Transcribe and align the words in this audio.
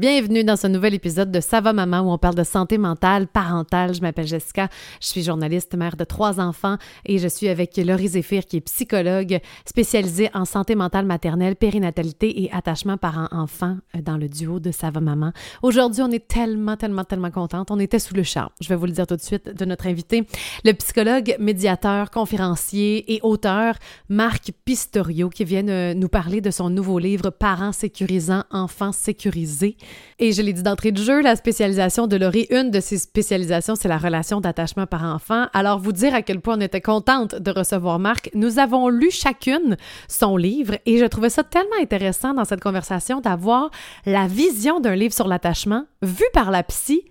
Bienvenue 0.00 0.44
dans 0.44 0.56
ce 0.56 0.66
nouvel 0.66 0.94
épisode 0.94 1.30
de 1.30 1.40
Ça 1.40 1.60
maman 1.60 2.00
où 2.00 2.10
on 2.10 2.16
parle 2.16 2.34
de 2.34 2.42
santé 2.42 2.78
mentale, 2.78 3.26
parentale. 3.26 3.94
Je 3.94 4.00
m'appelle 4.00 4.26
Jessica, 4.26 4.70
je 4.98 5.08
suis 5.08 5.22
journaliste, 5.22 5.74
mère 5.74 5.94
de 5.94 6.04
trois 6.04 6.40
enfants 6.40 6.78
et 7.04 7.18
je 7.18 7.28
suis 7.28 7.48
avec 7.48 7.76
Laurie 7.76 8.08
Zéphir 8.08 8.46
qui 8.46 8.56
est 8.56 8.60
psychologue 8.62 9.40
spécialisée 9.66 10.30
en 10.32 10.46
santé 10.46 10.74
mentale 10.74 11.04
maternelle, 11.04 11.54
périnatalité 11.54 12.44
et 12.44 12.50
attachement 12.50 12.96
parent-enfant 12.96 13.76
euh, 13.94 14.00
dans 14.00 14.16
le 14.16 14.30
duo 14.30 14.58
de 14.58 14.70
Ça 14.70 14.90
maman. 14.90 15.32
Aujourd'hui, 15.62 16.00
on 16.00 16.10
est 16.10 16.26
tellement, 16.26 16.78
tellement, 16.78 17.04
tellement 17.04 17.30
contente. 17.30 17.70
On 17.70 17.78
était 17.78 17.98
sous 17.98 18.14
le 18.14 18.22
charme, 18.22 18.48
je 18.62 18.70
vais 18.70 18.76
vous 18.76 18.86
le 18.86 18.92
dire 18.92 19.06
tout 19.06 19.16
de 19.16 19.20
suite, 19.20 19.54
de 19.54 19.64
notre 19.66 19.86
invité, 19.86 20.26
le 20.64 20.72
psychologue, 20.72 21.36
médiateur, 21.38 22.10
conférencier 22.10 23.12
et 23.12 23.20
auteur 23.22 23.74
Marc 24.08 24.50
Pistorio 24.64 25.28
qui 25.28 25.44
vient 25.44 25.68
euh, 25.68 25.92
nous 25.92 26.08
parler 26.08 26.40
de 26.40 26.50
son 26.50 26.70
nouveau 26.70 26.98
livre 26.98 27.28
Parents 27.28 27.72
sécurisants, 27.72 28.44
enfants 28.50 28.92
sécurisés. 28.92 29.76
Et 30.18 30.32
je 30.32 30.42
l'ai 30.42 30.52
dit 30.52 30.62
d'entrée 30.62 30.92
de 30.92 31.02
jeu, 31.02 31.22
la 31.22 31.34
spécialisation 31.34 32.06
de 32.06 32.16
Laurie, 32.16 32.46
une 32.50 32.70
de 32.70 32.80
ses 32.80 32.98
spécialisations, 32.98 33.74
c'est 33.74 33.88
la 33.88 33.96
relation 33.96 34.40
d'attachement 34.40 34.86
par 34.86 35.04
enfant. 35.04 35.46
Alors, 35.54 35.78
vous 35.78 35.92
dire 35.92 36.14
à 36.14 36.22
quel 36.22 36.40
point 36.40 36.58
on 36.58 36.60
était 36.60 36.80
contente 36.80 37.34
de 37.34 37.50
recevoir 37.50 37.98
Marc. 37.98 38.30
Nous 38.34 38.58
avons 38.58 38.88
lu 38.88 39.10
chacune 39.10 39.76
son 40.08 40.36
livre 40.36 40.74
et 40.84 40.98
je 40.98 41.06
trouvais 41.06 41.30
ça 41.30 41.42
tellement 41.42 41.76
intéressant 41.80 42.34
dans 42.34 42.44
cette 42.44 42.60
conversation 42.60 43.20
d'avoir 43.20 43.70
la 44.04 44.26
vision 44.26 44.80
d'un 44.80 44.94
livre 44.94 45.14
sur 45.14 45.26
l'attachement 45.26 45.86
vu 46.02 46.24
par 46.32 46.50
la 46.50 46.62
psy 46.62 47.04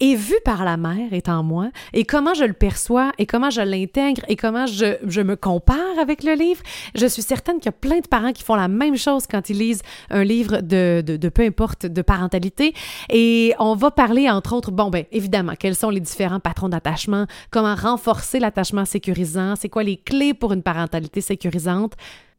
et 0.00 0.14
vu 0.14 0.34
par 0.44 0.64
la 0.64 0.76
mère 0.76 1.12
étant 1.12 1.42
moi, 1.42 1.70
et 1.92 2.04
comment 2.04 2.34
je 2.34 2.44
le 2.44 2.52
perçois, 2.52 3.12
et 3.18 3.26
comment 3.26 3.50
je 3.50 3.60
l'intègre, 3.60 4.22
et 4.28 4.36
comment 4.36 4.66
je, 4.66 4.96
je, 5.06 5.20
me 5.20 5.36
compare 5.36 5.98
avec 6.00 6.22
le 6.22 6.34
livre, 6.34 6.62
je 6.94 7.06
suis 7.06 7.22
certaine 7.22 7.56
qu'il 7.56 7.66
y 7.66 7.68
a 7.68 7.72
plein 7.72 8.00
de 8.00 8.08
parents 8.08 8.32
qui 8.32 8.42
font 8.42 8.54
la 8.54 8.68
même 8.68 8.96
chose 8.96 9.26
quand 9.26 9.48
ils 9.50 9.58
lisent 9.58 9.82
un 10.10 10.24
livre 10.24 10.60
de, 10.60 11.02
de, 11.04 11.16
de 11.16 11.28
peu 11.28 11.42
importe 11.42 11.86
de 11.86 12.02
parentalité. 12.02 12.74
Et 13.10 13.54
on 13.58 13.74
va 13.74 13.90
parler, 13.90 14.30
entre 14.30 14.54
autres, 14.54 14.70
bon, 14.70 14.90
ben 14.90 15.04
évidemment, 15.12 15.54
quels 15.58 15.74
sont 15.74 15.90
les 15.90 16.00
différents 16.00 16.40
patrons 16.40 16.68
d'attachement, 16.68 17.26
comment 17.50 17.74
renforcer 17.74 18.38
l'attachement 18.38 18.84
sécurisant, 18.84 19.54
c'est 19.56 19.68
quoi 19.68 19.82
les 19.82 19.96
clés 19.96 20.34
pour 20.34 20.52
une 20.52 20.62
parentalité 20.62 21.20
sécurisante, 21.20 21.94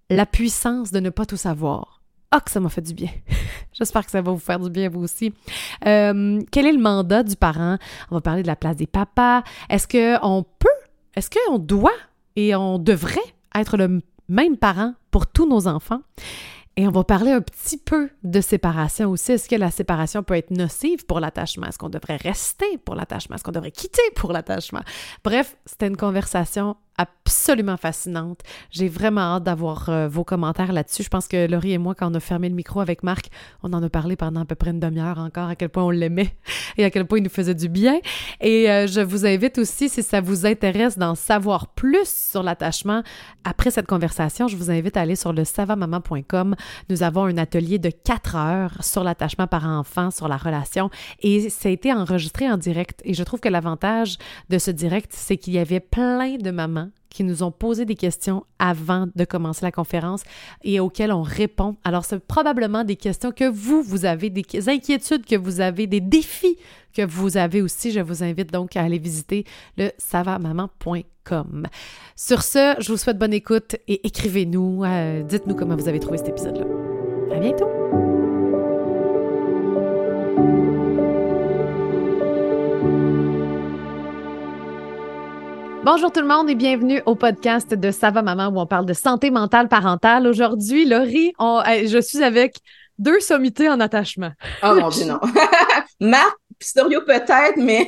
la 0.09 0.25
puissance 0.25 0.91
de 0.91 0.99
ne 0.99 1.09
pas 1.09 1.25
tout 1.25 1.37
savoir 1.37 1.96
ah, 2.31 2.41
que 2.41 2.51
ça 2.51 2.59
m'a 2.59 2.69
fait 2.69 2.81
du 2.81 2.93
bien. 2.93 3.09
J'espère 3.73 4.05
que 4.05 4.11
ça 4.11 4.21
va 4.21 4.31
vous 4.31 4.39
faire 4.39 4.59
du 4.59 4.69
bien, 4.69 4.89
vous 4.89 5.03
aussi. 5.03 5.33
Euh, 5.85 6.41
quel 6.51 6.65
est 6.65 6.73
le 6.73 6.81
mandat 6.81 7.23
du 7.23 7.35
parent? 7.35 7.77
On 8.11 8.15
va 8.15 8.21
parler 8.21 8.41
de 8.41 8.47
la 8.47 8.55
place 8.55 8.75
des 8.75 8.87
papas. 8.87 9.43
Est-ce 9.69 9.87
qu'on 9.87 10.43
peut, 10.59 10.67
est-ce 11.15 11.29
qu'on 11.29 11.57
doit 11.57 11.95
et 12.35 12.53
on 12.55 12.79
devrait 12.79 13.19
être 13.55 13.77
le 13.77 14.01
même 14.27 14.57
parent 14.57 14.93
pour 15.09 15.27
tous 15.27 15.47
nos 15.47 15.67
enfants? 15.67 16.01
Et 16.75 16.87
on 16.87 16.91
va 16.91 17.03
parler 17.03 17.31
un 17.31 17.41
petit 17.41 17.77
peu 17.77 18.09
de 18.23 18.39
séparation 18.39 19.09
aussi. 19.09 19.31
Est-ce 19.31 19.49
que 19.49 19.55
la 19.55 19.71
séparation 19.71 20.21
peut 20.21 20.35
être 20.35 20.51
nocive 20.51 21.07
pour 21.07 21.19
l'attachement? 21.19 21.65
Est-ce 21.65 21.79
qu'on 21.79 21.89
devrait 21.89 22.17
rester 22.17 22.77
pour 22.77 22.93
l'attachement? 22.93 23.35
Est-ce 23.35 23.43
qu'on 23.43 23.51
devrait 23.51 23.71
quitter 23.71 24.01
pour 24.15 24.31
l'attachement? 24.31 24.81
Bref, 25.23 25.57
c'était 25.65 25.87
une 25.87 25.97
conversation 25.97 26.75
absolument 26.97 27.77
fascinante. 27.77 28.41
J'ai 28.71 28.87
vraiment 28.87 29.21
hâte 29.21 29.43
d'avoir 29.43 29.89
euh, 29.89 30.07
vos 30.07 30.23
commentaires 30.23 30.73
là-dessus. 30.73 31.03
Je 31.03 31.09
pense 31.09 31.27
que 31.27 31.47
Laurie 31.47 31.73
et 31.73 31.77
moi, 31.77 31.93
quand 31.93 32.11
on 32.11 32.15
a 32.15 32.19
fermé 32.19 32.49
le 32.49 32.55
micro 32.55 32.79
avec 32.79 33.03
Marc, 33.03 33.29
on 33.63 33.73
en 33.73 33.83
a 33.83 33.89
parlé 33.89 34.15
pendant 34.15 34.41
à 34.41 34.45
peu 34.45 34.55
près 34.55 34.71
une 34.71 34.79
demi-heure 34.79 35.19
encore, 35.19 35.49
à 35.49 35.55
quel 35.55 35.69
point 35.69 35.83
on 35.83 35.89
l'aimait 35.89 36.35
et 36.77 36.83
à 36.83 36.89
quel 36.89 37.05
point 37.05 37.19
il 37.19 37.23
nous 37.23 37.29
faisait 37.29 37.53
du 37.53 37.69
bien. 37.69 37.99
Et 38.41 38.69
euh, 38.69 38.87
je 38.87 39.01
vous 39.01 39.25
invite 39.25 39.57
aussi, 39.59 39.89
si 39.89 40.01
ça 40.03 40.21
vous 40.21 40.45
intéresse 40.45 40.97
d'en 40.97 41.15
savoir 41.15 41.67
plus 41.67 42.07
sur 42.07 42.43
l'attachement, 42.43 43.03
après 43.43 43.71
cette 43.71 43.87
conversation, 43.87 44.47
je 44.47 44.57
vous 44.57 44.71
invite 44.71 44.97
à 44.97 45.01
aller 45.01 45.15
sur 45.15 45.33
le 45.33 45.43
savamaman.com. 45.43 46.55
Nous 46.89 47.03
avons 47.03 47.25
un 47.25 47.37
atelier 47.37 47.77
de 47.77 47.89
quatre 47.89 48.35
heures 48.35 48.83
sur 48.83 49.03
l'attachement 49.03 49.47
par 49.47 49.65
enfant, 49.65 50.11
sur 50.11 50.27
la 50.27 50.37
relation, 50.37 50.89
et 51.21 51.49
ça 51.49 51.69
a 51.69 51.71
été 51.71 51.93
enregistré 51.93 52.49
en 52.49 52.57
direct. 52.57 53.01
Et 53.03 53.13
je 53.13 53.23
trouve 53.23 53.39
que 53.39 53.49
l'avantage 53.49 54.17
de 54.49 54.57
ce 54.57 54.71
direct, 54.71 55.11
c'est 55.13 55.37
qu'il 55.37 55.53
y 55.53 55.59
avait 55.59 55.79
plein 55.79 56.37
de 56.37 56.51
mamans 56.51 56.86
qui 57.09 57.23
nous 57.23 57.43
ont 57.43 57.51
posé 57.51 57.85
des 57.85 57.95
questions 57.95 58.45
avant 58.59 59.07
de 59.15 59.25
commencer 59.25 59.65
la 59.65 59.71
conférence 59.71 60.23
et 60.63 60.79
auxquelles 60.79 61.11
on 61.11 61.23
répond. 61.23 61.75
Alors, 61.83 62.05
c'est 62.05 62.19
probablement 62.19 62.83
des 62.83 62.95
questions 62.95 63.31
que 63.31 63.49
vous, 63.49 63.81
vous 63.81 64.05
avez, 64.05 64.29
des 64.29 64.69
inquiétudes 64.69 65.25
que 65.25 65.35
vous 65.35 65.61
avez, 65.61 65.87
des 65.87 66.01
défis 66.01 66.57
que 66.93 67.05
vous 67.05 67.37
avez 67.37 67.61
aussi. 67.61 67.91
Je 67.91 67.99
vous 67.99 68.23
invite 68.23 68.51
donc 68.51 68.75
à 68.75 68.83
aller 68.83 68.99
visiter 68.99 69.45
le 69.77 69.89
savamaman.com. 69.97 71.67
Sur 72.15 72.43
ce, 72.43 72.75
je 72.79 72.91
vous 72.91 72.97
souhaite 72.97 73.17
bonne 73.17 73.33
écoute 73.33 73.75
et 73.87 74.05
écrivez-nous. 74.05 74.83
Euh, 74.83 75.23
dites-nous 75.23 75.55
comment 75.55 75.75
vous 75.75 75.87
avez 75.87 75.99
trouvé 75.99 76.17
cet 76.17 76.29
épisode-là. 76.29 76.65
À 77.35 77.39
bientôt! 77.39 78.06
Bonjour 85.89 86.11
tout 86.11 86.19
le 86.19 86.27
monde 86.27 86.49
et 86.49 86.55
bienvenue 86.55 87.01
au 87.05 87.15
podcast 87.15 87.73
de 87.73 87.91
Sava 87.91 88.21
Maman 88.21 88.49
où 88.49 88.59
on 88.59 88.65
parle 88.65 88.85
de 88.85 88.91
santé 88.91 89.31
mentale 89.31 89.69
parentale. 89.69 90.27
Aujourd'hui, 90.27 90.83
Laurie, 90.83 91.31
je 91.39 92.01
suis 92.01 92.21
avec 92.21 92.57
deux 92.99 93.21
sommités 93.21 93.69
en 93.69 93.79
attachement. 93.79 94.31
Oh 94.63 94.75
mon 94.77 94.89
Dieu, 94.89 95.05
non. 95.05 95.21
Marc 96.01 96.35
Pistorio 96.59 96.99
peut-être, 97.07 97.55
mais... 97.55 97.87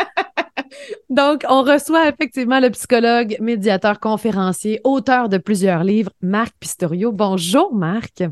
Donc, 1.10 1.42
on 1.50 1.64
reçoit 1.64 2.08
effectivement 2.08 2.60
le 2.60 2.70
psychologue, 2.70 3.36
médiateur, 3.40 4.00
conférencier, 4.00 4.80
auteur 4.82 5.28
de 5.28 5.36
plusieurs 5.36 5.84
livres, 5.84 6.12
Marc 6.22 6.54
Pistorio. 6.58 7.12
Bonjour, 7.12 7.74
Marc. 7.74 8.22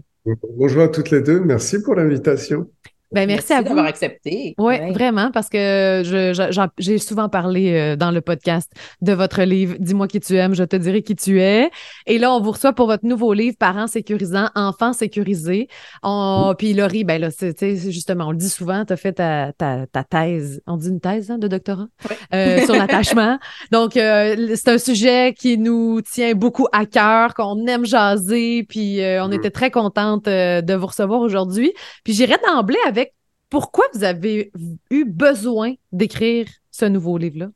Bonjour 0.56 0.84
à 0.84 0.88
toutes 0.88 1.10
les 1.10 1.20
deux. 1.20 1.40
Merci 1.40 1.82
pour 1.82 1.96
l'invitation. 1.96 2.66
Ben, 3.10 3.26
merci, 3.26 3.54
à 3.54 3.62
vous 3.62 3.68
d'avoir 3.68 3.86
accepté. 3.86 4.54
Oui, 4.58 4.92
vraiment, 4.92 5.30
parce 5.30 5.48
que 5.48 6.02
j'ai 6.78 6.98
souvent 6.98 7.30
parlé 7.30 7.72
euh, 7.72 7.96
dans 7.96 8.10
le 8.10 8.20
podcast 8.20 8.70
de 9.00 9.14
votre 9.14 9.42
livre 9.42 9.76
Dis-moi 9.78 10.08
qui 10.08 10.20
tu 10.20 10.36
aimes, 10.36 10.54
je 10.54 10.64
te 10.64 10.76
dirai 10.76 11.02
qui 11.02 11.16
tu 11.16 11.40
es. 11.40 11.70
Et 12.06 12.18
là, 12.18 12.30
on 12.32 12.40
vous 12.40 12.50
reçoit 12.50 12.74
pour 12.74 12.86
votre 12.86 13.06
nouveau 13.06 13.32
livre 13.32 13.56
Parents 13.58 13.86
sécurisants, 13.86 14.50
enfants 14.54 14.92
sécurisés. 14.92 15.68
On... 16.02 16.54
Puis 16.58 16.74
Laurie, 16.74 17.04
ben 17.04 17.18
là, 17.18 17.30
c'est 17.30 17.76
justement, 17.90 18.26
on 18.26 18.32
le 18.32 18.36
dit 18.36 18.50
souvent, 18.50 18.84
tu 18.84 18.92
as 18.92 18.96
fait 18.96 19.14
ta, 19.14 19.52
ta, 19.56 19.86
ta, 19.86 20.04
thèse, 20.04 20.60
on 20.66 20.76
dit 20.76 20.88
une 20.88 21.00
thèse 21.00 21.30
hein, 21.30 21.38
de 21.38 21.48
doctorat? 21.48 21.88
Euh, 22.34 22.60
sur 22.66 22.74
l'attachement. 22.76 23.38
Donc, 23.72 23.96
euh, 23.96 24.54
c'est 24.54 24.68
un 24.68 24.78
sujet 24.78 25.32
qui 25.32 25.56
nous 25.56 26.02
tient 26.02 26.34
beaucoup 26.34 26.66
à 26.72 26.84
cœur, 26.84 27.32
qu'on 27.32 27.66
aime 27.66 27.86
jaser, 27.86 28.64
puis 28.68 29.00
on 29.00 29.28
mm. 29.28 29.32
était 29.32 29.50
très 29.50 29.70
contente 29.70 30.26
de 30.26 30.74
vous 30.74 30.86
recevoir 30.86 31.20
aujourd'hui. 31.20 31.72
Puis 32.04 32.12
j'irai 32.12 32.36
d'emblée 32.46 32.76
avec 32.86 32.97
pourquoi 33.50 33.84
vous 33.94 34.04
avez 34.04 34.52
eu 34.90 35.04
besoin 35.04 35.74
d'écrire 35.92 36.46
ce 36.70 36.84
nouveau 36.84 37.18
livre-là? 37.18 37.50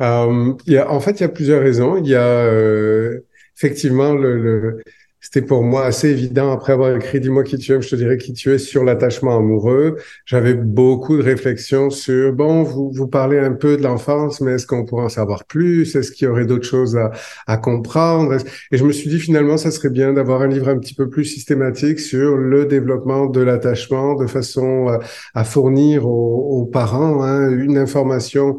Euh, 0.00 0.54
en 0.88 1.00
fait, 1.00 1.20
il 1.20 1.22
y 1.22 1.26
a 1.26 1.28
plusieurs 1.28 1.62
raisons. 1.62 1.96
Il 1.96 2.08
y 2.08 2.14
a 2.14 2.26
euh, 2.26 3.20
effectivement 3.56 4.14
le, 4.14 4.82
c'était 5.22 5.40
pour 5.40 5.62
moi 5.62 5.84
assez 5.84 6.10
évident 6.10 6.50
après 6.52 6.72
avoir 6.72 6.94
écrit 6.96 7.20
Dis-moi 7.20 7.44
qui 7.44 7.56
tu 7.56 7.72
es, 7.72 7.80
je 7.80 7.88
te 7.88 7.94
dirais 7.94 8.18
qui 8.18 8.32
tu 8.32 8.52
es 8.52 8.58
sur 8.58 8.82
l'attachement 8.82 9.36
amoureux. 9.36 9.96
J'avais 10.26 10.54
beaucoup 10.54 11.16
de 11.16 11.22
réflexions 11.22 11.90
sur, 11.90 12.32
bon, 12.32 12.64
vous, 12.64 12.90
vous 12.92 13.06
parlez 13.06 13.38
un 13.38 13.52
peu 13.52 13.76
de 13.76 13.82
l'enfance, 13.84 14.40
mais 14.40 14.54
est-ce 14.54 14.66
qu'on 14.66 14.84
pourrait 14.84 15.04
en 15.04 15.08
savoir 15.08 15.44
plus? 15.44 15.94
Est-ce 15.94 16.10
qu'il 16.10 16.26
y 16.26 16.28
aurait 16.28 16.44
d'autres 16.44 16.66
choses 16.66 16.96
à, 16.96 17.12
à 17.46 17.56
comprendre? 17.56 18.36
Et 18.72 18.76
je 18.76 18.84
me 18.84 18.90
suis 18.90 19.08
dit 19.08 19.20
finalement, 19.20 19.56
ça 19.56 19.70
serait 19.70 19.90
bien 19.90 20.12
d'avoir 20.12 20.42
un 20.42 20.48
livre 20.48 20.68
un 20.68 20.78
petit 20.78 20.94
peu 20.94 21.08
plus 21.08 21.24
systématique 21.24 22.00
sur 22.00 22.36
le 22.36 22.66
développement 22.66 23.26
de 23.26 23.40
l'attachement 23.40 24.16
de 24.16 24.26
façon 24.26 24.88
à, 24.88 24.98
à 25.34 25.44
fournir 25.44 26.04
aux, 26.04 26.62
aux 26.62 26.66
parents 26.66 27.22
hein, 27.22 27.48
une 27.48 27.78
information 27.78 28.58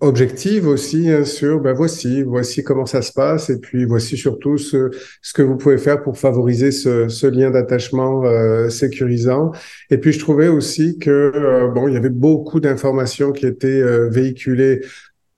objective 0.00 0.66
aussi 0.66 1.08
hein, 1.10 1.24
sur 1.24 1.60
ben 1.60 1.72
voici 1.72 2.22
voici 2.22 2.64
comment 2.64 2.86
ça 2.86 3.02
se 3.02 3.12
passe 3.12 3.50
et 3.50 3.58
puis 3.60 3.84
voici 3.84 4.16
surtout 4.16 4.58
ce, 4.58 4.90
ce 5.22 5.32
que 5.32 5.42
vous 5.42 5.56
pouvez 5.56 5.78
faire 5.78 6.02
pour 6.02 6.18
favoriser 6.18 6.72
ce, 6.72 7.08
ce 7.08 7.26
lien 7.28 7.50
d'attachement 7.50 8.24
euh, 8.24 8.68
sécurisant 8.68 9.52
et 9.90 9.98
puis 9.98 10.12
je 10.12 10.18
trouvais 10.18 10.48
aussi 10.48 10.98
que 10.98 11.10
euh, 11.10 11.68
bon 11.68 11.86
il 11.86 11.94
y 11.94 11.96
avait 11.96 12.10
beaucoup 12.10 12.58
d'informations 12.58 13.30
qui 13.30 13.46
étaient 13.46 13.68
euh, 13.68 14.08
véhiculées 14.08 14.80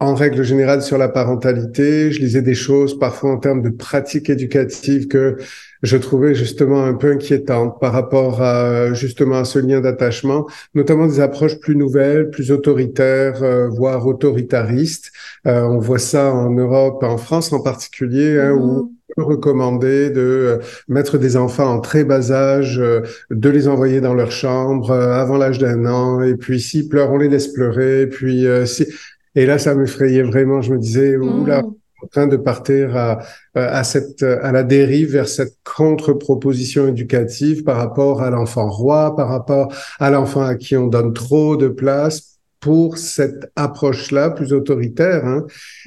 en 0.02 0.14
règle 0.14 0.42
générale 0.42 0.82
sur 0.82 0.98
la 0.98 1.08
parentalité. 1.08 2.10
Je 2.10 2.18
lisais 2.18 2.42
des 2.42 2.56
choses 2.56 2.98
parfois 2.98 3.30
en 3.30 3.38
termes 3.38 3.62
de 3.62 3.68
pratiques 3.68 4.30
éducatives 4.30 5.06
que 5.06 5.36
je 5.82 5.96
trouvais 5.96 6.34
justement 6.34 6.84
un 6.84 6.94
peu 6.94 7.10
inquiétantes 7.10 7.80
par 7.80 7.92
rapport 7.92 8.40
à 8.40 8.92
justement 8.92 9.38
à 9.38 9.44
ce 9.44 9.58
lien 9.58 9.80
d'attachement, 9.80 10.46
notamment 10.74 11.06
des 11.06 11.20
approches 11.20 11.58
plus 11.58 11.76
nouvelles, 11.76 12.30
plus 12.30 12.52
autoritaires, 12.52 13.42
euh, 13.42 13.68
voire 13.68 14.06
autoritaristes. 14.06 15.12
Euh, 15.46 15.62
on 15.62 15.78
voit 15.78 15.98
ça 15.98 16.32
en 16.32 16.50
Europe, 16.50 17.02
en 17.02 17.16
France 17.16 17.52
en 17.52 17.60
particulier, 17.60 18.38
hein, 18.40 18.52
où 18.52 18.58
mm-hmm. 18.58 18.88
on 19.16 19.22
peut 19.22 19.22
recommander 19.24 20.10
de 20.10 20.20
euh, 20.20 20.58
mettre 20.88 21.18
des 21.18 21.36
enfants 21.36 21.66
en 21.66 21.80
très 21.80 22.04
bas 22.04 22.30
âge, 22.30 22.80
de 23.30 23.48
les 23.48 23.66
envoyer 23.66 24.00
dans 24.00 24.14
leur 24.14 24.30
chambre 24.30 24.92
avant 24.92 25.36
l'âge 25.36 25.58
d'un 25.58 25.84
an, 25.86 26.22
et 26.22 26.36
puis 26.36 26.60
s'ils 26.60 26.88
pleurent, 26.88 27.12
on 27.12 27.18
les 27.18 27.28
laisse 27.28 27.48
pleurer, 27.48 28.06
puis 28.06 28.46
si 28.66 28.86
et 29.34 29.46
là, 29.46 29.58
ça 29.58 29.74
m'effrayait 29.74 30.22
vraiment. 30.22 30.60
Je 30.60 30.72
me 30.72 30.78
disais, 30.78 31.16
oula, 31.16 31.62
mmh. 31.62 31.74
En 32.02 32.06
train 32.06 32.26
de 32.26 32.36
partir 32.36 32.96
à, 32.96 33.20
à 33.54 33.84
cette, 33.84 34.22
à 34.22 34.52
la 34.52 34.62
dérive 34.62 35.12
vers 35.12 35.28
cette 35.28 35.56
contre-proposition 35.64 36.88
éducative 36.88 37.62
par 37.64 37.76
rapport 37.76 38.22
à 38.22 38.30
l'enfant 38.30 38.68
roi, 38.68 39.14
par 39.16 39.28
rapport 39.28 39.72
à 40.00 40.10
l'enfant 40.10 40.42
à 40.42 40.54
qui 40.56 40.76
on 40.76 40.86
donne 40.86 41.12
trop 41.12 41.56
de 41.56 41.68
place 41.68 42.32
pour 42.62 42.96
cette 42.96 43.50
approche-là 43.56 44.30
plus 44.30 44.52
autoritaire. 44.52 45.26
Hein. 45.26 45.44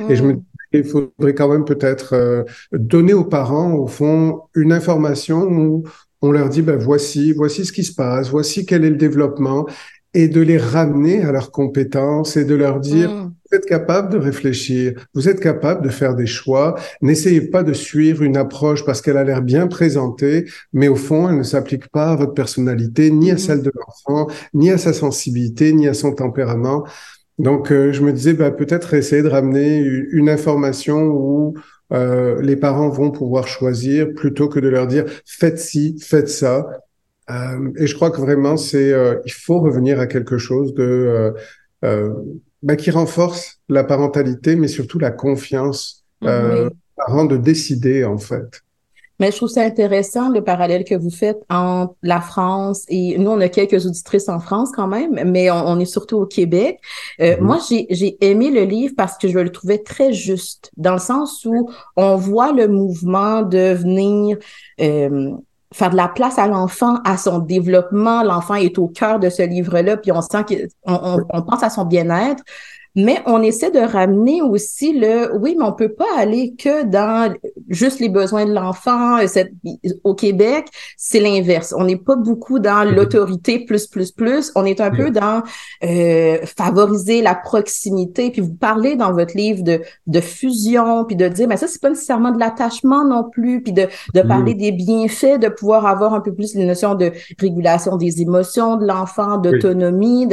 Et 0.10 0.16
je 0.16 0.24
me 0.24 0.34
mm. 0.34 0.36
dis 0.36 0.44
il 0.74 0.84
faudrait 0.84 1.34
quand 1.34 1.50
même 1.50 1.66
peut-être 1.66 2.14
euh, 2.14 2.44
donner 2.74 3.14
aux 3.14 3.24
parents, 3.24 3.74
au 3.74 3.88
fond, 3.88 4.42
une 4.56 4.74
information 4.74 5.44
où 5.44 5.84
on 6.22 6.32
leur 6.32 6.50
dit, 6.50 6.62
ben 6.62 6.78
voici, 6.78 7.32
voici 7.32 7.66
ce 7.66 7.72
qui 7.72 7.84
se 7.84 7.94
passe, 7.94 8.30
voici 8.30 8.66
quel 8.66 8.84
est 8.84 8.90
le 8.90 8.98
développement, 8.98 9.66
et 10.14 10.28
de 10.28 10.42
les 10.42 10.58
ramener 10.58 11.22
à 11.24 11.32
leurs 11.32 11.52
compétences 11.52 12.36
et 12.38 12.46
de 12.46 12.56
leur 12.56 12.80
dire, 12.80 13.10
mm. 13.10 13.34
Vous 13.56 13.62
êtes 13.62 13.69
capable 13.69 14.12
de 14.12 14.18
réfléchir, 14.18 15.07
vous 15.13 15.30
êtes 15.30 15.40
capable 15.40 15.81
de 15.81 15.88
faire 15.88 16.13
des 16.13 16.25
choix, 16.25 16.75
n'essayez 17.02 17.40
pas 17.40 17.63
de 17.63 17.72
suivre 17.72 18.22
une 18.22 18.36
approche 18.36 18.84
parce 18.84 19.02
qu'elle 19.02 19.16
a 19.16 19.24
l'air 19.24 19.42
bien 19.42 19.68
présentée, 19.68 20.44
mais 20.74 20.90
au 20.90 20.98
fond, 20.98 21.30
elle 21.30 21.38
ne 21.38 21.44
s'applique 21.44 21.88
pas 21.88 22.12
à 22.12 22.16
votre 22.18 22.34
personnalité, 22.34 23.12
ni 23.12 23.31
à 23.31 23.36
mm. 23.36 23.38
celle 23.38 23.62
de 23.62 23.72
l'enfant, 23.74 24.28
ni 24.54 24.72
à 24.72 24.78
sa 24.78 24.92
sensibilité, 24.92 25.72
ni 25.72 25.88
à 25.88 25.94
son 25.94 26.13
tempérament. 26.13 26.86
Donc, 27.40 27.72
euh, 27.72 27.94
je 27.94 28.02
me 28.02 28.12
disais, 28.12 28.34
bah, 28.34 28.52
peut-être 28.52 28.94
essayer 28.94 29.22
de 29.22 29.30
ramener 29.30 29.78
une 29.78 30.28
information 30.28 31.04
où 31.04 31.54
euh, 31.94 32.42
les 32.42 32.58
parents 32.58 32.90
vont 32.90 33.12
pouvoir 33.12 33.48
choisir 33.48 34.13
plutôt 34.16 34.50
que 34.50 34.60
de 34.60 34.68
leur 34.68 34.86
dire 34.86 35.06
faites 35.25 35.60
ci, 35.60 35.98
faites 36.01 36.28
ça. 36.28 36.68
Euh, 37.30 37.72
et 37.78 37.88
je 37.88 37.96
crois 37.96 38.12
que 38.12 38.19
vraiment, 38.19 38.58
c'est 38.58 38.94
il 39.25 39.31
faut 39.31 39.60
revenir 39.60 40.01
à 40.01 40.08
quelque 40.08 40.38
chose 40.38 40.74
de 40.74 41.34
bah, 42.63 42.75
qui 42.75 42.92
renforce 42.92 43.60
la 43.69 43.84
parentalité, 43.84 44.56
mais 44.56 44.68
surtout 44.68 45.00
la 45.00 45.12
confiance 45.12 46.04
oui. 46.22 46.30
parents 46.96 47.25
de 47.25 47.38
décider 47.38 48.04
en 48.04 48.18
fait. 48.18 48.62
Mais 49.19 49.31
je 49.31 49.38
trouve 49.38 49.50
ça 49.50 49.63
intéressant 49.63 50.30
le 50.30 50.44
parallèle 50.44 50.84
que 50.84 50.96
vous 50.96 51.10
faites 51.10 51.42
entre 51.50 51.96
la 52.04 52.19
France 52.19 52.84
et 52.90 53.18
nous, 53.18 53.31
on 53.31 53.40
a 53.40 53.48
quelques 53.48 53.86
auditrices 53.86 54.28
en 54.28 54.40
France 54.40 54.72
quand 54.75 54.88
même, 54.88 55.31
mais 55.31 55.50
on, 55.50 55.80
est 55.80 55.86
surtout 55.86 56.18
au 56.18 56.25
Québec. 56.25 56.80
Euh, 57.22 57.38
mm-hmm. 57.38 57.42
Moi, 57.42 57.60
j'ai 57.90 58.18
aimé 58.25 58.52
le 58.52 58.63
livre 58.63 58.94
parce 58.98 59.18
que 59.18 59.30
je 59.30 59.40
le 59.40 59.51
trouvais 59.51 59.78
très 59.78 60.12
juste, 60.12 60.72
dans 60.75 60.94
le 60.94 61.00
sens 61.00 61.46
où 61.46 61.69
on 61.96 62.16
voit 62.16 62.51
le 62.51 62.68
mouvement 62.68 63.42
de 63.42 63.74
venir 63.74 64.38
euh, 64.81 65.31
faire 65.75 65.89
de 65.89 65.98
la 65.98 66.07
place 66.07 66.39
à 66.39 66.48
l'enfant, 66.48 67.00
à 67.04 67.18
son 67.18 67.39
développement. 67.39 68.24
L'enfant 68.24 68.56
est 68.56 68.77
au 68.77 68.88
cœur 68.88 69.19
de 69.19 69.30
ce 69.30 69.42
livre-là, 69.42 69.98
puis 69.98 70.12
on 70.13 70.22
sent 70.22 70.45
qu'on 70.48 71.19
on 71.30 71.42
pense 71.42 71.63
à 71.63 71.69
son 71.69 71.83
bien-être 71.83 72.44
mais 72.96 73.22
on 73.26 73.42
essaie 73.42 73.72
de 73.72 73.80
ramener 73.80 74.42
aussi 74.42 74.94
le 74.94 75.36
oui, 75.36 75.56
mais 75.58 75.66
on 75.66 75.74
peut 75.74 75.94
pas 75.94 76.06
aller 76.18 76.56
que 76.58 76.86
dans 76.86 77.34
juste 77.68 78.00
les 78.00 78.10
besoins 78.10 78.46
de 78.46 78.54
l'enfant. 78.54 79.18
Euh, 79.18 79.44
au 80.04 80.16
Québec, 80.16 80.68
c'est 80.98 81.20
l'inverse. 81.20 81.74
On 81.78 81.84
n'est 81.84 81.98
pas 81.98 82.16
beaucoup 82.16 82.60
dans 82.60 82.86
mhm. 82.86 82.96
l'autorité 82.96 83.60
plus 83.66 83.88
plus 83.88 84.12
plus. 84.12 84.52
On 84.56 84.66
est 84.66 84.80
un 84.80 84.92
peu 84.92 85.12
dans 85.12 85.44
euh, 85.84 86.38
favoriser 86.58 87.22
la 87.22 87.36
proximité. 87.36 88.32
Puis 88.32 88.42
vous 88.42 88.54
parlez 88.54 88.96
dans 88.96 89.12
votre 89.12 89.36
livre 89.36 89.64
de 89.64 89.82
de 90.08 90.20
fusion, 90.22 91.04
puis 91.04 91.16
de 91.16 91.28
dire 91.28 91.48
mais 91.48 91.58
ça 91.58 91.68
c'est 91.68 91.82
pas 91.82 91.90
nécessairement 91.90 92.32
de 92.32 92.40
l'attachement 92.40 93.06
non 93.06 93.30
plus, 93.30 93.62
puis 93.62 93.74
de 93.74 93.88
de 94.14 94.22
parler 94.22 94.54
des 94.54 94.72
bienfaits, 94.72 95.40
de 95.40 95.50
pouvoir 95.50 95.86
avoir 95.86 96.14
un 96.14 96.22
peu 96.22 96.34
plus 96.34 96.56
les 96.56 96.66
notions 96.66 96.96
de 96.96 97.12
régulation 97.40 97.98
des 97.98 98.22
émotions 98.22 98.78
de 98.78 98.86
l'enfant, 98.86 99.38
d'autonomie. 99.38 100.28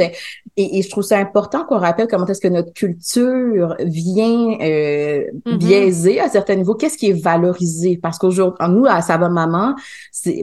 Et, 0.55 0.77
et, 0.77 0.81
je 0.83 0.89
trouve 0.89 1.03
ça 1.03 1.17
important 1.17 1.65
qu'on 1.65 1.79
rappelle 1.79 2.07
comment 2.07 2.27
est-ce 2.27 2.39
que 2.39 2.47
notre 2.47 2.73
culture 2.73 3.75
vient 3.79 4.57
euh, 4.61 5.23
mm-hmm. 5.45 5.57
biaiser 5.57 6.19
à 6.19 6.29
certains 6.29 6.55
niveaux. 6.55 6.75
Qu'est-ce 6.75 6.97
qui 6.97 7.09
est 7.09 7.23
valorisé? 7.23 7.97
Parce 8.01 8.19
qu'aujourd'hui, 8.19 8.67
nous, 8.69 8.85
à 8.85 9.01
Sava 9.01 9.29
Maman, 9.29 9.75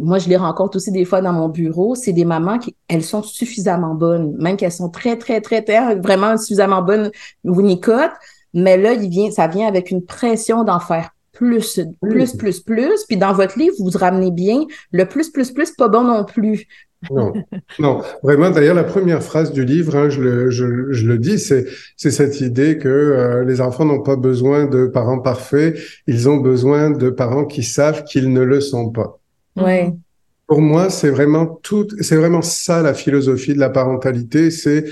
moi, 0.03 0.19
je 0.19 0.29
les 0.29 0.37
rencontre 0.37 0.77
aussi 0.77 0.91
des 0.91 1.05
fois 1.05 1.21
dans 1.21 1.33
mon 1.33 1.49
bureau, 1.49 1.95
c'est 1.95 2.13
des 2.13 2.25
mamans 2.25 2.59
qui, 2.59 2.75
elles 2.89 3.05
sont 3.05 3.23
suffisamment 3.23 3.95
bonnes, 3.95 4.37
même 4.39 4.57
qu'elles 4.57 4.73
sont 4.73 4.91
très, 4.91 5.17
très, 5.17 5.41
très, 5.41 5.63
très, 5.63 5.95
vraiment 5.97 6.37
suffisamment 6.37 6.83
bonnes 6.83 7.13
nicotes. 7.45 8.11
Mais 8.53 8.77
là, 8.77 8.95
il 8.95 9.09
vient, 9.09 9.31
ça 9.31 9.47
vient 9.47 9.69
avec 9.69 9.93
une 9.93 10.05
pression 10.05 10.65
d'en 10.65 10.81
faire 10.81 11.11
plus, 11.41 11.81
plus, 12.03 12.37
plus, 12.37 12.61
plus. 12.61 13.05
Puis 13.09 13.17
dans 13.17 13.33
votre 13.33 13.59
livre, 13.59 13.75
vous 13.79 13.91
ramenez 13.97 14.31
bien 14.31 14.65
le 14.93 15.07
plus, 15.07 15.31
plus, 15.31 15.53
plus, 15.53 15.71
pas 15.71 15.89
bon 15.89 16.03
non 16.03 16.25
plus. 16.25 16.67
Non, 17.11 17.33
non, 17.79 18.03
vraiment. 18.23 18.51
D'ailleurs, 18.51 18.75
la 18.75 18.85
première 18.85 19.23
phrase 19.23 19.53
du 19.53 19.65
livre, 19.65 19.97
hein, 19.97 20.11
je, 20.11 20.21
le, 20.21 20.51
je, 20.51 20.93
je, 20.93 21.07
le 21.07 21.19
dis, 21.19 21.39
c'est 21.39 21.67
cette 21.97 22.41
idée 22.43 22.77
que 22.77 22.89
euh, 22.89 23.45
les 23.45 23.63
enfants 23.63 23.87
n'ont 23.87 24.03
pas 24.03 24.17
besoin 24.17 24.67
de 24.67 24.87
parents 24.87 25.21
parfaits, 25.21 25.79
ils 26.07 26.29
ont 26.29 26.37
besoin 26.37 26.91
de 26.91 27.09
parents 27.09 27.47
qui 27.47 27.63
savent 27.63 28.05
qu'ils 28.05 28.33
ne 28.33 28.43
le 28.43 28.61
sont 28.61 28.91
pas. 28.91 29.19
Ouais. 29.57 29.95
Pour 30.47 30.61
moi, 30.61 30.91
c'est 30.91 31.11
vraiment 31.11 31.47
tout, 31.47 31.87
c'est 32.01 32.17
vraiment 32.17 32.43
ça 32.43 32.83
la 32.83 32.93
philosophie 32.93 33.55
de 33.55 33.61
la 33.61 33.71
parentalité, 33.71 34.51
c'est 34.51 34.85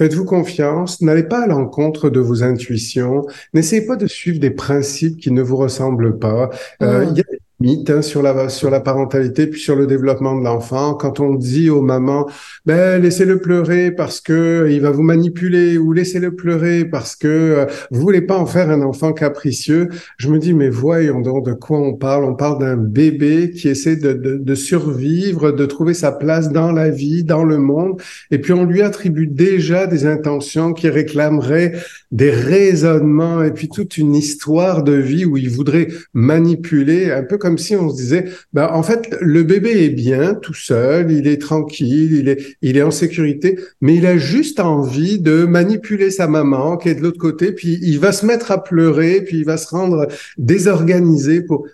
Faites-vous 0.00 0.24
confiance, 0.24 1.02
n'allez 1.02 1.24
pas 1.24 1.42
à 1.42 1.46
l'encontre 1.46 2.08
de 2.08 2.20
vos 2.20 2.42
intuitions, 2.42 3.26
n'essayez 3.52 3.84
pas 3.84 3.96
de 3.96 4.06
suivre 4.06 4.40
des 4.40 4.50
principes 4.50 5.18
qui 5.18 5.30
ne 5.30 5.42
vous 5.42 5.58
ressemblent 5.58 6.18
pas. 6.18 6.48
Euh, 6.82 7.04
Il 7.10 7.18
y 7.18 7.20
a 7.20 7.24
mythe 7.60 7.90
hein, 7.90 8.02
sur 8.02 8.22
la 8.22 8.48
sur 8.48 8.70
la 8.70 8.80
parentalité 8.80 9.46
puis 9.46 9.60
sur 9.60 9.76
le 9.76 9.86
développement 9.86 10.38
de 10.38 10.44
l'enfant. 10.44 10.94
Quand 10.94 11.20
on 11.20 11.34
dit 11.34 11.70
aux 11.70 11.82
mamans 11.82 12.26
ben 12.66 13.00
laissez-le 13.00 13.40
pleurer 13.40 13.90
parce 13.90 14.20
que 14.20 14.68
il 14.70 14.80
va 14.80 14.90
vous 14.90 15.02
manipuler 15.02 15.78
ou 15.78 15.92
laissez-le 15.92 16.34
pleurer 16.34 16.84
parce 16.84 17.16
que 17.16 17.28
euh, 17.28 17.66
vous 17.90 18.00
voulez 18.00 18.22
pas 18.22 18.38
en 18.38 18.46
faire 18.46 18.70
un 18.70 18.82
enfant 18.82 19.12
capricieux 19.12 19.88
je 20.16 20.28
me 20.28 20.38
dis 20.38 20.54
mais 20.54 20.68
voyons 20.68 21.20
donc 21.20 21.46
de 21.46 21.52
quoi 21.52 21.78
on 21.78 21.94
parle. 21.94 22.24
On 22.24 22.34
parle 22.34 22.60
d'un 22.60 22.76
bébé 22.76 23.50
qui 23.50 23.68
essaie 23.68 23.96
de, 23.96 24.12
de, 24.12 24.36
de 24.36 24.54
survivre 24.54 25.52
de 25.52 25.66
trouver 25.66 25.94
sa 25.94 26.12
place 26.12 26.50
dans 26.50 26.72
la 26.72 26.90
vie 26.90 27.24
dans 27.24 27.44
le 27.44 27.58
monde. 27.58 28.00
Et 28.30 28.38
puis 28.38 28.52
on 28.52 28.64
lui 28.64 28.82
attribue 28.82 29.26
déjà 29.26 29.86
des 29.86 30.06
intentions 30.06 30.72
qui 30.72 30.88
réclameraient 30.88 31.72
des 32.10 32.30
raisonnements 32.30 33.42
et 33.42 33.52
puis 33.52 33.68
toute 33.68 33.96
une 33.96 34.14
histoire 34.14 34.82
de 34.82 34.92
vie 34.92 35.24
où 35.24 35.36
il 35.36 35.48
voudrait 35.48 35.88
manipuler 36.12 37.10
un 37.10 37.22
peu 37.22 37.38
comme 37.38 37.49
comme 37.50 37.58
si 37.58 37.74
on 37.74 37.90
se 37.90 37.96
disait, 37.96 38.26
ben, 38.52 38.68
en 38.72 38.84
fait, 38.84 39.08
le 39.20 39.42
bébé 39.42 39.84
est 39.84 39.90
bien 39.90 40.34
tout 40.34 40.54
seul, 40.54 41.10
il 41.10 41.26
est 41.26 41.40
tranquille, 41.40 42.12
il 42.12 42.28
est, 42.28 42.56
il 42.62 42.76
est 42.76 42.82
en 42.82 42.92
sécurité, 42.92 43.58
mais 43.80 43.96
il 43.96 44.06
a 44.06 44.18
juste 44.18 44.60
envie 44.60 45.18
de 45.18 45.44
manipuler 45.46 46.12
sa 46.12 46.28
maman 46.28 46.76
qui 46.76 46.90
est 46.90 46.94
de 46.94 47.02
l'autre 47.02 47.18
côté, 47.18 47.50
puis 47.50 47.80
il 47.82 47.98
va 47.98 48.12
se 48.12 48.24
mettre 48.24 48.52
à 48.52 48.62
pleurer, 48.62 49.22
puis 49.22 49.38
il 49.38 49.44
va 49.44 49.56
se 49.56 49.66
rendre 49.66 50.06
désorganisé 50.38 51.42
pour, 51.42 51.66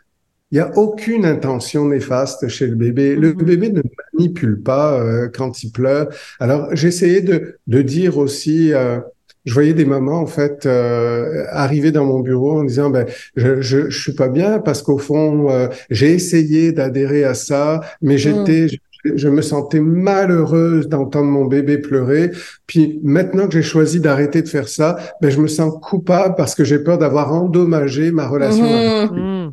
il 0.50 0.54
n'y 0.54 0.60
a 0.60 0.70
aucune 0.78 1.26
intention 1.26 1.86
néfaste 1.86 2.48
chez 2.48 2.68
le 2.68 2.74
bébé. 2.74 3.14
Le 3.14 3.34
mm-hmm. 3.34 3.44
bébé 3.44 3.68
ne 3.68 3.82
manipule 4.14 4.62
pas 4.62 4.98
euh, 4.98 5.28
quand 5.28 5.62
il 5.62 5.72
pleure. 5.72 6.08
Alors, 6.40 6.74
j'essayais 6.74 7.20
de, 7.20 7.58
de 7.66 7.82
dire 7.82 8.16
aussi, 8.16 8.72
euh, 8.72 8.98
je 9.46 9.54
voyais 9.54 9.72
des 9.72 9.84
mamans 9.84 10.20
en 10.20 10.26
fait 10.26 10.66
euh, 10.66 11.44
arriver 11.50 11.92
dans 11.92 12.04
mon 12.04 12.20
bureau 12.20 12.58
en 12.58 12.64
disant 12.64 12.90
ben 12.90 13.06
je 13.36 13.62
je, 13.62 13.88
je 13.88 14.02
suis 14.02 14.12
pas 14.12 14.28
bien 14.28 14.58
parce 14.58 14.82
qu'au 14.82 14.98
fond 14.98 15.48
euh, 15.48 15.68
j'ai 15.88 16.12
essayé 16.12 16.72
d'adhérer 16.72 17.24
à 17.24 17.34
ça 17.34 17.80
mais 18.02 18.18
j'étais 18.18 18.66
mm. 19.04 19.16
je, 19.16 19.28
me 19.28 19.40
sentais 19.40 19.80
malheureuse 19.80 20.88
d'entendre 20.88 21.30
mon 21.30 21.44
bébé 21.44 21.78
pleurer 21.78 22.32
puis 22.66 23.00
maintenant 23.04 23.46
que 23.46 23.54
j'ai 23.54 23.62
choisi 23.62 24.00
d'arrêter 24.00 24.42
de 24.42 24.48
faire 24.48 24.68
ça 24.68 24.96
ben 25.22 25.30
je 25.30 25.40
me 25.40 25.46
sens 25.46 25.72
coupable 25.80 26.34
parce 26.36 26.56
que 26.56 26.64
j'ai 26.64 26.80
peur 26.80 26.98
d'avoir 26.98 27.32
endommagé 27.32 28.10
ma 28.10 28.26
relation 28.26 28.64
avec 28.64 29.12
mm. 29.12 29.52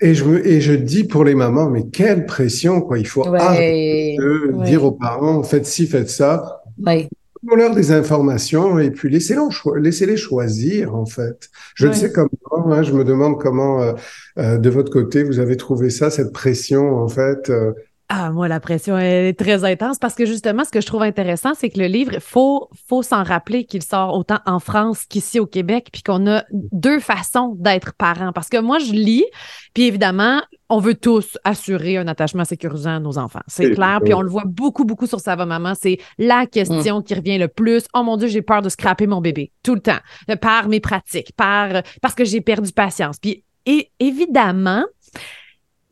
Et 0.00 0.12
je 0.12 0.24
me, 0.24 0.46
et 0.46 0.60
je 0.60 0.72
dis 0.72 1.04
pour 1.04 1.24
les 1.24 1.36
mamans, 1.36 1.70
mais 1.70 1.84
quelle 1.86 2.26
pression, 2.26 2.80
quoi. 2.82 2.98
Il 2.98 3.06
faut 3.06 3.24
arrêter 3.32 4.16
de 4.18 4.64
dire 4.64 4.84
aux 4.84 4.90
parents, 4.90 5.42
faites 5.44 5.66
ci, 5.66 5.86
faites 5.86 6.10
ça. 6.10 6.62
Ouais 6.84 7.08
leur 7.56 7.74
des 7.74 7.92
informations 7.92 8.78
et 8.78 8.90
puis 8.90 9.10
laissez-les 9.10 9.40
laissez 9.80 10.16
choisir 10.16 10.94
en 10.94 11.06
fait. 11.06 11.50
Je 11.74 11.86
ne 11.86 11.92
sais 11.92 12.12
comment, 12.12 12.72
hein, 12.72 12.82
je 12.82 12.92
me 12.92 13.04
demande 13.04 13.40
comment 13.40 13.82
euh, 13.82 13.92
euh, 14.38 14.58
de 14.58 14.70
votre 14.70 14.90
côté 14.90 15.22
vous 15.22 15.38
avez 15.38 15.56
trouvé 15.56 15.90
ça, 15.90 16.10
cette 16.10 16.32
pression 16.32 16.96
en 16.96 17.08
fait. 17.08 17.50
Euh, 17.50 17.72
ah, 18.08 18.30
moi, 18.30 18.48
la 18.48 18.60
pression 18.60 18.98
est 18.98 19.32
très 19.38 19.64
intense 19.64 19.98
parce 19.98 20.14
que 20.14 20.26
justement, 20.26 20.64
ce 20.64 20.70
que 20.70 20.80
je 20.80 20.86
trouve 20.86 21.02
intéressant, 21.02 21.54
c'est 21.54 21.70
que 21.70 21.78
le 21.78 21.86
livre, 21.86 22.12
il 22.14 22.20
faut, 22.20 22.68
faut 22.88 23.02
s'en 23.02 23.22
rappeler 23.22 23.64
qu'il 23.64 23.82
sort 23.82 24.14
autant 24.14 24.38
en 24.44 24.58
France 24.58 25.04
qu'ici 25.06 25.40
au 25.40 25.46
Québec, 25.46 25.88
puis 25.90 26.02
qu'on 26.02 26.26
a 26.26 26.44
deux 26.52 27.00
façons 27.00 27.56
d'être 27.58 27.94
parent. 27.94 28.32
Parce 28.32 28.48
que 28.48 28.58
moi, 28.58 28.78
je 28.78 28.92
lis, 28.92 29.24
puis 29.72 29.84
évidemment, 29.84 30.42
on 30.68 30.80
veut 30.80 30.94
tous 30.94 31.38
assurer 31.44 31.96
un 31.96 32.06
attachement 32.06 32.44
sécurisant 32.44 32.96
à 32.96 33.00
nos 33.00 33.16
enfants. 33.16 33.42
C'est 33.46 33.70
clair, 33.72 34.00
puis 34.04 34.12
on 34.12 34.20
le 34.20 34.30
voit 34.30 34.44
beaucoup, 34.46 34.84
beaucoup 34.84 35.06
sur 35.06 35.20
Ça 35.20 35.34
va 35.34 35.46
maman. 35.46 35.72
C'est 35.74 35.98
la 36.18 36.46
question 36.46 37.00
qui 37.00 37.14
revient 37.14 37.38
le 37.38 37.48
plus. 37.48 37.86
Oh 37.94 38.02
mon 38.02 38.16
Dieu, 38.16 38.28
j'ai 38.28 38.42
peur 38.42 38.60
de 38.60 38.68
scraper 38.68 39.06
mon 39.06 39.22
bébé 39.22 39.50
tout 39.62 39.74
le 39.74 39.80
temps, 39.80 40.00
par 40.40 40.68
mes 40.68 40.80
pratiques, 40.80 41.32
par, 41.36 41.82
parce 42.02 42.14
que 42.14 42.24
j'ai 42.24 42.42
perdu 42.42 42.70
patience. 42.72 43.16
Puis 43.18 43.44
et 43.66 43.90
évidemment, 43.98 44.84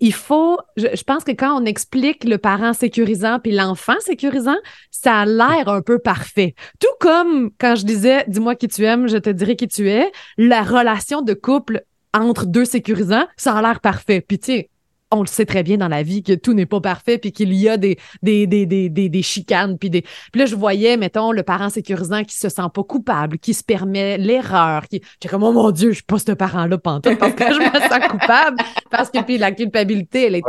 il 0.03 0.13
faut, 0.13 0.59
je, 0.77 1.03
pense 1.05 1.23
que 1.23 1.31
quand 1.31 1.57
on 1.57 1.65
explique 1.65 2.25
le 2.25 2.37
parent 2.37 2.73
sécurisant 2.73 3.39
puis 3.39 3.53
l'enfant 3.53 3.95
sécurisant, 4.01 4.57
ça 4.91 5.21
a 5.21 5.27
l'air 5.27 5.69
un 5.69 5.81
peu 5.81 6.01
parfait. 6.01 6.57
Tout 6.81 6.89
comme 6.99 7.53
quand 7.61 7.77
je 7.77 7.85
disais, 7.85 8.25
dis-moi 8.27 8.57
qui 8.57 8.67
tu 8.67 8.85
aimes, 8.85 9.07
je 9.07 9.17
te 9.17 9.31
dirai 9.31 9.55
qui 9.55 9.69
tu 9.69 9.89
es, 9.89 10.11
la 10.39 10.63
relation 10.63 11.23
de 11.23 11.35
couple 11.35 11.85
entre 12.13 12.47
deux 12.47 12.65
sécurisants, 12.65 13.27
ça 13.37 13.55
a 13.55 13.63
l'air 13.63 13.79
parfait. 13.79 14.21
Puis 14.21 14.41
tu 14.41 14.47
sais, 14.47 14.71
on 15.13 15.21
le 15.21 15.27
sait 15.27 15.47
très 15.47 15.63
bien 15.63 15.77
dans 15.77 15.89
la 15.89 16.03
vie 16.03 16.23
que 16.23 16.33
tout 16.33 16.55
n'est 16.55 16.67
pas 16.67 16.81
parfait, 16.81 17.19
puis 17.19 17.33
qu'il 17.33 17.53
y 17.53 17.69
a 17.69 17.77
des, 17.77 17.99
des, 18.23 18.47
des, 18.47 18.67
des, 18.67 18.89
des, 18.89 19.23
chicanes. 19.23 19.79
Puis, 19.79 19.91
des... 19.91 20.03
puis 20.03 20.41
là, 20.41 20.47
je 20.47 20.57
voyais, 20.57 20.97
mettons, 20.97 21.33
le 21.33 21.43
parent 21.43 21.69
sécurisant 21.69 22.25
qui 22.25 22.37
se 22.37 22.49
sent 22.49 22.63
pas 22.75 22.83
coupable, 22.83 23.39
qui 23.39 23.55
se 23.55 23.63
permet 23.63 24.19
l'erreur. 24.19 24.89
Qui... 24.89 25.03
J'étais 25.15 25.29
comme, 25.29 25.43
oh 25.43 25.53
mon 25.53 25.71
Dieu, 25.71 25.91
je 25.91 25.97
suis 25.97 26.05
pas 26.05 26.19
ce 26.19 26.33
parent-là 26.33 26.79
pantoute 26.79 27.19
parce 27.19 27.35
que 27.35 27.45
je 27.45 27.59
me 27.59 27.89
sens 27.89 28.09
coupable. 28.11 28.57
Parce 28.91 29.11
que 29.11 29.23
puis 29.23 29.39
la 29.39 29.53
culpabilité, 29.53 30.27
elle 30.27 30.37
est 30.37 30.43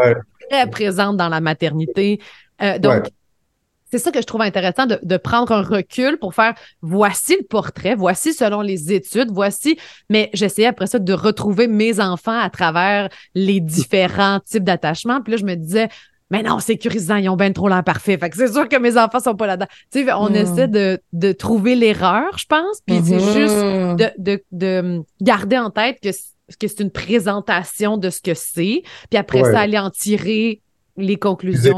très 0.50 0.70
présente 0.70 1.17
dans 1.17 1.29
la 1.29 1.41
maternité. 1.41 2.20
Euh, 2.62 2.79
donc, 2.79 3.10
c'est 3.93 4.00
ça 4.00 4.09
que 4.09 4.21
je 4.21 4.25
trouve 4.25 4.41
intéressant 4.41 4.88
de, 4.88 5.17
prendre 5.17 5.51
un 5.51 5.62
recul 5.62 6.17
pour 6.17 6.33
faire 6.33 6.55
voici 6.81 7.38
le 7.39 7.45
portrait, 7.45 7.93
voici 7.93 8.33
selon 8.33 8.62
les 8.62 8.91
études, 8.91 9.29
voici. 9.31 9.77
Mais 10.09 10.31
j'essayais 10.33 10.67
après 10.67 10.88
ça 10.88 10.97
de 10.97 11.13
retrouver 11.13 11.67
mes 11.67 12.00
enfants 12.00 12.39
à 12.39 12.50
travers 12.50 13.09
les 13.35 13.59
différents 13.59 14.39
types 14.39 14.63
d'attachements. 14.63 15.21
Puis 15.21 15.33
là, 15.33 15.38
je 15.38 15.45
me 15.45 15.53
disais, 15.53 15.89
mais 16.31 16.41
non, 16.41 16.57
sécurisant, 16.57 17.17
ils 17.17 17.29
ont 17.29 17.35
bien 17.35 17.51
trop 17.51 17.67
l'imparfait. 17.67 18.17
Fait 18.17 18.31
que 18.31 18.35
c'est 18.35 18.51
sûr 18.51 18.67
que 18.67 18.77
mes 18.77 18.97
enfants 18.97 19.19
sont 19.19 19.35
pas 19.35 19.45
là-dedans. 19.45 19.67
Tu 19.91 20.05
sais, 20.05 20.12
on 20.12 20.29
hmm. 20.29 20.35
essaie 20.38 20.67
de, 20.67 21.31
trouver 21.33 21.75
l'erreur, 21.75 22.35
je 22.35 22.47
pense. 22.47 22.81
Puis 22.88 23.00
c'est 23.05 23.17
mm-hmm. 23.17 24.00
juste 24.00 24.43
de, 24.51 25.03
garder 25.21 25.59
en 25.59 25.69
tête 25.69 26.00
que, 26.01 26.09
que 26.09 26.67
c'est 26.67 26.79
une 26.79 26.89
présentation 26.89 27.97
de 27.97 28.09
ce 28.09 28.21
que 28.21 28.33
c'est. 28.33 28.81
Puis 29.12 29.19
après 29.19 29.43
ça, 29.43 29.59
aller 29.59 29.77
en 29.77 29.91
tirer 29.91 30.63
les 30.97 31.17
conclusions. 31.17 31.77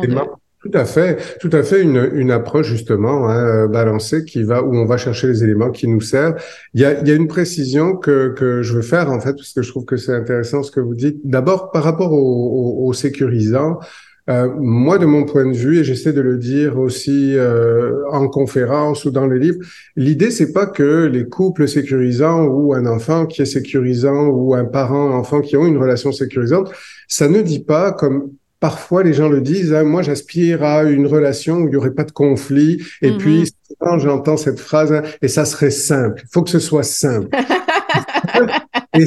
Tout 0.65 0.79
à 0.79 0.85
fait, 0.85 1.37
tout 1.39 1.51
à 1.51 1.61
fait 1.61 1.83
une, 1.83 2.09
une 2.13 2.31
approche 2.31 2.67
justement 2.67 3.29
hein, 3.29 3.67
balancée 3.67 4.25
qui 4.25 4.41
va 4.41 4.63
où 4.63 4.75
on 4.75 4.85
va 4.85 4.97
chercher 4.97 5.27
les 5.27 5.43
éléments 5.43 5.69
qui 5.69 5.87
nous 5.87 6.01
servent. 6.01 6.41
Il 6.73 6.81
y 6.81 6.85
a, 6.85 6.99
il 6.99 7.07
y 7.07 7.11
a 7.11 7.13
une 7.13 7.27
précision 7.27 7.95
que, 7.95 8.29
que 8.29 8.63
je 8.63 8.73
veux 8.73 8.81
faire 8.81 9.11
en 9.11 9.19
fait 9.19 9.33
parce 9.33 9.53
que 9.53 9.61
je 9.61 9.69
trouve 9.69 9.85
que 9.85 9.95
c'est 9.95 10.15
intéressant 10.15 10.63
ce 10.63 10.71
que 10.71 10.79
vous 10.79 10.95
dites. 10.95 11.19
D'abord 11.23 11.69
par 11.69 11.83
rapport 11.83 12.11
au, 12.13 12.87
au, 12.87 12.93
sécurisant, 12.93 13.77
euh, 14.27 14.49
moi 14.57 14.97
de 14.97 15.05
mon 15.05 15.25
point 15.25 15.45
de 15.45 15.55
vue 15.55 15.81
et 15.81 15.83
j'essaie 15.83 16.13
de 16.13 16.21
le 16.21 16.39
dire 16.39 16.79
aussi 16.79 17.37
euh, 17.37 18.01
en 18.09 18.27
conférence 18.27 19.05
ou 19.05 19.11
dans 19.11 19.27
les 19.27 19.37
livres, 19.37 19.59
l'idée 19.95 20.31
c'est 20.31 20.51
pas 20.51 20.65
que 20.65 21.05
les 21.05 21.25
couples 21.25 21.67
sécurisants 21.67 22.43
ou 22.45 22.73
un 22.73 22.87
enfant 22.87 23.27
qui 23.27 23.43
est 23.43 23.45
sécurisant 23.45 24.29
ou 24.29 24.55
un 24.55 24.65
parent 24.65 25.11
enfant 25.11 25.41
qui 25.41 25.57
ont 25.57 25.67
une 25.67 25.77
relation 25.77 26.11
sécurisante, 26.11 26.71
ça 27.07 27.27
ne 27.27 27.43
dit 27.43 27.63
pas 27.63 27.91
comme 27.91 28.31
parfois 28.65 29.03
les 29.03 29.13
gens 29.13 29.29
le 29.29 29.41
disent, 29.41 29.75
hein, 29.75 29.83
moi 29.83 30.01
j'aspire 30.01 30.63
à 30.63 30.81
une 30.85 31.05
relation 31.05 31.57
où 31.57 31.67
il 31.67 31.69
n'y 31.69 31.75
aurait 31.75 31.93
pas 31.93 32.03
de 32.03 32.11
conflit. 32.11 32.81
Et 33.03 33.11
mm-hmm. 33.11 33.17
puis, 33.17 33.53
quand 33.79 33.99
j'entends 33.99 34.37
cette 34.37 34.59
phrase, 34.59 34.91
hein, 34.91 35.03
et 35.21 35.27
ça 35.27 35.45
serait 35.45 35.69
simple, 35.69 36.23
il 36.23 36.29
faut 36.33 36.41
que 36.41 36.49
ce 36.49 36.57
soit 36.57 36.81
simple. 36.81 37.27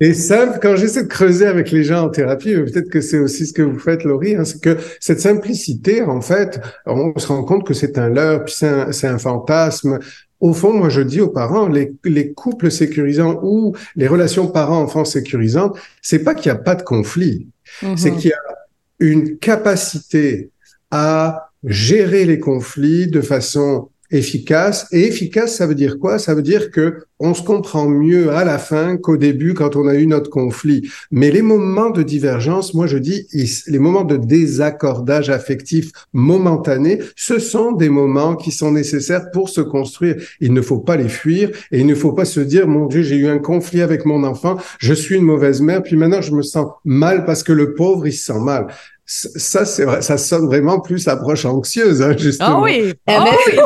et, 0.00 0.14
simple, 0.14 0.60
quand 0.62 0.76
j'essaie 0.76 1.02
de 1.02 1.08
creuser 1.08 1.46
avec 1.46 1.72
les 1.72 1.82
gens 1.82 2.04
en 2.04 2.10
thérapie, 2.10 2.54
peut-être 2.54 2.90
que 2.90 3.00
c'est 3.00 3.18
aussi 3.18 3.44
ce 3.48 3.52
que 3.52 3.62
vous 3.62 3.80
faites, 3.80 4.04
Laurie, 4.04 4.36
hein, 4.36 4.44
c'est 4.44 4.62
que 4.62 4.76
cette 5.00 5.20
simplicité, 5.20 6.02
en 6.02 6.20
fait, 6.20 6.60
on 6.86 7.12
se 7.18 7.26
rend 7.26 7.42
compte 7.42 7.66
que 7.66 7.74
c'est 7.74 7.98
un 7.98 8.08
leurre, 8.08 8.44
puis 8.44 8.54
c'est 8.56 8.68
un, 8.68 9.14
un, 9.14 9.18
fantasme. 9.18 9.98
Au 10.38 10.52
fond, 10.52 10.72
moi, 10.72 10.90
je 10.90 11.00
dis 11.00 11.20
aux 11.20 11.30
parents, 11.30 11.66
les, 11.66 11.92
les 12.04 12.32
couples 12.32 12.70
sécurisants 12.70 13.40
ou 13.42 13.74
les 13.96 14.06
relations 14.06 14.46
parents-enfants 14.46 15.04
sécurisantes, 15.04 15.76
c'est 16.02 16.22
pas 16.22 16.34
qu'il 16.34 16.52
n'y 16.52 16.56
a 16.56 16.62
pas 16.62 16.76
de 16.76 16.82
conflit, 16.82 17.48
c'est 17.80 17.86
mm-hmm. 17.86 18.16
qu'il 18.16 18.30
y 18.30 18.32
a 18.32 18.59
une 19.00 19.38
capacité 19.38 20.50
à 20.90 21.50
gérer 21.64 22.24
les 22.24 22.38
conflits 22.38 23.08
de 23.08 23.20
façon 23.20 23.90
efficace. 24.10 24.86
Et 24.92 25.06
efficace, 25.06 25.56
ça 25.56 25.66
veut 25.66 25.74
dire 25.74 25.98
quoi? 25.98 26.18
Ça 26.18 26.34
veut 26.34 26.42
dire 26.42 26.70
que 26.70 27.04
on 27.20 27.34
se 27.34 27.42
comprend 27.42 27.86
mieux 27.86 28.30
à 28.30 28.44
la 28.44 28.58
fin 28.58 28.96
qu'au 28.96 29.18
début 29.18 29.52
quand 29.52 29.76
on 29.76 29.86
a 29.86 29.94
eu 29.94 30.06
notre 30.06 30.30
conflit. 30.30 30.88
Mais 31.10 31.30
les 31.30 31.42
moments 31.42 31.90
de 31.90 32.02
divergence, 32.02 32.72
moi 32.72 32.86
je 32.86 32.96
dis, 32.96 33.26
les 33.66 33.78
moments 33.78 34.04
de 34.04 34.16
désaccordage 34.16 35.28
affectif 35.28 35.90
momentané, 36.14 37.00
ce 37.16 37.38
sont 37.38 37.72
des 37.72 37.90
moments 37.90 38.36
qui 38.36 38.50
sont 38.50 38.72
nécessaires 38.72 39.30
pour 39.32 39.50
se 39.50 39.60
construire. 39.60 40.16
Il 40.40 40.54
ne 40.54 40.62
faut 40.62 40.78
pas 40.78 40.96
les 40.96 41.10
fuir 41.10 41.50
et 41.70 41.80
il 41.80 41.86
ne 41.86 41.94
faut 41.94 42.12
pas 42.12 42.24
se 42.24 42.40
dire, 42.40 42.66
mon 42.66 42.86
Dieu, 42.86 43.02
j'ai 43.02 43.16
eu 43.16 43.26
un 43.26 43.38
conflit 43.38 43.82
avec 43.82 44.06
mon 44.06 44.24
enfant, 44.24 44.56
je 44.78 44.94
suis 44.94 45.16
une 45.16 45.24
mauvaise 45.24 45.60
mère, 45.60 45.82
puis 45.82 45.96
maintenant 45.96 46.22
je 46.22 46.32
me 46.32 46.42
sens 46.42 46.68
mal 46.84 47.26
parce 47.26 47.42
que 47.42 47.52
le 47.52 47.74
pauvre, 47.74 48.06
il 48.06 48.12
se 48.12 48.32
sent 48.32 48.40
mal 48.40 48.68
ça, 49.12 49.64
c'est 49.64 49.84
vrai, 49.84 50.02
ça 50.02 50.16
sonne 50.16 50.46
vraiment 50.46 50.78
plus 50.78 51.08
approche 51.08 51.44
anxieuse, 51.44 52.00
hein, 52.00 52.14
justement. 52.16 52.58
Ah 52.58 52.60
oui! 52.60 52.94
Ah 53.08 53.24
oui. 53.24 53.58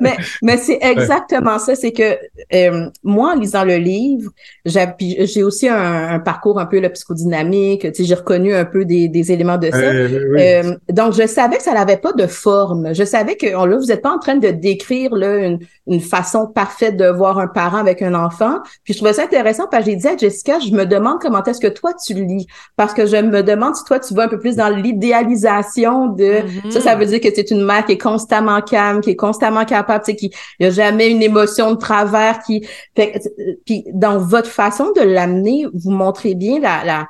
mais 0.00 0.16
mais 0.42 0.56
c'est 0.56 0.78
exactement 0.80 1.58
ça. 1.58 1.74
C'est 1.74 1.92
que 1.92 2.16
euh, 2.54 2.88
moi, 3.04 3.34
en 3.34 3.38
lisant 3.38 3.64
le 3.64 3.76
livre, 3.76 4.30
j'ai 4.64 5.42
aussi 5.42 5.68
un, 5.68 6.18
parcours 6.18 6.58
un 6.58 6.64
peu 6.64 6.80
le 6.80 6.88
psychodynamique. 6.88 7.82
Tu 7.82 7.94
sais, 7.94 8.04
j'ai 8.04 8.14
reconnu 8.14 8.54
un 8.54 8.64
peu 8.64 8.86
des, 8.86 9.08
des 9.08 9.32
éléments 9.32 9.58
de 9.58 9.70
ça. 9.70 9.76
Euh, 9.76 10.74
donc, 10.88 11.12
je 11.12 11.26
savais 11.26 11.58
que 11.58 11.62
ça 11.62 11.74
n'avait 11.74 11.98
pas 11.98 12.14
de 12.14 12.26
forme. 12.26 12.94
Je 12.94 13.04
savais 13.04 13.36
que 13.36 13.48
là, 13.48 13.76
vous 13.76 13.84
n'êtes 13.84 14.00
pas 14.00 14.14
en 14.14 14.18
train 14.18 14.36
de 14.36 14.48
décrire 14.48 15.14
là, 15.14 15.36
une, 15.36 15.58
une 15.86 16.00
façon 16.00 16.46
parfaite 16.46 16.96
de 16.96 17.06
voir 17.06 17.38
un 17.38 17.48
parent 17.48 17.78
avec 17.78 18.00
un 18.00 18.14
enfant. 18.14 18.60
Puis 18.84 18.94
je 18.94 18.98
trouvais 18.98 19.12
ça 19.12 19.24
intéressant 19.24 19.66
parce 19.70 19.84
que 19.84 19.90
j'ai 19.90 19.96
dit 19.96 20.08
à 20.08 20.16
Jessica, 20.16 20.58
je 20.58 20.70
me 20.70 20.86
demande 20.86 21.18
comment 21.20 21.44
est-ce 21.44 21.60
que 21.60 21.68
toi 21.68 21.92
tu 21.92 22.14
lis? 22.14 22.46
Parce 22.74 22.94
que 22.94 23.04
je 23.04 23.16
me 23.16 23.42
demande 23.42 23.57
si 23.74 23.84
toi, 23.84 23.98
tu 23.98 24.14
vas 24.14 24.24
un 24.24 24.28
peu 24.28 24.38
plus 24.38 24.56
dans 24.56 24.68
l'idéalisation 24.68 26.06
de 26.08 26.24
mm-hmm. 26.24 26.70
ça, 26.70 26.80
ça 26.80 26.94
veut 26.94 27.06
dire 27.06 27.20
que 27.20 27.28
c'est 27.34 27.50
une 27.50 27.64
mère 27.64 27.84
qui 27.84 27.92
est 27.92 27.98
constamment 27.98 28.60
calme, 28.60 29.00
qui 29.00 29.10
est 29.10 29.16
constamment 29.16 29.64
capable, 29.64 30.04
tu 30.04 30.12
sais, 30.12 30.16
qui 30.16 30.30
n'y 30.60 30.66
a 30.66 30.70
jamais 30.70 31.10
une 31.10 31.22
émotion 31.22 31.72
de 31.72 31.76
travers, 31.76 32.40
qui 32.42 32.66
fait, 32.96 33.20
puis 33.66 33.84
dans 33.92 34.18
votre 34.18 34.50
façon 34.50 34.92
de 34.96 35.02
l'amener, 35.02 35.66
vous 35.72 35.90
montrez 35.90 36.34
bien 36.34 36.60
la, 36.60 36.84
la 36.84 37.06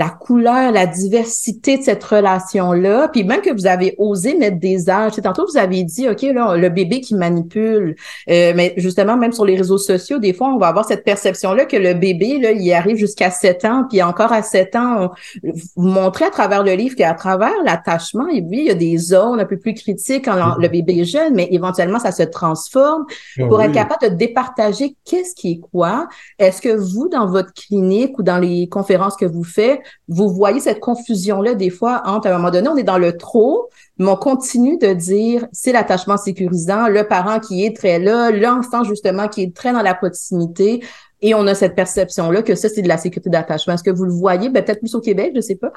la 0.00 0.08
couleur, 0.08 0.72
la 0.72 0.86
diversité 0.86 1.76
de 1.76 1.82
cette 1.82 2.02
relation-là, 2.02 3.08
puis 3.08 3.22
même 3.22 3.42
que 3.42 3.52
vous 3.52 3.66
avez 3.66 3.94
osé 3.98 4.34
mettre 4.34 4.58
des 4.58 4.88
âges. 4.88 5.12
Tantôt, 5.22 5.44
vous 5.46 5.58
avez 5.58 5.84
dit, 5.84 6.08
OK, 6.08 6.22
là, 6.22 6.56
le 6.56 6.70
bébé 6.70 7.02
qui 7.02 7.14
manipule, 7.14 7.96
euh, 8.30 8.52
mais 8.56 8.72
justement, 8.78 9.18
même 9.18 9.32
sur 9.32 9.44
les 9.44 9.58
réseaux 9.58 9.76
sociaux, 9.76 10.18
des 10.18 10.32
fois, 10.32 10.54
on 10.54 10.56
va 10.56 10.68
avoir 10.68 10.86
cette 10.86 11.04
perception-là 11.04 11.66
que 11.66 11.76
le 11.76 11.92
bébé, 11.92 12.38
là, 12.38 12.52
il 12.52 12.72
arrive 12.72 12.96
jusqu'à 12.96 13.30
7 13.30 13.66
ans, 13.66 13.84
puis 13.90 14.02
encore 14.02 14.32
à 14.32 14.42
7 14.42 14.74
ans, 14.74 15.10
vous 15.42 15.86
montrez 15.86 16.24
à 16.24 16.30
travers 16.30 16.62
le 16.62 16.72
livre 16.72 16.96
qu'à 16.96 17.12
travers 17.12 17.62
l'attachement, 17.62 18.24
oui, 18.24 18.42
il 18.50 18.64
y 18.64 18.70
a 18.70 18.74
des 18.74 18.96
zones 18.96 19.38
un 19.38 19.44
peu 19.44 19.58
plus 19.58 19.74
critiques 19.74 20.24
quand 20.24 20.56
le 20.56 20.68
bébé 20.68 21.00
est 21.00 21.04
jeune, 21.04 21.34
mais 21.34 21.46
éventuellement, 21.50 21.98
ça 21.98 22.10
se 22.10 22.22
transforme. 22.22 23.04
Ah 23.38 23.42
pour 23.46 23.60
être 23.60 23.72
capable 23.72 24.10
de 24.10 24.16
départager 24.16 24.96
qu'est-ce 25.04 25.34
qui 25.34 25.52
est 25.52 25.60
quoi. 25.60 26.08
Est-ce 26.38 26.62
que 26.62 26.74
vous, 26.74 27.10
dans 27.10 27.26
votre 27.26 27.52
clinique 27.52 28.18
ou 28.18 28.22
dans 28.22 28.38
les 28.38 28.66
conférences 28.66 29.16
que 29.16 29.26
vous 29.26 29.44
faites, 29.44 29.80
vous 30.08 30.28
voyez 30.28 30.60
cette 30.60 30.80
confusion-là 30.80 31.54
des 31.54 31.70
fois 31.70 32.02
entre, 32.06 32.28
à 32.28 32.34
un 32.34 32.36
moment 32.38 32.50
donné, 32.50 32.68
on 32.68 32.76
est 32.76 32.82
dans 32.82 32.98
le 32.98 33.16
trop, 33.16 33.68
mais 33.98 34.08
on 34.08 34.16
continue 34.16 34.78
de 34.78 34.92
dire 34.92 35.46
c'est 35.52 35.72
l'attachement 35.72 36.16
sécurisant, 36.16 36.88
le 36.88 37.04
parent 37.04 37.40
qui 37.40 37.64
est 37.64 37.76
très 37.76 37.98
là, 37.98 38.30
l'enfant 38.30 38.84
justement 38.84 39.28
qui 39.28 39.42
est 39.42 39.54
très 39.54 39.72
dans 39.72 39.82
la 39.82 39.94
proximité, 39.94 40.82
et 41.22 41.34
on 41.34 41.46
a 41.46 41.54
cette 41.54 41.74
perception-là 41.74 42.42
que 42.42 42.54
ça, 42.54 42.68
c'est 42.68 42.82
de 42.82 42.88
la 42.88 42.96
sécurité 42.96 43.30
d'attachement. 43.30 43.74
Est-ce 43.74 43.82
que 43.82 43.90
vous 43.90 44.04
le 44.04 44.12
voyez? 44.12 44.48
Ben, 44.48 44.64
peut-être 44.64 44.80
plus 44.80 44.94
au 44.94 45.00
Québec, 45.00 45.32
je 45.34 45.40
sais 45.40 45.56
pas. 45.56 45.72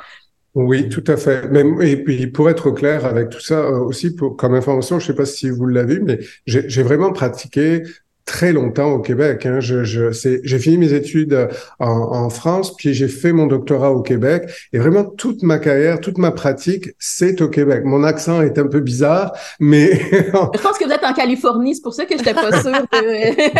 Oui, 0.55 0.87
tout 0.87 1.03
à 1.07 1.17
fait. 1.17 1.45
Et 1.81 2.03
puis, 2.03 2.27
pour 2.27 2.49
être 2.49 2.69
clair 2.71 3.05
avec 3.05 3.29
tout 3.29 3.39
ça 3.39 3.59
euh, 3.59 3.79
aussi, 3.79 4.15
pour, 4.15 4.37
comme 4.37 4.53
information, 4.53 4.99
je 4.99 5.07
sais 5.07 5.15
pas 5.15 5.25
si 5.25 5.49
vous 5.49 5.65
l'avez 5.65 5.99
mais 5.99 6.19
j'ai 6.45 6.83
vraiment 6.83 7.11
pratiqué 7.11 7.83
très 8.25 8.53
longtemps 8.53 8.91
au 8.91 8.99
Québec. 8.99 9.45
Hein. 9.45 9.59
Je, 9.59 9.83
je, 9.83 10.11
j'ai 10.11 10.59
fini 10.59 10.77
mes 10.77 10.93
études 10.93 11.33
euh, 11.33 11.47
en, 11.79 11.89
en 11.89 12.29
France, 12.29 12.75
puis 12.75 12.93
j'ai 12.93 13.07
fait 13.07 13.33
mon 13.33 13.47
doctorat 13.47 13.91
au 13.91 14.01
Québec. 14.01 14.49
Et 14.71 14.79
vraiment, 14.79 15.03
toute 15.03 15.43
ma 15.43 15.59
carrière, 15.59 15.99
toute 15.99 16.17
ma 16.17 16.31
pratique, 16.31 16.91
c'est 16.99 17.41
au 17.41 17.49
Québec. 17.49 17.83
Mon 17.83 18.03
accent 18.03 18.41
est 18.41 18.57
un 18.57 18.67
peu 18.67 18.79
bizarre, 18.79 19.33
mais... 19.59 19.93
je 20.11 20.61
pense 20.61 20.77
que 20.77 20.85
vous 20.85 20.91
êtes 20.91 21.03
en 21.03 21.13
Californie, 21.13 21.75
c'est 21.75 21.81
pour 21.81 21.93
ça 21.93 22.05
que 22.05 22.13
je 22.13 22.19
n'étais 22.19 22.33
pas 22.33 22.61
sûre 22.61 22.71
de... 22.71 23.51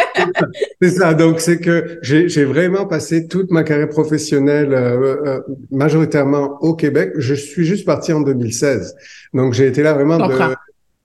c'est 0.81 0.89
ça. 0.89 1.13
Donc, 1.13 1.39
c'est 1.39 1.59
que 1.59 1.99
j'ai, 2.01 2.29
j'ai 2.29 2.45
vraiment 2.45 2.85
passé 2.85 3.27
toute 3.27 3.51
ma 3.51 3.63
carrière 3.63 3.89
professionnelle 3.89 4.73
euh, 4.73 5.15
euh, 5.25 5.39
majoritairement 5.71 6.57
au 6.61 6.73
Québec. 6.73 7.11
Je 7.17 7.33
suis 7.33 7.65
juste 7.65 7.85
parti 7.85 8.13
en 8.13 8.21
2016. 8.21 8.95
Donc, 9.33 9.53
j'ai 9.53 9.67
été 9.67 9.83
là 9.83 9.93
vraiment 9.93 10.17
de 10.17 10.33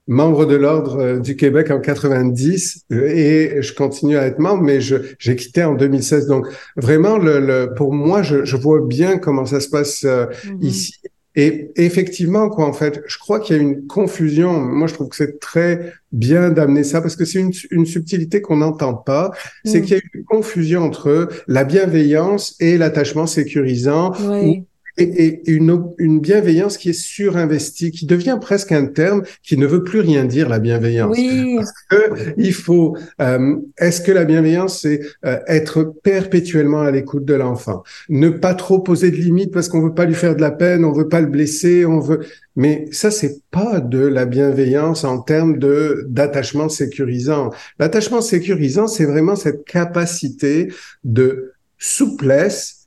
membre 0.09 0.47
de 0.47 0.55
l'ordre 0.55 0.99
euh, 0.99 1.19
du 1.19 1.35
Québec 1.35 1.69
en 1.69 1.79
90 1.79 2.85
euh, 2.91 3.07
et 3.07 3.61
je 3.61 3.73
continue 3.73 4.17
à 4.17 4.25
être 4.25 4.39
membre, 4.39 4.63
mais 4.63 4.81
j'ai 4.81 5.35
quitté 5.35 5.63
en 5.63 5.75
2016. 5.75 6.25
Donc 6.25 6.47
vraiment, 6.75 7.17
le, 7.17 7.39
le 7.39 7.73
pour 7.75 7.93
moi, 7.93 8.23
je, 8.23 8.43
je, 8.43 8.57
vois 8.57 8.81
bien 8.81 9.19
comment 9.19 9.45
ça 9.45 9.59
se 9.59 9.69
passe 9.69 10.03
euh, 10.03 10.25
mm-hmm. 10.25 10.63
ici. 10.65 10.93
Et 11.35 11.71
effectivement, 11.75 12.49
quoi, 12.49 12.65
en 12.65 12.73
fait, 12.73 13.01
je 13.05 13.17
crois 13.19 13.39
qu'il 13.39 13.55
y 13.55 13.59
a 13.59 13.61
une 13.61 13.85
confusion. 13.85 14.59
Moi, 14.59 14.87
je 14.87 14.95
trouve 14.95 15.09
que 15.09 15.15
c'est 15.15 15.39
très 15.39 15.93
bien 16.11 16.49
d'amener 16.49 16.83
ça 16.83 17.01
parce 17.01 17.15
que 17.15 17.23
c'est 17.23 17.39
une, 17.39 17.53
une, 17.69 17.85
subtilité 17.85 18.41
qu'on 18.41 18.57
n'entend 18.57 18.95
pas. 18.95 19.29
C'est 19.63 19.79
mm. 19.79 19.83
qu'il 19.83 19.95
y 19.95 19.99
a 19.99 20.01
une 20.15 20.23
confusion 20.23 20.81
entre 20.81 21.29
la 21.47 21.63
bienveillance 21.63 22.55
et 22.59 22.79
l'attachement 22.79 23.27
sécurisant. 23.27 24.11
Oui 24.27 24.65
et, 24.99 25.41
une, 25.51 25.83
une 25.97 26.19
bienveillance 26.19 26.77
qui 26.77 26.89
est 26.89 26.99
surinvestie, 26.99 27.91
qui 27.91 28.05
devient 28.05 28.37
presque 28.39 28.71
un 28.71 28.85
terme 28.85 29.23
qui 29.43 29.57
ne 29.57 29.65
veut 29.65 29.83
plus 29.83 29.99
rien 29.99 30.25
dire, 30.25 30.49
la 30.49 30.59
bienveillance. 30.59 31.15
Oui. 31.17 31.55
Parce 31.57 31.71
que 31.89 32.33
il 32.37 32.53
faut, 32.53 32.97
euh, 33.21 33.55
est-ce 33.77 34.01
que 34.01 34.11
la 34.11 34.25
bienveillance, 34.25 34.81
c'est 34.81 35.01
euh, 35.25 35.39
être 35.47 35.93
perpétuellement 36.03 36.81
à 36.81 36.91
l'écoute 36.91 37.25
de 37.25 37.33
l'enfant, 37.33 37.83
ne 38.09 38.29
pas 38.29 38.53
trop 38.53 38.79
poser 38.79 39.11
de 39.11 39.15
limites 39.15 39.53
parce 39.53 39.69
qu'on 39.69 39.81
veut 39.81 39.93
pas 39.93 40.05
lui 40.05 40.15
faire 40.15 40.35
de 40.35 40.41
la 40.41 40.51
peine, 40.51 40.85
on 40.85 40.91
veut 40.91 41.09
pas 41.09 41.21
le 41.21 41.27
blesser, 41.27 41.85
on 41.85 41.99
veut, 41.99 42.21
mais 42.55 42.87
ça, 42.91 43.09
c'est 43.09 43.41
pas 43.51 43.79
de 43.79 43.99
la 43.99 44.25
bienveillance 44.25 45.05
en 45.05 45.21
termes 45.21 45.59
de 45.59 46.05
d'attachement 46.09 46.67
sécurisant. 46.67 47.51
L'attachement 47.79 48.21
sécurisant, 48.21 48.87
c'est 48.87 49.05
vraiment 49.05 49.37
cette 49.37 49.63
capacité 49.63 50.67
de 51.05 51.53
souplesse 51.77 52.78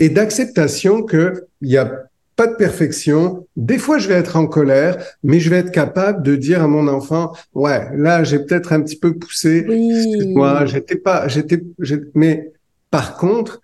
et 0.00 0.08
d'acceptation 0.08 1.02
que 1.02 1.44
il 1.60 1.70
y 1.70 1.78
a 1.78 2.10
pas 2.34 2.46
de 2.46 2.54
perfection. 2.54 3.46
Des 3.54 3.76
fois, 3.76 3.98
je 3.98 4.08
vais 4.08 4.14
être 4.14 4.36
en 4.36 4.46
colère, 4.46 4.96
mais 5.22 5.40
je 5.40 5.50
vais 5.50 5.58
être 5.58 5.72
capable 5.72 6.22
de 6.22 6.36
dire 6.36 6.62
à 6.62 6.68
mon 6.68 6.88
enfant, 6.88 7.32
ouais, 7.52 7.88
là, 7.94 8.24
j'ai 8.24 8.38
peut-être 8.38 8.72
un 8.72 8.80
petit 8.80 8.96
peu 8.96 9.12
poussé. 9.12 9.66
Moi, 10.34 10.64
j'étais 10.64 10.96
pas, 10.96 11.28
j'étais, 11.28 11.62
mais 12.14 12.50
par 12.90 13.18
contre, 13.18 13.60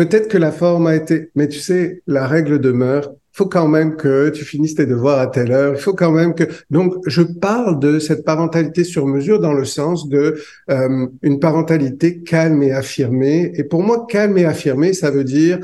peut-être 0.00 0.28
que 0.28 0.38
la 0.38 0.50
forme 0.50 0.86
a 0.86 0.96
été, 0.96 1.28
mais 1.34 1.46
tu 1.46 1.58
sais, 1.58 2.00
la 2.06 2.26
règle 2.26 2.58
demeure. 2.58 3.12
Il 3.34 3.36
faut 3.36 3.50
quand 3.50 3.68
même 3.68 3.96
que 3.96 4.30
tu 4.30 4.46
finisses 4.46 4.74
tes 4.74 4.86
devoirs 4.86 5.18
à 5.18 5.26
telle 5.26 5.52
heure. 5.52 5.74
Il 5.74 5.80
faut 5.80 5.92
quand 5.92 6.10
même 6.10 6.34
que. 6.34 6.44
Donc, 6.70 6.94
je 7.06 7.20
parle 7.20 7.78
de 7.78 7.98
cette 7.98 8.24
parentalité 8.24 8.82
sur 8.82 9.06
mesure 9.06 9.40
dans 9.40 9.52
le 9.52 9.66
sens 9.66 10.08
de 10.08 10.40
euh, 10.70 11.06
une 11.20 11.38
parentalité 11.38 12.20
calme 12.20 12.62
et 12.62 12.72
affirmée. 12.72 13.52
Et 13.56 13.62
pour 13.62 13.82
moi, 13.82 14.06
calme 14.08 14.38
et 14.38 14.46
affirmée, 14.46 14.94
ça 14.94 15.10
veut 15.10 15.22
dire 15.22 15.58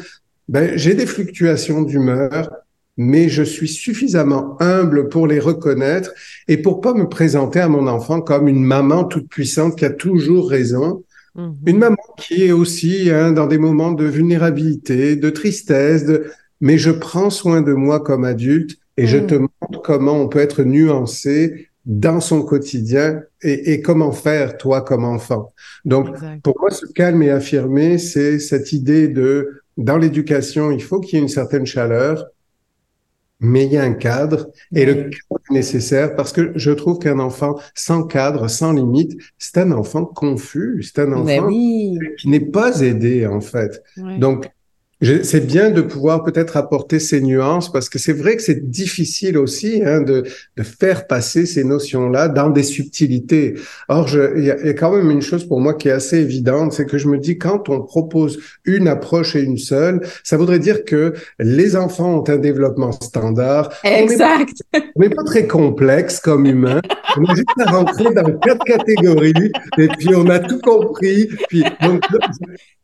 ben, 0.48 0.76
j'ai 0.76 0.92
des 0.92 1.06
fluctuations 1.06 1.80
d'humeur, 1.80 2.50
mais 2.98 3.30
je 3.30 3.42
suis 3.42 3.68
suffisamment 3.68 4.58
humble 4.60 5.08
pour 5.08 5.26
les 5.26 5.40
reconnaître 5.40 6.12
et 6.46 6.58
pour 6.58 6.82
pas 6.82 6.92
me 6.92 7.08
présenter 7.08 7.60
à 7.60 7.68
mon 7.68 7.86
enfant 7.86 8.20
comme 8.20 8.48
une 8.48 8.62
maman 8.62 9.04
toute 9.04 9.30
puissante 9.30 9.76
qui 9.76 9.86
a 9.86 9.90
toujours 9.90 10.50
raison. 10.50 11.04
Mm-hmm. 11.36 11.54
Une 11.66 11.78
maman 11.78 11.96
qui 12.16 12.44
est 12.44 12.52
aussi 12.52 13.10
hein, 13.10 13.32
dans 13.32 13.46
des 13.46 13.58
moments 13.58 13.92
de 13.92 14.04
vulnérabilité, 14.04 15.16
de 15.16 15.30
tristesse, 15.30 16.04
de... 16.04 16.30
mais 16.60 16.78
je 16.78 16.90
prends 16.90 17.30
soin 17.30 17.62
de 17.62 17.72
moi 17.72 18.00
comme 18.00 18.24
adulte 18.24 18.78
et 18.96 19.06
je 19.06 19.18
mm. 19.18 19.26
te 19.26 19.34
montre 19.34 19.82
comment 19.82 20.20
on 20.20 20.28
peut 20.28 20.40
être 20.40 20.62
nuancé 20.62 21.68
dans 21.84 22.20
son 22.20 22.42
quotidien 22.42 23.22
et, 23.42 23.72
et, 23.72 23.80
comment 23.80 24.10
faire 24.10 24.56
toi 24.56 24.80
comme 24.80 25.04
enfant. 25.04 25.52
Donc, 25.84 26.08
pour 26.42 26.56
moi, 26.58 26.70
ce 26.70 26.84
calme 26.86 27.22
et 27.22 27.30
affirmé, 27.30 27.98
c'est 27.98 28.40
cette 28.40 28.72
idée 28.72 29.06
de 29.06 29.62
dans 29.76 29.98
l'éducation, 29.98 30.70
il 30.70 30.82
faut 30.82 31.00
qu'il 31.00 31.18
y 31.18 31.20
ait 31.20 31.22
une 31.22 31.28
certaine 31.28 31.66
chaleur, 31.66 32.26
mais 33.40 33.66
il 33.66 33.72
y 33.72 33.76
a 33.76 33.82
un 33.82 33.92
cadre 33.94 34.48
et 34.74 34.86
le 34.86 34.94
cadre 34.94 35.40
est 35.50 35.54
nécessaire 35.54 36.16
parce 36.16 36.32
que 36.32 36.52
je 36.56 36.70
trouve 36.70 36.98
qu'un 36.98 37.18
enfant 37.18 37.56
sans 37.74 38.04
cadre, 38.04 38.48
sans 38.48 38.72
limite, 38.72 39.12
c'est 39.38 39.58
un 39.58 39.72
enfant 39.72 40.04
confus, 40.04 40.82
c'est 40.82 41.02
un 41.02 41.12
enfant 41.12 41.48
qui 41.48 42.28
n'est 42.28 42.40
pas 42.40 42.80
aidé 42.80 43.26
en 43.26 43.40
fait. 43.40 43.82
Donc 43.96 44.48
c'est 45.02 45.46
bien 45.46 45.70
de 45.70 45.82
pouvoir 45.82 46.22
peut-être 46.22 46.56
apporter 46.56 46.98
ces 47.00 47.20
nuances 47.20 47.70
parce 47.70 47.90
que 47.90 47.98
c'est 47.98 48.14
vrai 48.14 48.36
que 48.36 48.42
c'est 48.42 48.70
difficile 48.70 49.36
aussi 49.36 49.82
hein, 49.84 50.00
de, 50.00 50.24
de, 50.56 50.62
faire 50.62 51.06
passer 51.06 51.44
ces 51.44 51.64
notions-là 51.64 52.28
dans 52.28 52.48
des 52.48 52.62
subtilités. 52.62 53.54
Or, 53.88 54.08
il 54.36 54.44
y, 54.44 54.50
a 54.50 54.72
quand 54.72 54.96
même 54.96 55.10
une 55.10 55.20
chose 55.20 55.46
pour 55.46 55.60
moi 55.60 55.74
qui 55.74 55.88
est 55.88 55.92
assez 55.92 56.18
évidente, 56.18 56.72
c'est 56.72 56.86
que 56.86 56.96
je 56.96 57.08
me 57.08 57.18
dis 57.18 57.36
quand 57.36 57.68
on 57.68 57.82
propose 57.82 58.38
une 58.64 58.88
approche 58.88 59.36
et 59.36 59.42
une 59.42 59.58
seule, 59.58 60.00
ça 60.24 60.38
voudrait 60.38 60.60
dire 60.60 60.84
que 60.84 61.12
les 61.38 61.76
enfants 61.76 62.20
ont 62.20 62.30
un 62.30 62.38
développement 62.38 62.92
standard. 62.92 63.70
Exact. 63.84 64.62
On 64.94 65.00
n'est 65.00 65.10
pas, 65.10 65.24
très 65.24 65.46
complexe 65.46 66.20
comme 66.20 66.46
humain. 66.46 66.80
On 67.18 67.24
a 67.24 67.34
juste 67.34 67.48
à 67.60 67.70
rentrer 67.70 68.14
dans 68.14 68.38
quatre 68.38 68.64
catégories 68.64 69.50
et 69.76 69.88
puis 69.88 70.14
on 70.14 70.28
a 70.28 70.38
tout 70.38 70.60
compris. 70.60 71.28
Puis 71.48 71.64
donc, 71.82 72.00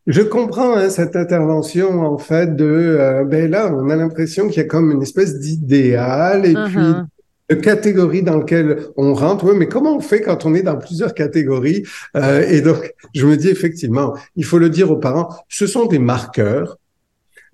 je 0.07 0.23
comprends 0.23 0.77
hein, 0.77 0.91
cette 0.91 1.15
intervention 1.17 2.01
en 2.01 2.19
fait 2.19 2.57
de 2.57 2.65
euh, 2.65 3.25
ben 3.25 3.51
là 3.51 3.73
on 3.73 3.89
a 3.89 3.97
l'impression 3.97 4.49
qu'il 4.49 4.57
y 4.57 4.61
a 4.61 4.69
comme 4.69 4.91
une 4.91 5.03
espèce 5.03 5.39
d'idéal 5.39 6.45
et 6.45 6.55
puis 6.55 6.77
uh-huh. 6.77 7.07
de 7.51 7.55
catégorie 7.55 8.23
dans 8.23 8.39
lequel 8.39 8.87
on 8.97 9.15
rentre. 9.15 9.45
Oui, 9.45 9.57
mais 9.57 9.69
comment 9.69 9.97
on 9.97 10.01
fait 10.01 10.21
quand 10.21 10.45
on 10.45 10.55
est 10.55 10.63
dans 10.63 10.77
plusieurs 10.77 11.15
catégories? 11.15 11.85
Euh, 12.17 12.45
Et 12.49 12.61
donc 12.63 12.93
je 13.15 13.27
me 13.27 13.37
dis 13.37 13.49
effectivement, 13.49 14.17
il 14.35 14.45
faut 14.45 14.59
le 14.59 14.71
dire 14.71 14.91
aux 14.91 14.97
parents, 14.97 15.29
ce 15.49 15.67
sont 15.67 15.87
des 15.87 16.01
marqueurs, 16.01 16.79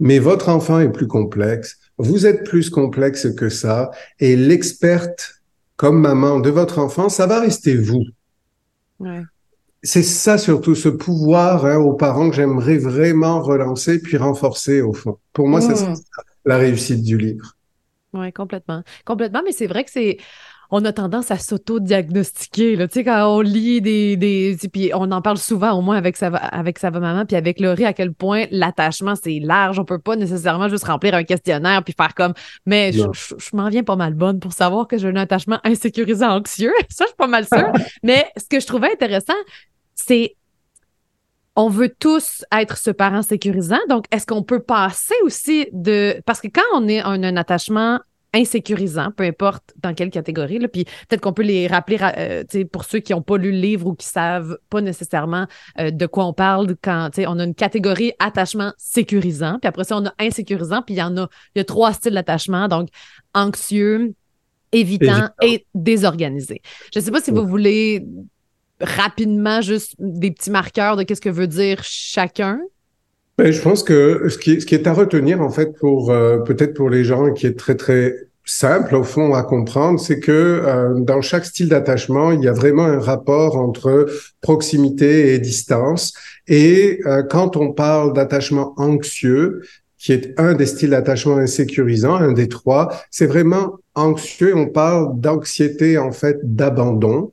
mais 0.01 0.19
votre 0.19 0.49
enfant 0.49 0.81
est 0.81 0.93
plus 0.93 1.09
complexe. 1.09 1.77
Vous 1.99 2.27
êtes 2.27 2.45
plus 2.45 2.71
complexe 2.71 3.35
que 3.35 3.49
ça, 3.49 3.91
et 4.21 4.37
l'experte 4.37 5.43
comme 5.77 6.01
maman 6.01 6.41
de 6.41 6.51
votre 6.51 6.79
enfant, 6.79 7.09
ça 7.09 7.27
va 7.27 7.41
rester 7.41 7.77
vous. 7.77 8.05
Ouais 9.01 9.23
c'est 9.83 10.03
ça 10.03 10.39
surtout, 10.39 10.75
ce 10.75 10.89
pouvoir 10.89 11.65
hein, 11.65 11.77
aux 11.77 11.95
parents 11.95 12.31
que 12.31 12.37
j'aimerais 12.37 12.79
vraiment 12.79 13.41
relancer 13.41 14.01
puis 14.01 14.17
renforcer 14.17 14.81
au 14.81 14.93
fond. 14.93 15.19
Pour 15.33 15.49
moi, 15.49 15.61
c'est 15.61 15.75
mmh. 15.75 15.95
la 16.45 16.59
réussite 16.59 17.03
du 17.03 17.17
livre. 17.17 17.57
Oui, 18.13 18.33
complètement. 18.33 18.83
Complètement, 19.05 19.43
mais 19.45 19.53
c'est 19.53 19.67
vrai 19.67 19.85
que 19.85 19.91
c'est 19.91 20.19
on 20.71 20.85
a 20.85 20.93
tendance 20.93 21.31
à 21.31 21.39
s'auto-diagnostiquer. 21.39 22.77
Tu 22.77 22.87
sais, 22.91 23.05
quand 23.05 23.27
on 23.27 23.41
lit 23.41 23.81
des. 23.81 24.17
des 24.17 24.57
puis 24.71 24.91
on 24.95 25.11
en 25.13 25.23
parle 25.23 25.39
souvent, 25.39 25.73
au 25.73 25.81
moins 25.81 25.97
avec 25.97 26.17
sa, 26.17 26.29
avec 26.29 26.79
sa 26.79 26.91
maman, 26.91 27.25
puis 27.25 27.37
avec 27.37 27.59
Laurie, 27.59 27.87
à 27.87 27.95
quel 27.95 28.13
point 28.13 28.45
l'attachement, 28.51 29.15
c'est 29.15 29.39
large. 29.43 29.79
On 29.79 29.85
peut 29.85 29.99
pas 29.99 30.17
nécessairement 30.17 30.69
juste 30.69 30.85
remplir 30.85 31.15
un 31.15 31.25
questionnaire 31.25 31.83
puis 31.83 31.95
faire 31.97 32.15
comme. 32.15 32.35
Mais 32.67 32.93
je, 32.93 33.07
m'en 33.55 33.69
viens 33.71 33.83
pas 33.83 33.97
mal 33.97 34.13
bonne 34.13 34.41
pour 34.41 34.53
savoir 34.53 34.87
que 34.87 34.99
j'ai 34.99 35.09
un 35.09 35.17
attachement 35.17 35.59
insécurisant 35.65 36.37
anxieux. 36.37 36.73
Ça, 36.91 37.05
je 37.05 37.09
suis 37.09 37.17
pas 37.17 37.27
mal 37.27 37.47
sûre. 37.47 37.73
Mais 38.03 38.31
ce 38.37 38.45
que 38.45 38.61
je 38.61 38.67
trouvais 38.67 38.93
intéressant, 38.93 39.35
c'est 39.95 40.37
on 41.57 41.71
veut 41.71 41.93
tous 41.99 42.45
être 42.53 42.77
ce 42.77 42.91
parent 42.91 43.23
sécurisant. 43.23 43.81
Donc, 43.89 44.05
est-ce 44.13 44.27
qu'on 44.27 44.43
peut 44.43 44.61
passer 44.61 45.15
aussi 45.23 45.67
de. 45.73 46.21
Parce 46.27 46.41
que 46.41 46.49
quand 46.49 46.63
on 46.75 46.87
est 46.89 47.03
en 47.03 47.23
un 47.23 47.37
attachement 47.37 47.99
insécurisant, 48.35 49.11
peu 49.11 49.25
importe 49.25 49.73
dans 49.83 49.95
quelle 49.95 50.11
catégorie, 50.11 50.59
là, 50.59 50.69
puis 50.69 50.85
peut-être 50.85 51.21
qu'on 51.21 51.33
peut 51.33 51.43
les 51.43 51.67
rappeler 51.67 51.99
euh, 52.01 52.45
pour 52.71 52.85
ceux 52.85 52.99
qui 52.99 53.13
n'ont 53.13 53.23
pas 53.23 53.39
lu 53.39 53.51
le 53.53 53.59
livre 53.59 53.87
ou 53.87 53.95
qui 53.95 54.07
savent 54.07 54.59
pas 54.69 54.81
nécessairement 54.81 55.47
euh, 55.79 55.91
de 55.91 56.07
quoi 56.07 56.27
on 56.27 56.33
parle 56.33 56.77
quand 56.83 57.11
on 57.19 57.39
a 57.39 57.45
une 57.45 57.55
catégorie 57.55 58.13
attachement 58.19 58.73
sécurisant, 58.77 59.59
puis 59.61 59.69
après 59.69 59.85
ça, 59.85 59.97
on 59.97 60.07
a 60.07 60.13
insécurisant, 60.19 60.83
puis 60.83 60.95
il 60.95 60.99
y 60.99 61.03
en 61.03 61.17
a, 61.17 61.29
il 61.55 61.59
y 61.59 61.61
a 61.61 61.65
trois 61.65 61.93
styles 61.93 62.15
d'attachement, 62.15 62.69
donc 62.69 62.89
anxieux, 63.35 64.15
évitant, 64.73 65.31
et 65.43 65.67
désorganisé. 65.75 66.61
Je 66.93 66.99
ne 66.99 67.05
sais 67.05 67.11
pas 67.11 67.21
si 67.21 67.31
vous 67.31 67.47
voulez 67.47 68.05
rapidement 68.81 69.61
juste 69.61 69.95
des 69.99 70.31
petits 70.31 70.51
marqueurs 70.51 70.97
de 70.97 71.03
qu'est-ce 71.03 71.21
que 71.21 71.29
veut 71.29 71.47
dire 71.47 71.83
chacun? 71.83 72.61
Ben, 73.39 73.53
je 73.53 73.63
pense 73.63 73.85
que 73.85 74.29
ce 74.29 74.37
qui, 74.37 74.61
ce 74.61 74.67
qui 74.67 74.75
est 74.75 74.89
à 74.89 74.93
retenir, 74.93 75.41
en 75.41 75.51
fait, 75.51 75.73
pour 75.79 76.11
euh, 76.11 76.39
peut-être 76.39 76.75
pour 76.75 76.91
les 76.91 77.05
gens 77.05 77.33
qui 77.33 77.47
est 77.47 77.57
très, 77.57 77.77
très 77.77 78.17
simple, 78.45 78.97
au 78.97 79.05
fond, 79.05 79.33
à 79.33 79.45
comprendre, 79.45 80.01
c'est 80.01 80.19
que 80.19 80.33
euh, 80.33 80.95
dans 80.99 81.21
chaque 81.21 81.45
style 81.45 81.69
d'attachement, 81.69 82.33
il 82.33 82.43
y 82.43 82.49
a 82.49 82.53
vraiment 82.53 82.85
un 82.85 82.99
rapport 82.99 83.57
entre 83.57 84.09
proximité 84.41 85.35
et 85.35 85.39
distance. 85.39 86.15
Et 86.49 86.99
euh, 87.07 87.23
quand 87.23 87.57
on 87.57 87.73
parle 87.73 88.13
d'attachement 88.13 88.75
anxieux, 88.77 89.63
qui 89.99 90.13
est 90.13 90.35
un 90.37 90.55
des 90.55 90.67
styles 90.67 90.91
d'attachement 90.91 91.37
insécurisant, 91.37 92.17
un 92.17 92.33
des 92.33 92.49
trois, 92.49 92.89
c'est 93.13 93.27
vraiment 93.27 93.79
anxieux. 93.95 94.57
On 94.57 94.67
parle 94.67 95.21
d'anxiété, 95.21 95.97
en 95.97 96.11
fait, 96.11 96.39
d'abandon. 96.43 97.31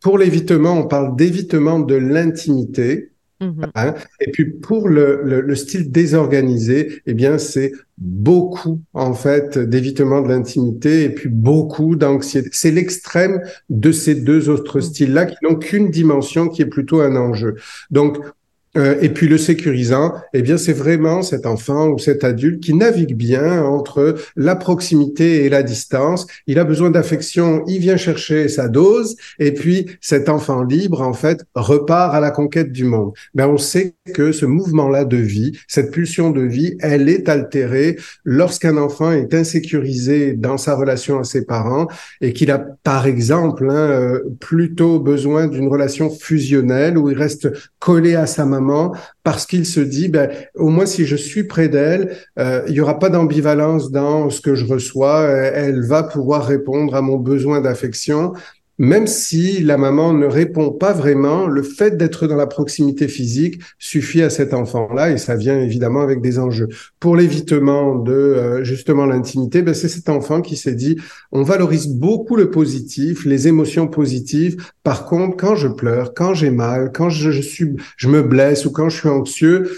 Pour 0.00 0.16
l'évitement, 0.16 0.72
on 0.72 0.86
parle 0.86 1.16
d'évitement 1.16 1.80
de 1.80 1.96
l'intimité. 1.96 3.10
Mm-hmm. 3.40 3.70
Hein? 3.76 3.94
Et 4.20 4.30
puis 4.32 4.46
pour 4.46 4.88
le, 4.88 5.22
le, 5.22 5.54
style 5.54 5.92
désorganisé, 5.92 7.02
eh 7.06 7.14
bien 7.14 7.38
c'est 7.38 7.72
beaucoup 7.96 8.80
en 8.94 9.14
fait 9.14 9.58
d'évitement 9.58 10.22
de 10.22 10.28
l'intimité 10.28 11.04
et 11.04 11.10
puis 11.10 11.28
beaucoup 11.28 11.94
d'anxiété. 11.94 12.48
C'est 12.52 12.72
l'extrême 12.72 13.40
de 13.70 13.92
ces 13.92 14.16
deux 14.16 14.48
autres 14.48 14.78
mm. 14.78 14.82
styles-là 14.82 15.26
qui 15.26 15.36
n'ont 15.42 15.54
qu'une 15.54 15.90
dimension 15.90 16.48
qui 16.48 16.62
est 16.62 16.66
plutôt 16.66 17.00
un 17.00 17.14
enjeu. 17.14 17.54
Donc 17.90 18.18
euh, 18.76 18.96
et 19.00 19.08
puis 19.08 19.28
le 19.28 19.38
sécurisant, 19.38 20.14
eh 20.34 20.42
bien 20.42 20.58
c'est 20.58 20.72
vraiment 20.72 21.22
cet 21.22 21.46
enfant 21.46 21.88
ou 21.88 21.98
cet 21.98 22.24
adulte 22.24 22.62
qui 22.62 22.74
navigue 22.74 23.16
bien 23.16 23.64
entre 23.64 24.16
la 24.36 24.56
proximité 24.56 25.44
et 25.44 25.48
la 25.48 25.62
distance. 25.62 26.26
Il 26.46 26.58
a 26.58 26.64
besoin 26.64 26.90
d'affection, 26.90 27.64
il 27.66 27.78
vient 27.78 27.96
chercher 27.96 28.48
sa 28.48 28.68
dose, 28.68 29.16
et 29.38 29.52
puis 29.52 29.86
cet 30.00 30.28
enfant 30.28 30.62
libre 30.62 31.00
en 31.00 31.12
fait 31.12 31.44
repart 31.54 32.14
à 32.14 32.20
la 32.20 32.30
conquête 32.30 32.72
du 32.72 32.84
monde. 32.84 33.12
Mais 33.34 33.44
ben, 33.44 33.50
on 33.50 33.58
sait 33.58 33.94
que 34.14 34.32
ce 34.32 34.46
mouvement-là 34.46 35.04
de 35.04 35.16
vie, 35.16 35.52
cette 35.66 35.90
pulsion 35.90 36.30
de 36.30 36.42
vie, 36.42 36.76
elle 36.80 37.08
est 37.08 37.28
altérée 37.28 37.96
lorsqu'un 38.24 38.76
enfant 38.76 39.12
est 39.12 39.34
insécurisé 39.34 40.34
dans 40.34 40.58
sa 40.58 40.74
relation 40.74 41.18
à 41.18 41.24
ses 41.24 41.44
parents 41.44 41.88
et 42.20 42.32
qu'il 42.32 42.50
a 42.50 42.58
par 42.58 43.06
exemple 43.06 43.68
hein, 43.70 43.74
euh, 43.74 44.20
plutôt 44.40 45.00
besoin 45.00 45.46
d'une 45.46 45.68
relation 45.68 46.10
fusionnelle 46.10 46.98
où 46.98 47.10
il 47.10 47.16
reste 47.16 47.48
collé 47.78 48.14
à 48.14 48.26
sa 48.26 48.44
maman 48.44 48.57
parce 49.22 49.46
qu'il 49.46 49.66
se 49.66 49.80
dit, 49.80 50.08
ben, 50.08 50.30
au 50.54 50.68
moins 50.68 50.86
si 50.86 51.06
je 51.06 51.16
suis 51.16 51.44
près 51.44 51.68
d'elle, 51.68 52.16
euh, 52.38 52.62
il 52.68 52.74
y 52.74 52.80
aura 52.80 52.98
pas 52.98 53.10
d'ambivalence 53.10 53.90
dans 53.90 54.30
ce 54.30 54.40
que 54.40 54.54
je 54.54 54.66
reçois. 54.66 55.22
Elle 55.22 55.84
va 55.84 56.02
pouvoir 56.02 56.46
répondre 56.46 56.94
à 56.94 57.02
mon 57.02 57.16
besoin 57.16 57.60
d'affection 57.60 58.32
même 58.78 59.06
si 59.06 59.60
la 59.60 59.76
maman 59.76 60.12
ne 60.12 60.26
répond 60.26 60.70
pas 60.70 60.92
vraiment, 60.92 61.46
le 61.46 61.62
fait 61.62 61.96
d'être 61.96 62.26
dans 62.26 62.36
la 62.36 62.46
proximité 62.46 63.08
physique 63.08 63.60
suffit 63.78 64.22
à 64.22 64.30
cet 64.30 64.54
enfant-là 64.54 65.10
et 65.10 65.18
ça 65.18 65.34
vient 65.34 65.60
évidemment 65.60 66.00
avec 66.00 66.20
des 66.20 66.38
enjeux. 66.38 66.68
Pour 67.00 67.16
l'évitement 67.16 67.96
de 67.96 68.12
euh, 68.12 68.64
justement 68.64 69.06
l'intimité, 69.06 69.62
ben 69.62 69.74
c'est 69.74 69.88
cet 69.88 70.08
enfant 70.08 70.40
qui 70.42 70.56
s'est 70.56 70.74
dit 70.74 70.96
on 71.32 71.42
valorise 71.42 71.88
beaucoup 71.88 72.36
le 72.36 72.50
positif, 72.50 73.24
les 73.24 73.48
émotions 73.48 73.88
positives. 73.88 74.62
Par 74.84 75.06
contre, 75.06 75.36
quand 75.36 75.56
je 75.56 75.68
pleure, 75.68 76.14
quand 76.14 76.34
j'ai 76.34 76.50
mal, 76.50 76.92
quand 76.94 77.10
je, 77.10 77.30
je 77.30 77.42
suis, 77.42 77.76
je 77.96 78.08
me 78.08 78.22
blesse 78.22 78.64
ou 78.64 78.70
quand 78.70 78.88
je 78.88 78.96
suis 78.96 79.08
anxieux, 79.08 79.70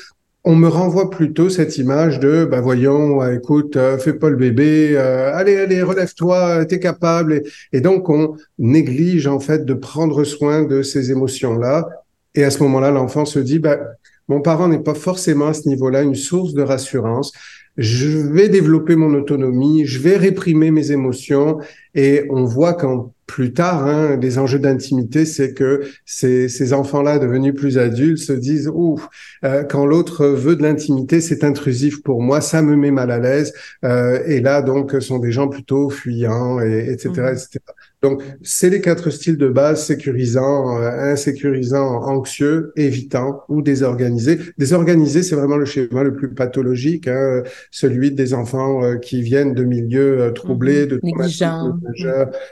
on 0.50 0.56
me 0.56 0.66
renvoie 0.66 1.10
plutôt 1.10 1.48
cette 1.48 1.78
image 1.78 2.18
de 2.18 2.44
bah 2.44 2.60
voyons 2.60 3.22
euh, 3.22 3.36
écoute 3.36 3.76
euh, 3.76 3.98
fais 3.98 4.14
pas 4.14 4.28
le 4.30 4.36
bébé 4.36 4.94
euh, 4.96 5.32
allez 5.32 5.56
allez 5.56 5.80
relève-toi 5.80 6.64
t'es 6.64 6.80
capable. 6.80 7.44
Et, 7.72 7.80
donc 7.80 8.08
on 8.08 8.34
néglige 8.58 9.28
en 9.28 9.38
fait 9.38 9.64
de 9.64 9.74
prendre 9.74 10.24
soin 10.24 10.64
de 10.64 10.82
ces 10.82 11.12
émotions 11.12 11.56
là 11.56 11.88
et 12.34 12.42
à 12.42 12.50
ce 12.50 12.64
moment-là 12.64 12.90
l'enfant 12.90 13.24
se 13.26 13.38
dit 13.38 13.60
bah 13.60 13.78
mon 14.26 14.40
parent 14.40 14.66
n'est 14.66 14.82
pas 14.82 14.94
forcément 14.94 15.46
à 15.46 15.54
ce 15.54 15.68
niveau-là 15.68 16.02
une 16.02 16.16
source 16.16 16.52
de 16.52 16.62
rassurance. 16.62 17.32
Je 17.76 18.08
vais 18.08 18.48
développer 18.48 18.96
mon 18.96 19.14
autonomie 19.14 19.86
je 19.86 20.00
vais 20.00 20.16
réprimer 20.16 20.72
mes 20.72 20.90
émotions. 20.90 21.58
Et 21.94 22.26
on 22.30 22.44
voit 22.44 22.74
qu'en 22.74 23.12
plus 23.30 23.52
tard, 23.52 23.86
hein, 23.86 24.16
les 24.16 24.38
enjeux 24.38 24.58
d'intimité, 24.58 25.24
c'est 25.24 25.54
que 25.54 25.82
ces, 26.04 26.48
ces 26.48 26.72
enfants-là 26.72 27.20
devenus 27.20 27.54
plus 27.54 27.78
adultes 27.78 28.18
se 28.18 28.32
disent 28.32 28.68
ouf, 28.74 29.08
euh, 29.44 29.62
quand 29.62 29.86
l'autre 29.86 30.26
veut 30.26 30.56
de 30.56 30.64
l'intimité, 30.64 31.20
c'est 31.20 31.44
intrusif 31.44 32.02
pour 32.02 32.22
moi, 32.22 32.40
ça 32.40 32.60
me 32.60 32.74
met 32.74 32.90
mal 32.90 33.12
à 33.12 33.20
l'aise. 33.20 33.52
Euh, 33.84 34.20
et 34.26 34.40
là, 34.40 34.62
donc, 34.62 35.00
sont 35.00 35.20
des 35.20 35.30
gens 35.30 35.46
plutôt 35.46 35.90
fuyants, 35.90 36.60
et, 36.60 36.90
etc., 36.90 37.08
mmh. 37.08 37.28
etc. 37.28 37.58
Donc, 38.02 38.22
c'est 38.42 38.70
les 38.70 38.80
quatre 38.80 39.10
styles 39.10 39.36
de 39.36 39.48
base 39.48 39.84
sécurisant, 39.84 40.78
euh, 40.78 41.12
insécurisant, 41.12 42.02
anxieux, 42.02 42.72
évitant 42.76 43.42
ou 43.48 43.60
désorganisé. 43.60 44.38
Désorganisé, 44.56 45.22
c'est 45.22 45.34
vraiment 45.34 45.58
le 45.58 45.66
schéma 45.66 46.02
le 46.02 46.14
plus 46.14 46.32
pathologique, 46.32 47.08
hein, 47.08 47.42
celui 47.70 48.10
des 48.10 48.32
enfants 48.32 48.82
euh, 48.82 48.96
qui 48.96 49.20
viennent 49.20 49.52
de 49.52 49.64
milieux 49.64 50.20
euh, 50.20 50.30
troublés, 50.30 50.86
mmh. 50.86 50.88
de 50.88 51.00
négligents. 51.02 51.74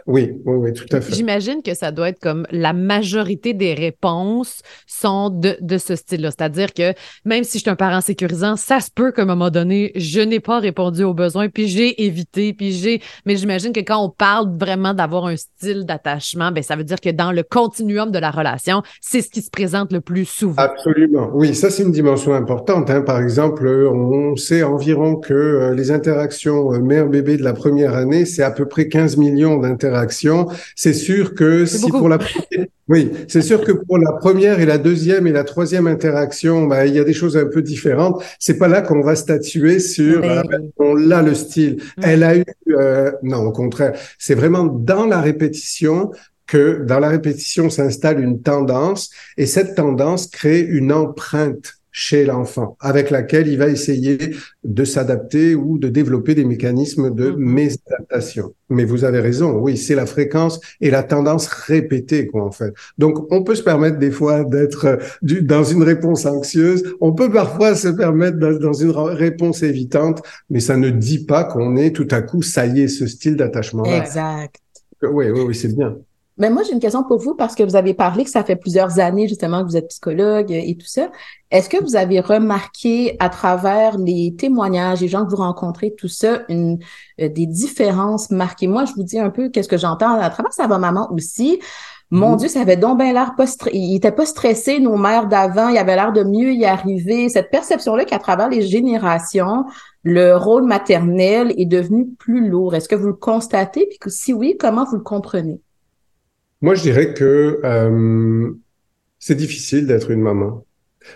Oui, 0.06 0.32
oui, 0.44 0.56
oui, 0.56 0.72
tout 0.74 0.84
à 0.92 1.00
fait. 1.00 1.14
J'imagine 1.14 1.62
que 1.62 1.74
ça 1.74 1.92
doit 1.92 2.10
être 2.10 2.20
comme 2.20 2.46
la 2.50 2.74
majorité 2.74 3.54
des 3.54 3.72
réponses 3.72 4.60
sont 4.86 5.30
de, 5.30 5.56
de 5.62 5.78
ce 5.78 5.96
style-là. 5.96 6.30
C'est-à-dire 6.30 6.74
que 6.74 6.92
même 7.24 7.44
si 7.44 7.56
je 7.58 7.62
suis 7.62 7.70
un 7.70 7.76
parent 7.76 8.02
sécurisant, 8.02 8.56
ça 8.56 8.80
se 8.80 8.90
peut 8.94 9.12
qu'à 9.12 9.22
un 9.22 9.26
moment 9.26 9.50
donné, 9.50 9.92
je 9.94 10.20
n'ai 10.20 10.40
pas 10.40 10.58
répondu 10.58 11.04
aux 11.04 11.14
besoins, 11.14 11.48
puis 11.48 11.68
j'ai 11.68 12.04
évité, 12.04 12.52
puis 12.52 12.72
j'ai. 12.72 13.00
Mais 13.24 13.36
j'imagine 13.36 13.72
que 13.72 13.80
quand 13.80 14.04
on 14.04 14.10
parle 14.10 14.54
vraiment 14.58 14.92
d'avoir 14.92 15.24
un 15.24 15.37
style 15.38 15.86
d'attachement, 15.86 16.52
ben 16.52 16.62
ça 16.62 16.76
veut 16.76 16.84
dire 16.84 17.00
que 17.00 17.10
dans 17.10 17.32
le 17.32 17.42
continuum 17.42 18.10
de 18.10 18.18
la 18.18 18.30
relation, 18.30 18.82
c'est 19.00 19.22
ce 19.22 19.30
qui 19.30 19.40
se 19.40 19.50
présente 19.50 19.92
le 19.92 20.02
plus 20.02 20.26
souvent. 20.26 20.60
Absolument. 20.62 21.30
Oui, 21.32 21.54
ça 21.54 21.70
c'est 21.70 21.82
une 21.82 21.92
dimension 21.92 22.34
importante. 22.34 22.90
Hein. 22.90 23.00
Par 23.00 23.20
exemple, 23.20 23.66
on 23.66 24.36
sait 24.36 24.62
environ 24.62 25.16
que 25.16 25.32
euh, 25.32 25.74
les 25.74 25.90
interactions 25.90 26.74
euh, 26.74 26.80
mère-bébé 26.80 27.36
de 27.36 27.44
la 27.44 27.54
première 27.54 27.94
année, 27.94 28.24
c'est 28.24 28.42
à 28.42 28.50
peu 28.50 28.66
près 28.66 28.88
15 28.88 29.16
millions 29.16 29.56
d'interactions. 29.58 30.48
C'est 30.76 30.92
sûr 30.92 31.34
que 31.34 31.64
si 31.64 31.90
pour 31.90 32.08
la 32.08 32.18
oui, 32.88 33.10
c'est 33.28 33.42
sûr 33.42 33.62
que 33.62 33.72
pour 33.72 33.98
la 33.98 34.12
première 34.12 34.60
et 34.60 34.66
la 34.66 34.78
deuxième 34.78 35.26
et 35.26 35.32
la 35.32 35.44
troisième 35.44 35.86
interaction, 35.86 36.66
bah, 36.66 36.86
il 36.86 36.94
y 36.94 36.98
a 36.98 37.04
des 37.04 37.12
choses 37.12 37.36
un 37.36 37.46
peu 37.46 37.60
différentes. 37.60 38.22
C'est 38.38 38.56
pas 38.56 38.68
là 38.68 38.80
qu'on 38.80 39.02
va 39.02 39.14
statuer 39.14 39.78
sur 39.78 40.24
euh, 40.24 40.42
on 40.78 40.94
l'a 40.94 41.20
le 41.20 41.34
style. 41.34 41.82
Elle 42.02 42.22
a 42.22 42.36
eu 42.36 42.44
euh, 42.70 43.12
non, 43.22 43.44
au 43.44 43.52
contraire, 43.52 43.92
c'est 44.18 44.34
vraiment 44.34 44.64
dans 44.64 45.06
la 45.06 45.20
répétition 45.20 46.10
que 46.46 46.82
dans 46.84 46.98
la 46.98 47.08
répétition 47.08 47.68
s'installe 47.68 48.20
une 48.20 48.40
tendance 48.40 49.10
et 49.36 49.44
cette 49.44 49.74
tendance 49.74 50.26
crée 50.26 50.60
une 50.60 50.92
empreinte 50.92 51.77
chez 52.00 52.24
l'enfant, 52.24 52.76
avec 52.78 53.10
laquelle 53.10 53.48
il 53.48 53.58
va 53.58 53.66
essayer 53.66 54.18
de 54.62 54.84
s'adapter 54.84 55.56
ou 55.56 55.78
de 55.78 55.88
développer 55.88 56.36
des 56.36 56.44
mécanismes 56.44 57.12
de 57.12 57.30
mm-hmm. 57.30 57.36
mésadaptation. 57.38 58.54
Mais 58.68 58.84
vous 58.84 59.02
avez 59.02 59.18
raison, 59.18 59.58
oui, 59.58 59.76
c'est 59.76 59.96
la 59.96 60.06
fréquence 60.06 60.60
et 60.80 60.92
la 60.92 61.02
tendance 61.02 61.48
répétée, 61.48 62.28
quoi, 62.28 62.44
en 62.44 62.52
fait. 62.52 62.72
Donc, 62.98 63.26
on 63.32 63.42
peut 63.42 63.56
se 63.56 63.64
permettre 63.64 63.98
des 63.98 64.12
fois 64.12 64.44
d'être 64.44 64.84
euh, 64.86 65.40
dans 65.40 65.64
une 65.64 65.82
réponse 65.82 66.24
anxieuse, 66.24 66.84
on 67.00 67.14
peut 67.14 67.32
parfois 67.32 67.74
se 67.74 67.88
permettre 67.88 68.38
dans 68.38 68.72
une 68.72 68.92
réponse 68.92 69.64
évitante, 69.64 70.22
mais 70.50 70.60
ça 70.60 70.76
ne 70.76 70.90
dit 70.90 71.24
pas 71.24 71.42
qu'on 71.42 71.76
est 71.76 71.90
tout 71.90 72.08
à 72.12 72.22
coup, 72.22 72.42
ça 72.42 72.64
y 72.64 72.82
est, 72.82 72.88
ce 72.88 73.08
style 73.08 73.34
d'attachement-là. 73.34 74.04
Exact. 74.04 74.54
Oui, 75.02 75.30
oui, 75.30 75.40
oui, 75.48 75.54
c'est 75.56 75.74
bien. 75.76 75.96
Mais 76.38 76.50
moi, 76.50 76.62
j'ai 76.62 76.72
une 76.72 76.80
question 76.80 77.02
pour 77.02 77.18
vous 77.18 77.34
parce 77.34 77.54
que 77.54 77.64
vous 77.64 77.74
avez 77.74 77.94
parlé 77.94 78.24
que 78.24 78.30
ça 78.30 78.44
fait 78.44 78.56
plusieurs 78.56 79.00
années 79.00 79.26
justement 79.26 79.62
que 79.62 79.68
vous 79.68 79.76
êtes 79.76 79.88
psychologue 79.88 80.52
et 80.52 80.76
tout 80.76 80.86
ça. 80.86 81.10
Est-ce 81.50 81.68
que 81.68 81.82
vous 81.82 81.96
avez 81.96 82.20
remarqué 82.20 83.16
à 83.18 83.28
travers 83.28 83.98
les 83.98 84.34
témoignages, 84.38 85.00
les 85.00 85.08
gens 85.08 85.24
que 85.24 85.30
vous 85.30 85.36
rencontrez, 85.36 85.94
tout 85.96 86.08
ça, 86.08 86.42
une, 86.48 86.78
euh, 87.20 87.28
des 87.28 87.46
différences 87.46 88.30
marquées? 88.30 88.68
Moi, 88.68 88.84
je 88.84 88.92
vous 88.92 89.02
dis 89.02 89.18
un 89.18 89.30
peu 89.30 89.48
qu'est-ce 89.48 89.68
que 89.68 89.78
j'entends 89.78 90.14
à 90.20 90.30
travers 90.30 90.52
ça 90.52 90.66
va 90.66 90.78
maman 90.78 91.10
aussi. 91.12 91.58
Mon 92.10 92.34
mm-hmm. 92.34 92.38
Dieu, 92.38 92.48
ça 92.48 92.60
avait 92.60 92.76
donc 92.76 92.98
bien 92.98 93.12
l'air 93.12 93.34
pas 93.36 93.44
il 93.72 93.96
était 93.96 94.12
pas 94.12 94.24
stressé, 94.24 94.78
nos 94.80 94.96
mères 94.96 95.26
d'avant, 95.26 95.68
il 95.68 95.76
avait 95.76 95.96
l'air 95.96 96.12
de 96.12 96.22
mieux 96.22 96.52
y 96.52 96.64
arriver. 96.64 97.28
Cette 97.28 97.50
perception-là 97.50 98.04
qu'à 98.04 98.18
travers 98.18 98.48
les 98.48 98.62
générations, 98.62 99.64
le 100.02 100.36
rôle 100.36 100.64
maternel 100.64 101.52
est 101.58 101.66
devenu 101.66 102.06
plus 102.18 102.48
lourd. 102.48 102.74
Est-ce 102.74 102.88
que 102.88 102.94
vous 102.94 103.08
le 103.08 103.14
constatez? 103.14 103.86
Puis 103.88 103.98
que 103.98 104.08
si 104.08 104.32
oui, 104.32 104.56
comment 104.58 104.84
vous 104.84 104.96
le 104.96 105.02
comprenez? 105.02 105.60
Moi, 106.60 106.74
je 106.74 106.82
dirais 106.82 107.14
que 107.14 107.60
euh, 107.64 108.50
c'est 109.18 109.36
difficile 109.36 109.86
d'être 109.86 110.10
une 110.10 110.22
maman 110.22 110.64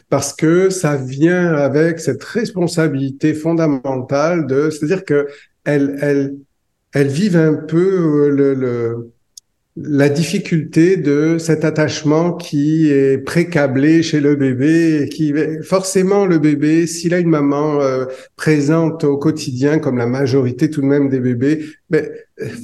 parce 0.09 0.33
que 0.33 0.71
ça 0.71 0.97
vient 0.97 1.55
avec 1.55 2.01
cette 2.01 2.23
responsabilité 2.23 3.35
fondamentale 3.35 4.47
de, 4.47 4.71
c'est-à-dire 4.71 5.05
que 5.05 5.29
elle, 5.65 5.99
elle, 6.01 6.37
elle 6.93 7.09
vive 7.09 7.37
un 7.37 7.55
peu 7.55 7.79
euh, 7.79 8.29
le, 8.31 8.55
le 8.55 9.13
la 9.75 10.11
difficulté 10.11 10.99
de 10.99 11.39
cet 11.39 11.65
attachement 11.65 12.35
qui 12.35 12.91
est 12.91 13.17
précablé 13.17 14.03
chez 14.03 14.21
le 14.21 14.37
bébé 14.37 15.03
et 15.03 15.09
qui 15.09 15.33
forcément 15.63 16.27
le 16.27 16.39
bébé 16.39 16.87
s'il 16.87 17.15
a 17.15 17.19
une 17.19 17.31
maman 17.31 17.81
euh, 17.81 18.05
présente 18.37 19.03
au 19.05 19.17
quotidien 19.17 19.79
comme 19.79 19.97
la 19.97 20.07
majorité 20.07 20.69
tout 20.69 20.83
de 20.83 20.87
même 20.87 21.09
des 21.09 21.21
bébés 21.21 21.65
mais 21.93 22.11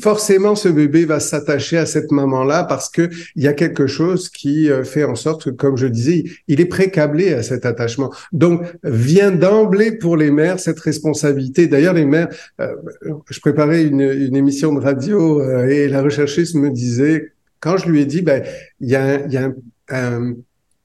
forcément 0.01 0.57
ce 0.57 0.69
bébé 0.69 1.05
va 1.05 1.21
s'attacher 1.21 1.79
à 1.79 1.87
cette 1.87 2.11
maman 2.11 2.43
là 2.43 2.65
parce 2.65 2.89
que 2.89 3.09
il 3.37 3.43
y 3.45 3.49
a 3.49 3.53
quelque 3.53 3.87
chose 3.87 4.29
qui 4.29 4.71
euh, 4.71 4.83
fait 4.83 5.05
en 5.05 5.15
sorte 5.15 5.45
que 5.45 5.51
comme 5.51 5.77
je 5.77 5.87
disais 5.87 6.25
il 6.49 6.61
est 6.61 6.67
précablé 6.67 7.33
à 7.35 7.43
cet 7.43 7.67
attachement. 7.67 8.13
Donc 8.33 8.65
vient 8.83 9.31
d'emblée 9.31 9.93
pour 9.93 10.17
les 10.17 10.31
mères 10.31 10.59
cette 10.59 10.81
responsabilité. 10.81 11.69
D'ailleurs 11.69 11.95
les 11.95 12.07
mères 12.07 12.29
euh, 12.61 12.75
je 13.31 13.39
préparais 13.41 13.85
une, 13.85 14.01
émission 14.35 14.75
de 14.75 14.81
radio 14.81 15.43
et 15.69 15.89
la 15.89 16.03
recherchiste 16.03 16.55
me 16.55 16.71
disait 16.71 17.33
quand 17.61 17.77
je 17.77 17.89
lui 17.89 18.01
ai 18.01 18.07
dit, 18.07 18.23
ben, 18.23 18.45
il 18.81 18.89
y 18.89 18.97
a, 18.97 19.27
y 19.27 19.37
a 19.37 19.51
un, 19.91 20.35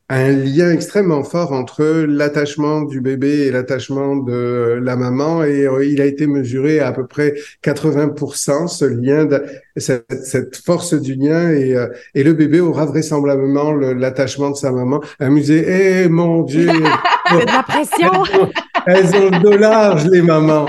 lien 0.10 0.72
extrêmement 0.72 1.24
fort 1.24 1.54
entre 1.54 1.84
l'attachement 2.08 2.82
du 2.82 3.02
bébé 3.02 3.48
et 3.48 3.52
l'attachement 3.52 4.16
de 4.18 4.80
la 4.82 4.96
maman, 4.96 5.44
et 5.44 5.66
euh, 5.66 5.86
il 5.86 6.02
a 6.02 6.06
été 6.06 6.28
mesuré 6.28 6.80
à, 6.80 6.88
à 6.88 6.92
peu 6.92 7.08
près 7.08 7.34
80%, 7.64 8.68
ce 8.68 8.86
lien, 8.86 9.26
de, 9.26 9.44
cette, 9.78 10.24
cette, 10.24 10.58
force 10.58 10.94
du 10.94 11.16
lien, 11.16 11.50
et, 11.50 11.76
euh, 11.76 11.88
et 12.14 12.24
le 12.24 12.34
bébé 12.34 12.60
aura 12.60 12.86
vraisemblablement 12.86 13.74
l'attachement 13.74 14.52
de 14.52 14.56
sa 14.56 14.72
maman. 14.72 15.02
Amusé, 15.20 15.66
eh 15.68 16.10
mon 16.10 16.44
Dieu! 16.44 16.68
C'est 17.30 17.46
de 17.46 17.52
la 17.52 17.64
pression! 17.64 18.24
Elles 18.86 19.16
ont 19.16 19.30
le 19.30 20.02
dos 20.02 20.12
les 20.12 20.22
mamans. 20.22 20.68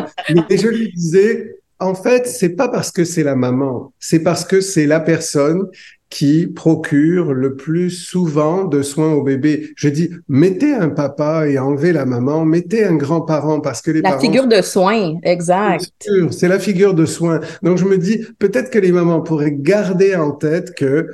Et 0.49 0.57
je 0.57 0.69
lui 0.69 0.93
disais, 0.93 1.57
en 1.81 1.95
fait, 1.95 2.27
c'est 2.27 2.51
pas 2.51 2.69
parce 2.69 2.93
que 2.93 3.05
c'est 3.05 3.25
la 3.25 3.35
maman, 3.35 3.93
c'est 3.99 4.21
parce 4.21 4.45
que 4.45 4.61
c'est 4.61 4.87
la 4.87 5.01
personne 5.01 5.69
qui 6.15 6.47
procure 6.47 7.33
le 7.33 7.57
plus 7.57 7.91
souvent 7.91 8.67
de 8.67 8.83
soins 8.83 9.13
au 9.15 9.25
bébé. 9.25 9.73
Je 9.75 9.89
dis, 9.89 10.11
mettez 10.29 10.73
un 10.73 10.89
papa 10.89 11.49
et 11.49 11.59
enlevez 11.59 11.93
la 11.93 12.07
maman, 12.07 12.45
mettez 12.45 12.85
un 12.85 12.95
grand-parent 12.95 13.59
parce 13.59 13.83
que 13.83 13.91
les 13.91 14.01
la 14.01 14.17
figure 14.21 14.47
de 14.47 14.63
soins, 14.63 15.17
exact. 15.25 15.91
C'est 16.31 16.47
la 16.47 16.61
figure 16.61 16.95
de 16.95 17.05
soins. 17.05 17.41
Donc 17.65 17.79
je 17.79 17.85
me 17.85 17.99
dis, 17.99 18.25
peut-être 18.39 18.71
que 18.71 18.79
les 18.79 18.93
mamans 18.93 19.23
pourraient 19.23 19.57
garder 19.59 20.15
en 20.15 20.31
tête 20.31 20.77
que 20.77 21.09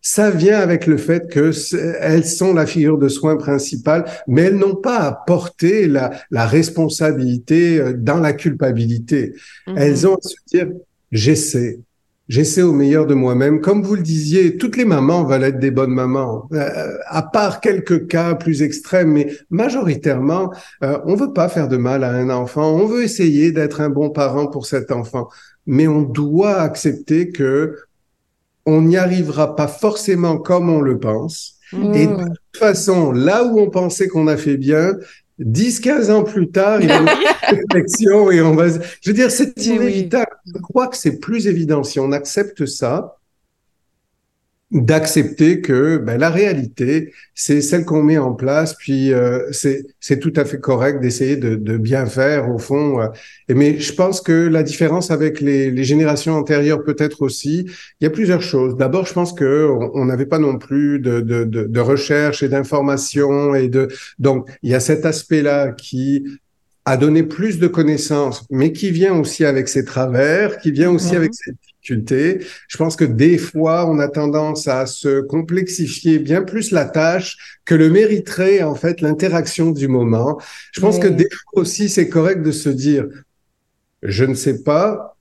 ça 0.00 0.30
vient 0.30 0.60
avec 0.60 0.86
le 0.86 0.96
fait 0.96 1.28
que 1.28 1.50
elles 2.00 2.24
sont 2.24 2.54
la 2.54 2.66
figure 2.66 2.98
de 2.98 3.08
soins 3.08 3.36
principale, 3.36 4.04
mais 4.28 4.42
elles 4.42 4.58
n'ont 4.58 4.76
pas 4.76 4.98
à 4.98 5.24
porter 5.26 5.88
la, 5.88 6.12
la 6.30 6.46
responsabilité 6.46 7.80
euh, 7.80 7.94
dans 7.98 8.20
la 8.20 8.32
culpabilité. 8.32 9.34
Mm-hmm. 9.66 9.74
Elles 9.76 10.06
ont 10.06 10.14
à 10.14 10.22
se 10.22 10.36
dire, 10.46 10.68
j'essaie, 11.10 11.80
J'essaie 12.28 12.62
au 12.62 12.72
meilleur 12.72 13.06
de 13.06 13.14
moi-même. 13.14 13.60
Comme 13.60 13.82
vous 13.82 13.94
le 13.94 14.02
disiez, 14.02 14.56
toutes 14.56 14.76
les 14.76 14.84
mamans 14.84 15.22
veulent 15.24 15.44
être 15.44 15.60
des 15.60 15.70
bonnes 15.70 15.94
mamans, 15.94 16.48
euh, 16.52 16.98
à 17.06 17.22
part 17.22 17.60
quelques 17.60 18.08
cas 18.08 18.34
plus 18.34 18.62
extrêmes, 18.62 19.12
mais 19.12 19.30
majoritairement, 19.50 20.52
euh, 20.82 20.98
on 21.04 21.14
veut 21.14 21.32
pas 21.32 21.48
faire 21.48 21.68
de 21.68 21.76
mal 21.76 22.02
à 22.02 22.10
un 22.10 22.30
enfant. 22.30 22.72
On 22.72 22.86
veut 22.86 23.04
essayer 23.04 23.52
d'être 23.52 23.80
un 23.80 23.90
bon 23.90 24.10
parent 24.10 24.48
pour 24.48 24.66
cet 24.66 24.90
enfant, 24.90 25.28
mais 25.66 25.86
on 25.86 26.02
doit 26.02 26.56
accepter 26.60 27.30
que 27.30 27.76
on 28.66 28.82
n'y 28.82 28.96
arrivera 28.96 29.54
pas 29.54 29.68
forcément 29.68 30.38
comme 30.38 30.68
on 30.68 30.80
le 30.80 30.98
pense. 30.98 31.56
Et 31.72 32.06
de 32.06 32.16
toute 32.16 32.56
façon, 32.58 33.12
là 33.12 33.44
où 33.44 33.58
on 33.60 33.70
pensait 33.70 34.08
qu'on 34.08 34.26
a 34.26 34.36
fait 34.36 34.56
bien, 34.56 34.92
10, 35.38 35.80
15 35.80 36.10
ans 36.10 36.24
plus 36.24 36.50
tard, 36.50 36.80
il 36.80 36.88
y 36.88 36.92
a 36.92 37.00
une 37.00 37.08
réflexion 37.48 38.30
et 38.30 38.40
on 38.40 38.54
va, 38.54 38.68
je 38.68 39.10
veux 39.10 39.12
dire, 39.12 39.30
c'est 39.30 39.54
inévitable. 39.64 40.25
Je 40.46 40.60
crois 40.60 40.88
que 40.88 40.96
c'est 40.96 41.18
plus 41.18 41.46
évident 41.48 41.82
si 41.82 41.98
on 42.00 42.12
accepte 42.12 42.66
ça, 42.66 43.16
d'accepter 44.72 45.60
que 45.60 45.96
ben, 45.98 46.18
la 46.18 46.28
réalité, 46.28 47.12
c'est 47.34 47.60
celle 47.60 47.84
qu'on 47.84 48.02
met 48.02 48.18
en 48.18 48.32
place, 48.32 48.74
puis 48.74 49.12
euh, 49.12 49.48
c'est 49.52 50.18
tout 50.18 50.32
à 50.34 50.44
fait 50.44 50.58
correct 50.58 51.00
d'essayer 51.00 51.36
de, 51.36 51.76
bien 51.76 52.06
faire 52.06 52.50
au 52.50 52.58
fond. 52.58 53.00
euh. 53.00 53.06
Mais 53.48 53.78
je 53.78 53.92
pense 53.94 54.20
que 54.20 54.32
la 54.32 54.64
différence 54.64 55.12
avec 55.12 55.40
les, 55.40 55.84
générations 55.84 56.34
antérieures 56.34 56.82
peut-être 56.82 57.22
aussi, 57.22 57.66
il 58.00 58.04
y 58.04 58.06
a 58.06 58.10
plusieurs 58.10 58.42
choses. 58.42 58.76
D'abord, 58.76 59.06
je 59.06 59.12
pense 59.12 59.32
que 59.32 59.68
on 59.94 60.04
n'avait 60.04 60.26
pas 60.26 60.40
non 60.40 60.58
plus 60.58 60.98
de 60.98 61.80
recherche 61.80 62.42
et 62.42 62.48
d'information 62.48 63.54
et 63.54 63.68
de 63.68 63.88
donc 64.18 64.50
il 64.62 64.70
y 64.70 64.74
a 64.74 64.80
cet 64.80 65.06
aspect-là 65.06 65.72
qui 65.72 66.24
a 66.86 66.96
donné 66.96 67.22
plus 67.24 67.58
de 67.58 67.66
connaissances, 67.66 68.44
mais 68.50 68.72
qui 68.72 68.90
vient 68.92 69.14
aussi 69.18 69.44
avec 69.44 69.68
ses 69.68 69.84
travers, 69.84 70.58
qui 70.58 70.70
vient 70.72 70.90
aussi 70.90 71.14
Mhm. 71.14 71.16
avec 71.16 71.34
ses 71.34 71.52
difficultés. 71.52 72.40
Je 72.68 72.76
pense 72.78 72.96
que 72.96 73.04
des 73.04 73.38
fois, 73.38 73.90
on 73.90 73.98
a 73.98 74.08
tendance 74.08 74.68
à 74.68 74.86
se 74.86 75.20
complexifier 75.20 76.18
bien 76.20 76.42
plus 76.42 76.70
la 76.70 76.84
tâche 76.86 77.36
que 77.64 77.74
le 77.74 77.90
mériterait 77.90 78.62
en 78.62 78.74
fait 78.76 79.00
l'interaction 79.02 79.72
du 79.72 79.88
moment. 79.88 80.40
Je 80.72 80.80
pense 80.80 80.98
que 81.00 81.08
des 81.08 81.28
fois 81.30 81.62
aussi, 81.62 81.88
c'est 81.88 82.08
correct 82.08 82.42
de 82.42 82.52
se 82.52 82.68
dire, 82.70 83.06
je 84.02 84.24
ne 84.24 84.34
sais 84.34 84.62
pas. 84.62 85.12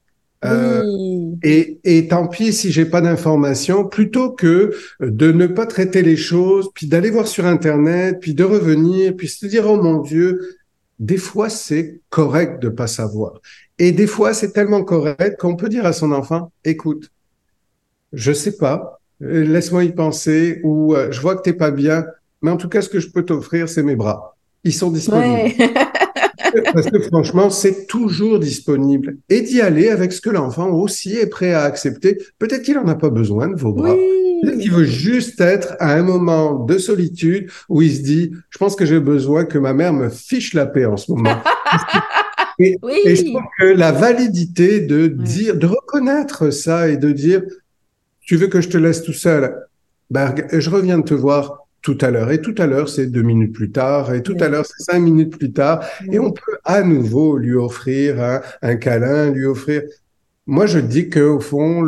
euh, 0.43 0.83
Oui. 0.85 1.37
et, 1.43 1.79
et 1.85 2.07
tant 2.07 2.27
pis 2.27 2.53
si 2.53 2.71
j'ai 2.71 2.85
pas 2.85 3.01
d'informations, 3.01 3.85
plutôt 3.87 4.31
que 4.31 4.75
de 4.99 5.31
ne 5.31 5.47
pas 5.47 5.65
traiter 5.65 6.03
les 6.03 6.17
choses, 6.17 6.69
puis 6.75 6.85
d'aller 6.87 7.09
voir 7.09 7.25
sur 7.27 7.45
Internet, 7.47 8.17
puis 8.21 8.35
de 8.35 8.43
revenir, 8.43 9.15
puis 9.15 9.27
se 9.27 9.47
dire, 9.47 9.65
oh 9.67 9.81
mon 9.81 10.01
Dieu, 10.01 10.39
des 10.99 11.17
fois 11.17 11.49
c'est 11.49 11.99
correct 12.09 12.61
de 12.61 12.69
pas 12.69 12.87
savoir. 12.87 13.39
Et 13.79 13.91
des 13.91 14.07
fois 14.07 14.33
c'est 14.33 14.51
tellement 14.51 14.83
correct 14.83 15.39
qu'on 15.39 15.55
peut 15.55 15.69
dire 15.69 15.85
à 15.85 15.93
son 15.93 16.11
enfant, 16.11 16.51
écoute, 16.63 17.11
je 18.13 18.31
sais 18.31 18.57
pas, 18.57 18.99
euh, 19.21 19.43
laisse-moi 19.43 19.83
y 19.83 19.91
penser, 19.91 20.61
ou 20.63 20.95
euh, 20.95 21.11
je 21.11 21.21
vois 21.21 21.35
que 21.35 21.41
t'es 21.41 21.53
pas 21.53 21.71
bien, 21.71 22.05
mais 22.41 22.51
en 22.51 22.57
tout 22.57 22.69
cas 22.69 22.81
ce 22.81 22.89
que 22.89 22.99
je 22.99 23.09
peux 23.09 23.23
t'offrir, 23.23 23.69
c'est 23.69 23.83
mes 23.83 23.95
bras. 23.95 24.35
Ils 24.63 24.73
sont 24.73 24.91
disponibles. 24.91 25.53
Ouais. 25.59 25.73
Parce 26.73 26.89
que 26.89 26.99
franchement, 26.99 27.49
c'est 27.49 27.85
toujours 27.85 28.39
disponible. 28.39 29.17
Et 29.29 29.41
d'y 29.41 29.61
aller 29.61 29.89
avec 29.89 30.13
ce 30.13 30.21
que 30.21 30.29
l'enfant 30.29 30.69
aussi 30.69 31.15
est 31.17 31.27
prêt 31.27 31.53
à 31.53 31.63
accepter. 31.63 32.17
Peut-être 32.39 32.63
qu'il 32.63 32.75
n'en 32.75 32.87
a 32.87 32.95
pas 32.95 33.09
besoin 33.09 33.47
de 33.47 33.55
vos 33.55 33.73
bras. 33.73 33.93
Oui. 33.93 34.34
Qu'il 34.51 34.71
veut 34.71 34.85
juste 34.85 35.39
être 35.41 35.75
à 35.79 35.93
un 35.93 36.03
moment 36.03 36.53
de 36.65 36.77
solitude 36.77 37.49
où 37.69 37.81
il 37.81 37.93
se 37.95 38.01
dit, 38.01 38.31
je 38.49 38.57
pense 38.57 38.75
que 38.75 38.85
j'ai 38.85 38.99
besoin 38.99 39.45
que 39.45 39.57
ma 39.57 39.73
mère 39.73 39.93
me 39.93 40.09
fiche 40.09 40.53
la 40.53 40.65
paix 40.65 40.85
en 40.85 40.97
ce 40.97 41.11
moment. 41.11 41.37
Et, 42.59 42.77
Oui. 42.83 42.99
et 43.03 43.15
je 43.17 43.25
trouve 43.25 43.41
que 43.59 43.65
la 43.65 43.91
validité 43.91 44.79
de 44.79 45.07
dire, 45.07 45.57
de 45.57 45.65
reconnaître 45.67 46.51
ça 46.51 46.87
et 46.87 46.95
de 46.95 47.11
dire, 47.11 47.41
tu 48.21 48.37
veux 48.37 48.47
que 48.47 48.61
je 48.61 48.69
te 48.69 48.77
laisse 48.77 49.03
tout 49.03 49.11
seul? 49.11 49.57
Ben, 50.09 50.33
je 50.53 50.69
reviens 50.69 50.99
de 50.99 51.03
te 51.03 51.13
voir 51.13 51.65
tout 51.81 51.97
à 51.99 52.11
l'heure. 52.11 52.31
Et 52.31 52.39
tout 52.41 52.55
à 52.57 52.65
l'heure, 52.65 52.87
c'est 52.87 53.07
deux 53.07 53.23
minutes 53.23 53.53
plus 53.53 53.71
tard. 53.71 54.13
Et 54.13 54.23
tout 54.23 54.35
Oui. 54.35 54.41
à 54.43 54.47
l'heure, 54.47 54.65
c'est 54.65 54.83
cinq 54.89 54.99
minutes 54.99 55.37
plus 55.37 55.51
tard. 55.51 55.83
Et 56.11 56.17
on 56.17 56.31
peut 56.31 56.57
à 56.63 56.81
nouveau 56.81 57.35
lui 57.37 57.55
offrir 57.55 58.21
un, 58.23 58.41
un 58.61 58.75
câlin, 58.77 59.31
lui 59.31 59.45
offrir. 59.45 59.81
Moi, 60.47 60.65
je 60.65 60.79
dis 60.79 61.09
que 61.09 61.19
au 61.19 61.41
fond, 61.41 61.83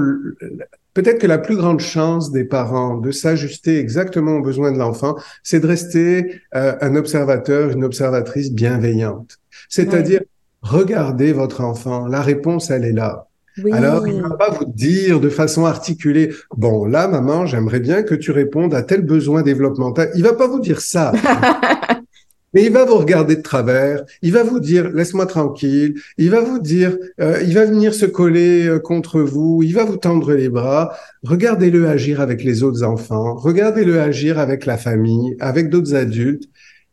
peut-être 0.98 1.20
que 1.20 1.28
la 1.28 1.38
plus 1.38 1.56
grande 1.56 1.80
chance 1.80 2.32
des 2.32 2.44
parents 2.44 2.98
de 2.98 3.12
s'ajuster 3.12 3.78
exactement 3.78 4.38
aux 4.38 4.42
besoins 4.42 4.72
de 4.72 4.80
l'enfant, 4.80 5.16
c'est 5.44 5.60
de 5.60 5.68
rester 5.68 6.42
euh, 6.56 6.74
un 6.82 6.96
observateur, 6.96 7.70
une 7.70 7.84
observatrice 7.84 8.52
bienveillante. 8.52 9.38
C'est-à-dire, 9.70 10.22
regardez 10.64 11.34
votre 11.34 11.62
enfant. 11.62 12.08
La 12.08 12.24
réponse, 12.24 12.72
elle 12.72 12.84
est 12.84 12.94
là. 12.94 13.28
Oui. 13.64 13.72
Alors, 13.74 14.08
il 14.08 14.18
ne 14.18 14.24
va 14.24 14.36
pas 14.38 14.50
vous 14.50 14.66
dire 14.66 15.20
de 15.20 15.30
façon 15.30 15.68
articulée, 15.68 16.32
bon, 16.56 16.86
là, 16.86 17.08
maman, 17.08 17.46
j'aimerais 17.46 17.80
bien 17.80 18.02
que 18.02 18.16
tu 18.16 18.32
répondes 18.32 18.74
à 18.74 18.82
tel 18.82 19.04
besoin 19.04 19.44
développemental. 19.44 20.10
Il 20.16 20.24
va 20.24 20.34
pas 20.34 20.48
vous 20.48 20.60
dire 20.60 20.82
ça. 20.82 21.12
Mais 22.54 22.66
il 22.66 22.72
va 22.72 22.86
vous 22.86 22.96
regarder 22.96 23.36
de 23.36 23.42
travers, 23.42 24.04
il 24.22 24.32
va 24.32 24.44
vous 24.44 24.60
dire 24.60 24.90
laisse-moi 24.90 25.26
tranquille, 25.26 25.96
il 26.18 26.30
va 26.30 26.40
vous 26.40 26.60
dire, 26.60 26.98
euh, 27.20 27.42
il 27.46 27.54
va 27.54 27.66
venir 27.66 27.94
se 27.94 28.06
coller 28.06 28.68
euh, 28.68 28.80
contre 28.80 29.20
vous, 29.20 29.62
il 29.64 29.74
va 29.74 29.84
vous 29.84 29.98
tendre 29.98 30.34
les 30.34 30.48
bras. 30.50 30.94
Regardez-le 31.24 31.88
agir 31.90 32.22
avec 32.22 32.44
les 32.44 32.64
autres 32.64 32.84
enfants, 32.84 33.36
regardez-le 33.36 34.00
agir 34.00 34.40
avec 34.40 34.66
la 34.66 34.78
famille, 34.78 35.36
avec 35.40 35.70
d'autres 35.70 35.94
adultes, 35.94 36.46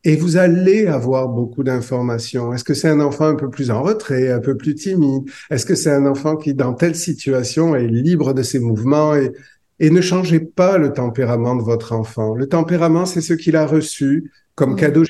et 0.02 0.16
vous 0.16 0.36
allez 0.36 0.86
avoir 0.86 1.28
beaucoup 1.28 1.62
d'informations. 1.62 2.52
Est-ce 2.52 2.64
que 2.64 2.74
c'est 2.74 2.88
un 2.88 3.00
enfant 3.00 3.26
un 3.26 3.36
peu 3.36 3.48
plus 3.48 3.70
en 3.70 3.82
retrait, 3.82 4.30
un 4.32 4.40
peu 4.40 4.56
plus 4.56 4.74
timide? 4.74 5.24
Est-ce 5.50 5.64
que 5.64 5.74
c'est 5.76 5.92
un 5.92 6.04
enfant 6.04 6.36
qui, 6.36 6.52
dans 6.54 6.74
telle 6.74 6.94
situation, 6.96 7.74
est 7.74 7.86
libre 7.86 8.34
de 8.34 8.42
ses 8.42 8.58
mouvements 8.58 9.14
et, 9.14 9.32
et 9.80 9.90
ne 9.90 10.00
changez 10.00 10.40
pas 10.40 10.78
le 10.78 10.92
tempérament 10.92 11.56
de 11.56 11.62
votre 11.62 11.92
enfant? 11.92 12.34
Le 12.34 12.46
tempérament, 12.48 13.06
c'est 13.06 13.22
ce 13.22 13.32
qu'il 13.34 13.56
a 13.56 13.66
reçu 13.66 14.30
comme 14.54 14.74
Mm. 14.74 14.76
cadeau 14.76 15.04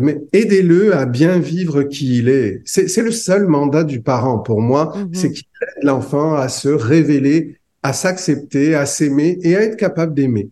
mais 0.00 0.20
aidez-le 0.32 0.94
à 0.94 1.06
bien 1.06 1.38
vivre 1.38 1.82
qui 1.84 2.18
il 2.18 2.28
est. 2.28 2.62
C'est 2.64 3.02
le 3.02 3.10
seul 3.10 3.46
mandat 3.46 3.84
du 3.84 4.00
parent 4.00 4.38
pour 4.38 4.60
moi, 4.60 4.92
Mhm. 4.96 5.08
c'est 5.14 5.30
qu'il 5.32 5.44
aide 5.62 5.84
l'enfant 5.84 6.34
à 6.34 6.48
se 6.48 6.68
révéler, 6.68 7.56
à 7.82 7.92
s'accepter, 7.92 8.74
à 8.74 8.86
s'aimer 8.86 9.38
et 9.42 9.56
à 9.56 9.62
être 9.62 9.76
capable 9.76 10.14
d'aimer. 10.14 10.50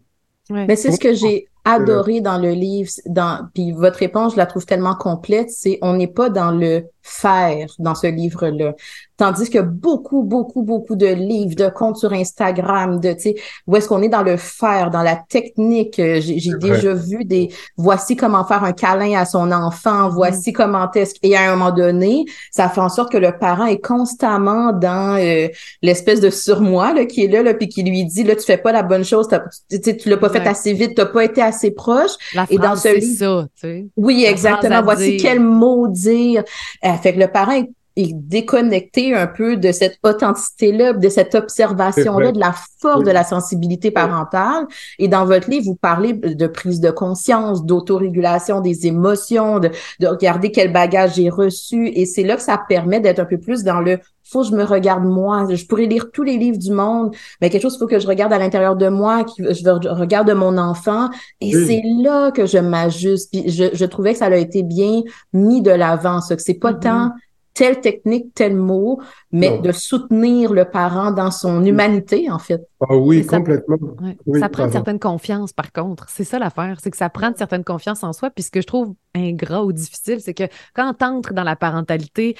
Ouais. 0.51 0.66
Mais 0.66 0.77
c'est 0.77 0.92
ce 0.92 0.98
que 1.01 1.14
j'ai 1.14 1.46
adoré 1.64 2.20
dans 2.20 2.38
le 2.38 2.51
livre, 2.51 2.90
dans, 3.07 3.46
puis 3.55 3.70
votre 3.72 3.98
réponse, 3.98 4.33
je 4.33 4.37
la 4.37 4.46
trouve 4.46 4.66
tellement 4.66 4.96
complète, 4.96 5.48
c'est 5.51 5.79
on 5.81 5.96
n'est 5.96 6.09
pas 6.09 6.29
dans 6.29 6.51
le 6.51 6.85
faire 7.03 7.68
dans 7.79 7.94
ce 7.94 8.09
livre-là. 8.09 8.75
Tandis 9.16 9.51
que 9.51 9.59
beaucoup, 9.59 10.22
beaucoup, 10.22 10.62
beaucoup 10.62 10.96
de 10.96 11.07
livres, 11.07 11.55
de 11.55 11.68
comptes 11.68 11.96
sur 11.98 12.12
Instagram, 12.12 12.98
de, 12.98 13.12
tu 13.12 13.20
sais, 13.20 13.35
où 13.66 13.77
est-ce 13.77 13.87
qu'on 13.88 14.03
est 14.03 14.09
dans 14.09 14.22
le 14.22 14.37
faire, 14.37 14.90
dans 14.90 15.03
la 15.03 15.16
technique. 15.29 15.98
Euh, 15.98 16.18
J'ai 16.20 16.55
déjà 16.59 16.94
vu 16.94 17.25
des, 17.25 17.51
voici 17.77 18.16
comment 18.16 18.44
faire 18.44 18.64
un 18.64 18.72
câlin 18.72 19.18
à 19.18 19.25
son 19.25 19.53
enfant, 19.53 20.09
voici 20.09 20.53
comment 20.53 20.90
est-ce, 20.92 21.14
et 21.22 21.37
à 21.37 21.42
un 21.53 21.57
moment 21.57 21.70
donné, 21.72 22.25
ça 22.51 22.68
fait 22.68 22.81
en 22.81 22.88
sorte 22.88 23.12
que 23.12 23.18
le 23.18 23.37
parent 23.38 23.66
est 23.66 23.81
constamment 23.81 24.72
dans 24.72 25.16
euh, 25.20 25.48
l'espèce 25.83 26.20
de 26.20 26.31
surmoi, 26.31 26.92
là, 26.94 27.05
qui 27.05 27.25
est 27.25 27.29
là, 27.29 27.42
là, 27.42 27.55
puis 27.55 27.68
qui 27.68 27.83
lui 27.83 28.05
dit, 28.05 28.25
là, 28.25 28.35
tu 28.35 28.42
fais 28.44 28.57
pas 28.57 28.72
la 28.72 28.83
bonne 28.83 29.05
chose, 29.05 29.29
tu, 29.70 30.09
l'as 30.09 30.16
pas 30.16 30.29
fait 30.31 30.40
Ouais. 30.40 30.48
assez 30.48 30.72
vite, 30.72 30.94
t'as 30.96 31.07
pas 31.07 31.25
été 31.25 31.40
assez 31.42 31.70
proche. 31.70 32.12
La 32.35 32.46
et 32.51 32.59
dans 32.59 32.75
ce 32.75 32.83
c'est 32.83 32.96
livre- 32.96 33.18
ça, 33.18 33.46
tu 33.55 33.61
sais. 33.61 33.87
Oui, 33.96 34.25
exactement. 34.27 34.83
Voici 34.83 35.16
dire. 35.16 35.20
quel 35.22 35.40
mot 35.40 35.87
dire. 35.88 36.42
Euh, 36.85 36.92
fait 36.94 37.12
que 37.14 37.20
le 37.20 37.29
parent 37.29 37.53
est, 37.53 37.70
est 37.96 38.12
déconnecté 38.14 39.14
un 39.14 39.26
peu 39.26 39.57
de 39.57 39.72
cette 39.72 39.98
authenticité-là, 40.02 40.92
de 40.92 41.09
cette 41.09 41.35
observation-là, 41.35 42.33
de 42.33 42.40
la 42.40 42.55
force 42.81 43.05
de 43.05 43.11
la 43.11 43.24
sensibilité 43.24 43.90
parentale. 43.90 44.66
Et 44.98 45.09
dans 45.09 45.24
votre 45.24 45.48
livre, 45.50 45.64
vous 45.66 45.74
parlez 45.76 46.12
de 46.12 46.46
prise 46.46 46.81
de 46.81 46.90
conscience, 46.90 47.64
d'autorégulation 47.64 48.61
des 48.61 48.87
émotions, 48.87 49.59
de, 49.59 49.70
de 50.00 50.07
regarder 50.07 50.50
quel 50.50 50.72
bagage 50.72 51.14
j'ai 51.16 51.28
reçu. 51.31 51.88
Et 51.88 52.07
c'est 52.07 52.22
là 52.24 52.37
que 52.37 52.42
ça 52.42 52.61
permet 52.68 53.00
d'être 53.00 53.20
un 53.20 53.24
peu 53.24 53.38
plus 53.38 53.62
dans 53.64 53.81
le 53.81 53.98
faut 54.24 54.42
que 54.42 54.48
je 54.48 54.55
me 54.55 54.64
regarde 54.64 55.05
moi. 55.05 55.46
Je 55.52 55.66
pourrais 55.66 55.85
lire 55.87 56.11
tous 56.11 56.22
les 56.22 56.38
livres 56.38 56.57
du 56.57 56.70
monde, 56.72 57.14
mais 57.40 57.50
quelque 57.50 57.62
chose, 57.62 57.74
il 57.74 57.78
faut 57.81 57.87
que 57.87 57.98
je 57.98 58.07
regarde 58.07 58.33
à 58.33 58.38
l'intérieur 58.38 58.76
de 58.76 58.88
moi, 58.88 59.24
que 59.24 59.52
je 59.52 59.88
regarde 59.90 60.31
mon 60.31 60.57
enfant. 60.57 61.11
Et 61.42 61.55
Oui. 61.55 61.66
c'est 61.66 61.83
là 62.02 62.31
que 62.31 62.46
je 62.46 62.57
m'ajuste. 62.59 63.31
Puis 63.31 63.50
je, 63.50 63.64
je 63.74 63.85
trouvais 63.85 64.12
que 64.12 64.20
ça 64.20 64.26
a 64.26 64.37
été 64.37 64.62
bien 64.62 65.02
mis 65.35 65.61
de 65.61 65.70
l'avant, 65.72 66.20
ça, 66.22 66.35
que 66.37 66.42
c'est 66.42 66.55
pas 66.55 66.72
Mhm. 66.72 66.81
tant 66.81 67.11
telle 67.54 67.80
technique, 67.80 68.32
tel 68.34 68.56
mot, 68.56 69.00
mais 69.30 69.50
Non. 69.50 69.60
de 69.60 69.72
soutenir 69.72 70.52
le 70.52 70.64
parent 70.64 71.10
dans 71.10 71.30
son 71.30 71.64
humanité, 71.64 72.30
en 72.30 72.38
fait. 72.38 72.60
Ah 72.80 72.96
oui, 72.96 73.24
ça- 73.24 73.36
complètement. 73.36 73.76
Ouais. 74.02 74.16
Oui, 74.26 74.40
ça 74.40 74.48
prend 74.48 74.64
une 74.64 74.72
certaine 74.72 74.98
confiance, 74.98 75.52
par 75.52 75.70
contre. 75.72 76.06
C'est 76.08 76.24
ça 76.24 76.38
l'affaire, 76.38 76.78
c'est 76.82 76.90
que 76.90 76.96
ça 76.96 77.10
prend 77.10 77.28
une 77.28 77.36
certaine 77.36 77.64
confiance 77.64 78.02
en 78.04 78.12
soi. 78.12 78.30
Puis 78.30 78.44
ce 78.44 78.50
que 78.50 78.60
je 78.60 78.66
trouve 78.66 78.94
ingrat 79.14 79.64
ou 79.64 79.72
difficile, 79.72 80.20
c'est 80.20 80.34
que 80.34 80.44
quand 80.74 80.94
tu 80.94 81.04
entres 81.04 81.34
dans 81.34 81.44
la 81.44 81.56
parentalité, 81.56 82.36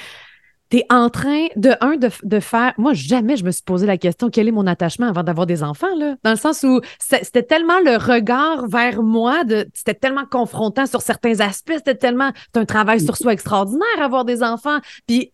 tu 0.73 0.83
en 0.89 1.11
train, 1.11 1.47
de 1.57 1.73
un, 1.81 1.97
de, 1.97 2.09
de 2.23 2.41
faire. 2.41 2.73
Moi, 2.79 2.95
jamais 2.95 3.37
je 3.37 3.45
me 3.45 3.51
suis 3.51 3.63
posé 3.63 3.87
la 3.87 3.99
question 3.99 4.31
quel 4.31 4.49
est 4.49 4.53
mon 4.53 4.67
attachement 4.67 5.07
avant 5.07 5.23
d'avoir 5.23 5.47
des 5.47 5.63
enfants, 5.63 5.95
là? 5.97 6.17
Dans 6.25 6.31
le 6.31 6.37
sens 6.37 6.63
où 6.63 6.81
c'était 6.99 7.43
tellement 7.43 7.79
le 7.81 7.97
regard 7.97 8.67
vers 8.69 9.03
moi, 9.03 9.43
c'était 9.75 9.95
tellement 9.95 10.25
confrontant 10.25 10.87
sur 10.87 11.03
certains 11.03 11.41
aspects, 11.41 11.75
c'était 11.77 11.95
tellement. 11.95 12.31
C'est 12.55 12.61
un 12.61 12.65
travail 12.65 13.01
sur 13.01 13.17
soi 13.17 13.33
extraordinaire, 13.33 13.87
avoir 14.01 14.25
des 14.25 14.43
enfants. 14.43 14.79
Puis 15.07 15.31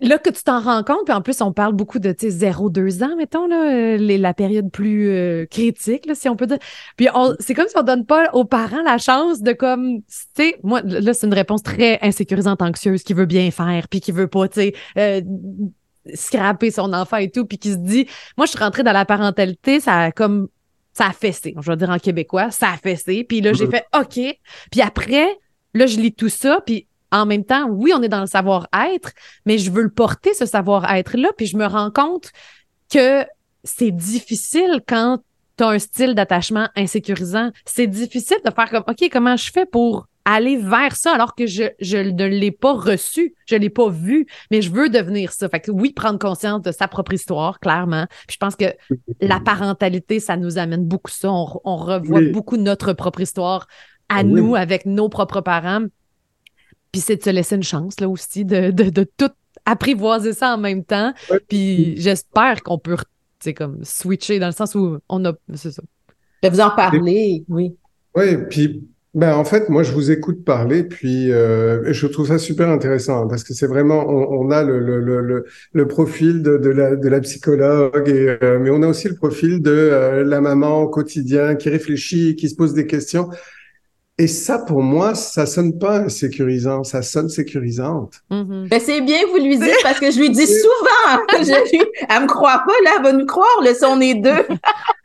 là 0.00 0.18
que 0.18 0.30
tu 0.30 0.42
t'en 0.42 0.60
rends 0.60 0.82
compte, 0.82 1.04
puis 1.04 1.14
en 1.14 1.20
plus, 1.22 1.40
on 1.40 1.52
parle 1.52 1.72
beaucoup 1.72 1.98
de 1.98 2.10
0-2 2.10 3.04
ans, 3.04 3.16
mettons, 3.16 3.46
là, 3.46 3.96
les, 3.96 4.18
la 4.18 4.34
période 4.34 4.70
plus 4.70 5.08
euh, 5.10 5.46
critique, 5.46 6.06
là, 6.06 6.14
si 6.14 6.28
on 6.28 6.36
peut 6.36 6.46
dire. 6.46 6.58
Puis 6.96 7.08
c'est 7.40 7.54
comme 7.54 7.68
si 7.68 7.76
on 7.76 7.82
donne 7.82 8.06
pas 8.06 8.30
aux 8.32 8.44
parents 8.44 8.82
la 8.82 8.98
chance 8.98 9.42
de 9.42 9.52
comme, 9.52 10.00
tu 10.00 10.04
sais, 10.36 10.56
moi, 10.62 10.82
là, 10.82 11.14
c'est 11.14 11.26
une 11.26 11.34
réponse 11.34 11.62
très 11.62 11.98
insécurisante, 12.02 12.62
anxieuse, 12.62 13.02
qui 13.02 13.14
veut 13.14 13.26
bien 13.26 13.50
faire, 13.50 13.88
puis 13.88 14.00
qui 14.00 14.12
veut 14.12 14.28
pas, 14.28 14.48
tu 14.48 14.60
sais, 14.60 14.74
euh, 14.98 15.20
scraper 16.14 16.70
son 16.70 16.92
enfant 16.92 17.18
et 17.18 17.30
tout, 17.30 17.46
puis 17.46 17.58
qui 17.58 17.72
se 17.72 17.76
dit, 17.76 18.06
moi, 18.36 18.46
je 18.46 18.50
suis 18.50 18.58
rentrée 18.58 18.82
dans 18.82 18.92
la 18.92 19.04
parentalité, 19.04 19.80
ça 19.80 19.98
a 20.00 20.12
comme, 20.12 20.48
ça 20.92 21.06
a 21.06 21.12
fessé, 21.12 21.54
je 21.58 21.70
vais 21.70 21.76
dire 21.76 21.90
en 21.90 21.98
québécois, 21.98 22.50
ça 22.50 22.70
a 22.70 22.76
fessé, 22.76 23.24
puis 23.24 23.40
là, 23.40 23.52
j'ai 23.52 23.66
fait 23.66 23.84
OK, 23.98 24.20
puis 24.70 24.80
après, 24.82 25.26
là, 25.74 25.86
je 25.86 25.98
lis 25.98 26.12
tout 26.12 26.28
ça, 26.28 26.60
puis 26.66 26.86
en 27.12 27.26
même 27.26 27.44
temps, 27.44 27.68
oui, 27.68 27.92
on 27.94 28.02
est 28.02 28.08
dans 28.08 28.20
le 28.20 28.26
savoir-être, 28.26 29.12
mais 29.46 29.58
je 29.58 29.70
veux 29.70 29.82
le 29.82 29.90
porter, 29.90 30.34
ce 30.34 30.46
savoir-être-là, 30.46 31.28
puis 31.36 31.46
je 31.46 31.56
me 31.56 31.66
rends 31.66 31.90
compte 31.90 32.32
que 32.92 33.24
c'est 33.64 33.90
difficile 33.90 34.80
quand 34.88 35.18
tu 35.58 35.64
as 35.64 35.68
un 35.68 35.78
style 35.78 36.14
d'attachement 36.14 36.68
insécurisant. 36.74 37.50
C'est 37.64 37.86
difficile 37.86 38.38
de 38.44 38.50
faire 38.50 38.70
comme, 38.70 38.84
OK, 38.88 39.08
comment 39.12 39.36
je 39.36 39.50
fais 39.52 39.66
pour 39.66 40.08
aller 40.24 40.56
vers 40.56 40.94
ça 40.94 41.12
alors 41.12 41.34
que 41.34 41.46
je, 41.46 41.64
je 41.80 41.98
ne 41.98 42.26
l'ai 42.26 42.52
pas 42.52 42.74
reçu, 42.74 43.34
je 43.46 43.56
ne 43.56 43.60
l'ai 43.60 43.70
pas 43.70 43.88
vu, 43.88 44.26
mais 44.50 44.62
je 44.62 44.70
veux 44.70 44.88
devenir 44.88 45.32
ça. 45.32 45.48
Fait 45.48 45.60
que 45.60 45.70
oui, 45.70 45.92
prendre 45.92 46.18
conscience 46.18 46.62
de 46.62 46.72
sa 46.72 46.88
propre 46.88 47.12
histoire, 47.12 47.60
clairement. 47.60 48.06
Puis 48.26 48.34
je 48.34 48.38
pense 48.38 48.56
que 48.56 48.66
la 49.20 49.40
parentalité, 49.40 50.20
ça 50.20 50.36
nous 50.36 50.58
amène 50.58 50.84
beaucoup 50.84 51.10
ça. 51.10 51.30
On, 51.30 51.60
on 51.64 51.76
revoit 51.76 52.22
beaucoup 52.32 52.56
notre 52.56 52.92
propre 52.92 53.20
histoire 53.20 53.66
à 54.08 54.18
ah 54.18 54.22
nous 54.24 54.54
avec 54.54 54.86
nos 54.86 55.08
propres 55.08 55.40
parents. 55.40 55.86
Puis 56.92 57.00
c'est 57.00 57.16
de 57.16 57.22
se 57.22 57.30
laisser 57.30 57.56
une 57.56 57.62
chance 57.62 57.98
là 58.00 58.08
aussi 58.08 58.44
de, 58.44 58.70
de, 58.70 58.90
de 58.90 59.06
tout 59.16 59.30
apprivoiser 59.64 60.32
ça 60.32 60.54
en 60.54 60.58
même 60.58 60.84
temps. 60.84 61.12
Puis 61.48 61.94
j'espère 61.96 62.62
qu'on 62.62 62.78
peut 62.78 62.96
comme 63.52 63.80
switcher 63.82 64.38
dans 64.38 64.46
le 64.46 64.52
sens 64.52 64.76
où 64.76 64.98
on 65.08 65.24
a. 65.24 65.32
C'est 65.54 65.72
ça. 65.72 65.82
De 66.44 66.48
vous 66.48 66.60
en 66.60 66.70
parler, 66.70 67.44
oui. 67.48 67.74
Oui, 68.14 68.36
puis 68.48 68.84
ben, 69.14 69.34
en 69.34 69.44
fait, 69.44 69.68
moi, 69.68 69.82
je 69.82 69.92
vous 69.92 70.10
écoute 70.10 70.42
parler, 70.44 70.84
puis 70.84 71.30
euh, 71.30 71.92
je 71.92 72.06
trouve 72.06 72.28
ça 72.28 72.38
super 72.38 72.70
intéressant 72.70 73.24
hein, 73.24 73.26
parce 73.28 73.44
que 73.44 73.52
c'est 73.52 73.66
vraiment, 73.66 74.06
on, 74.08 74.50
a 74.50 74.62
le, 74.62 74.78
le, 74.78 75.00
le, 75.00 75.44
le, 75.72 75.88
profil 75.88 76.42
de, 76.42 76.56
de, 76.56 76.70
la, 76.70 76.96
de 76.96 77.08
la 77.08 77.20
psychologue, 77.20 78.08
et, 78.08 78.38
euh, 78.42 78.58
mais 78.58 78.70
on 78.70 78.82
a 78.82 78.86
aussi 78.86 79.08
le 79.08 79.14
profil 79.14 79.60
de 79.60 79.70
euh, 79.70 80.24
la 80.24 80.40
maman 80.40 80.82
au 80.82 80.88
quotidien 80.88 81.56
qui 81.56 81.68
réfléchit, 81.68 82.36
qui 82.36 82.48
se 82.48 82.54
pose 82.54 82.72
des 82.72 82.86
questions. 82.86 83.28
Et 84.22 84.28
ça, 84.28 84.60
pour 84.60 84.84
moi, 84.84 85.16
ça 85.16 85.46
sonne 85.46 85.80
pas 85.80 86.08
sécurisant, 86.08 86.84
ça 86.84 87.02
sonne 87.02 87.28
sécurisante. 87.28 88.22
Mm-hmm. 88.30 88.68
Ben, 88.68 88.80
c'est 88.80 89.00
bien, 89.00 89.18
vous 89.28 89.44
lui 89.44 89.58
dites, 89.58 89.74
parce 89.82 89.98
que 89.98 90.12
je 90.12 90.20
lui 90.20 90.30
dis 90.30 90.46
souvent, 90.46 91.24
je 91.40 91.72
lui, 91.72 91.82
elle 92.08 92.22
me 92.22 92.28
croit 92.28 92.62
pas, 92.64 92.72
là, 92.84 92.90
elle 92.98 93.02
va 93.02 93.12
nous 93.14 93.26
croire, 93.26 93.48
le 93.64 93.74
son 93.74 94.00
est 94.00 94.14
deux. 94.14 94.46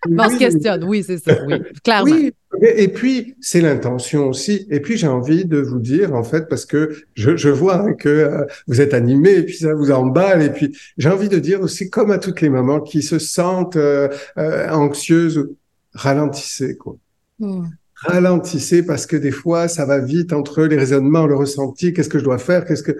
on 0.19 0.29
se 0.29 0.37
questionne, 0.37 0.83
oui, 0.83 1.03
c'est 1.03 1.17
ça, 1.17 1.33
oui, 1.47 1.55
clairement. 1.83 2.11
Oui, 2.11 2.31
et 2.61 2.89
puis, 2.89 3.33
c'est 3.41 3.59
l'intention 3.59 4.27
aussi. 4.27 4.67
Et 4.69 4.81
puis, 4.81 4.97
j'ai 4.97 5.07
envie 5.07 5.45
de 5.45 5.57
vous 5.57 5.79
dire, 5.79 6.13
en 6.13 6.23
fait, 6.23 6.47
parce 6.47 6.67
que 6.67 6.93
je, 7.15 7.35
je 7.35 7.49
vois 7.49 7.77
hein, 7.77 7.93
que 7.95 8.09
euh, 8.09 8.45
vous 8.67 8.81
êtes 8.81 8.93
animé 8.93 9.31
et 9.31 9.43
puis 9.43 9.55
ça 9.55 9.73
vous 9.73 9.89
emballe. 9.89 10.43
Et 10.43 10.51
puis, 10.51 10.77
j'ai 10.99 11.09
envie 11.09 11.27
de 11.27 11.39
dire 11.39 11.61
aussi, 11.61 11.89
comme 11.89 12.11
à 12.11 12.19
toutes 12.19 12.41
les 12.41 12.49
mamans 12.49 12.81
qui 12.81 13.01
se 13.01 13.17
sentent 13.17 13.77
euh, 13.77 14.09
euh, 14.37 14.69
anxieuses, 14.69 15.49
ralentissez, 15.95 16.77
quoi. 16.77 16.97
Mm 17.39 17.65
ralentissez 18.01 18.83
parce 18.83 19.05
que 19.05 19.15
des 19.15 19.31
fois, 19.31 19.67
ça 19.67 19.85
va 19.85 19.99
vite 19.99 20.33
entre 20.33 20.63
les 20.63 20.77
raisonnements, 20.77 21.25
le 21.25 21.35
ressenti, 21.35 21.93
qu'est-ce 21.93 22.09
que 22.09 22.19
je 22.19 22.23
dois 22.23 22.37
faire, 22.37 22.65
qu'est-ce 22.65 22.83
que... 22.83 22.97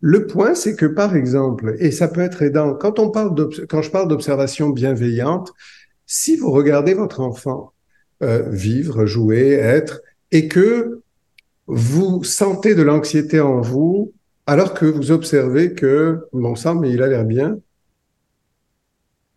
Le 0.00 0.26
point, 0.26 0.54
c'est 0.54 0.76
que, 0.76 0.86
par 0.86 1.16
exemple, 1.16 1.76
et 1.78 1.90
ça 1.90 2.08
peut 2.08 2.20
être 2.20 2.42
aidant, 2.42 2.74
quand 2.74 2.98
on 2.98 3.10
parle 3.10 3.34
quand 3.68 3.80
je 3.80 3.90
parle 3.90 4.08
d'observation 4.08 4.68
bienveillante, 4.70 5.52
si 6.06 6.36
vous 6.36 6.50
regardez 6.50 6.94
votre 6.94 7.20
enfant 7.20 7.72
euh, 8.22 8.48
vivre, 8.50 9.06
jouer, 9.06 9.52
être, 9.52 10.02
et 10.30 10.48
que 10.48 11.00
vous 11.66 12.22
sentez 12.24 12.74
de 12.74 12.82
l'anxiété 12.82 13.40
en 13.40 13.60
vous, 13.60 14.12
alors 14.46 14.74
que 14.74 14.84
vous 14.84 15.10
observez 15.10 15.72
que, 15.72 16.26
bon 16.32 16.54
sang, 16.54 16.74
mais 16.74 16.90
il 16.90 17.02
a 17.02 17.06
l'air 17.06 17.24
bien, 17.24 17.58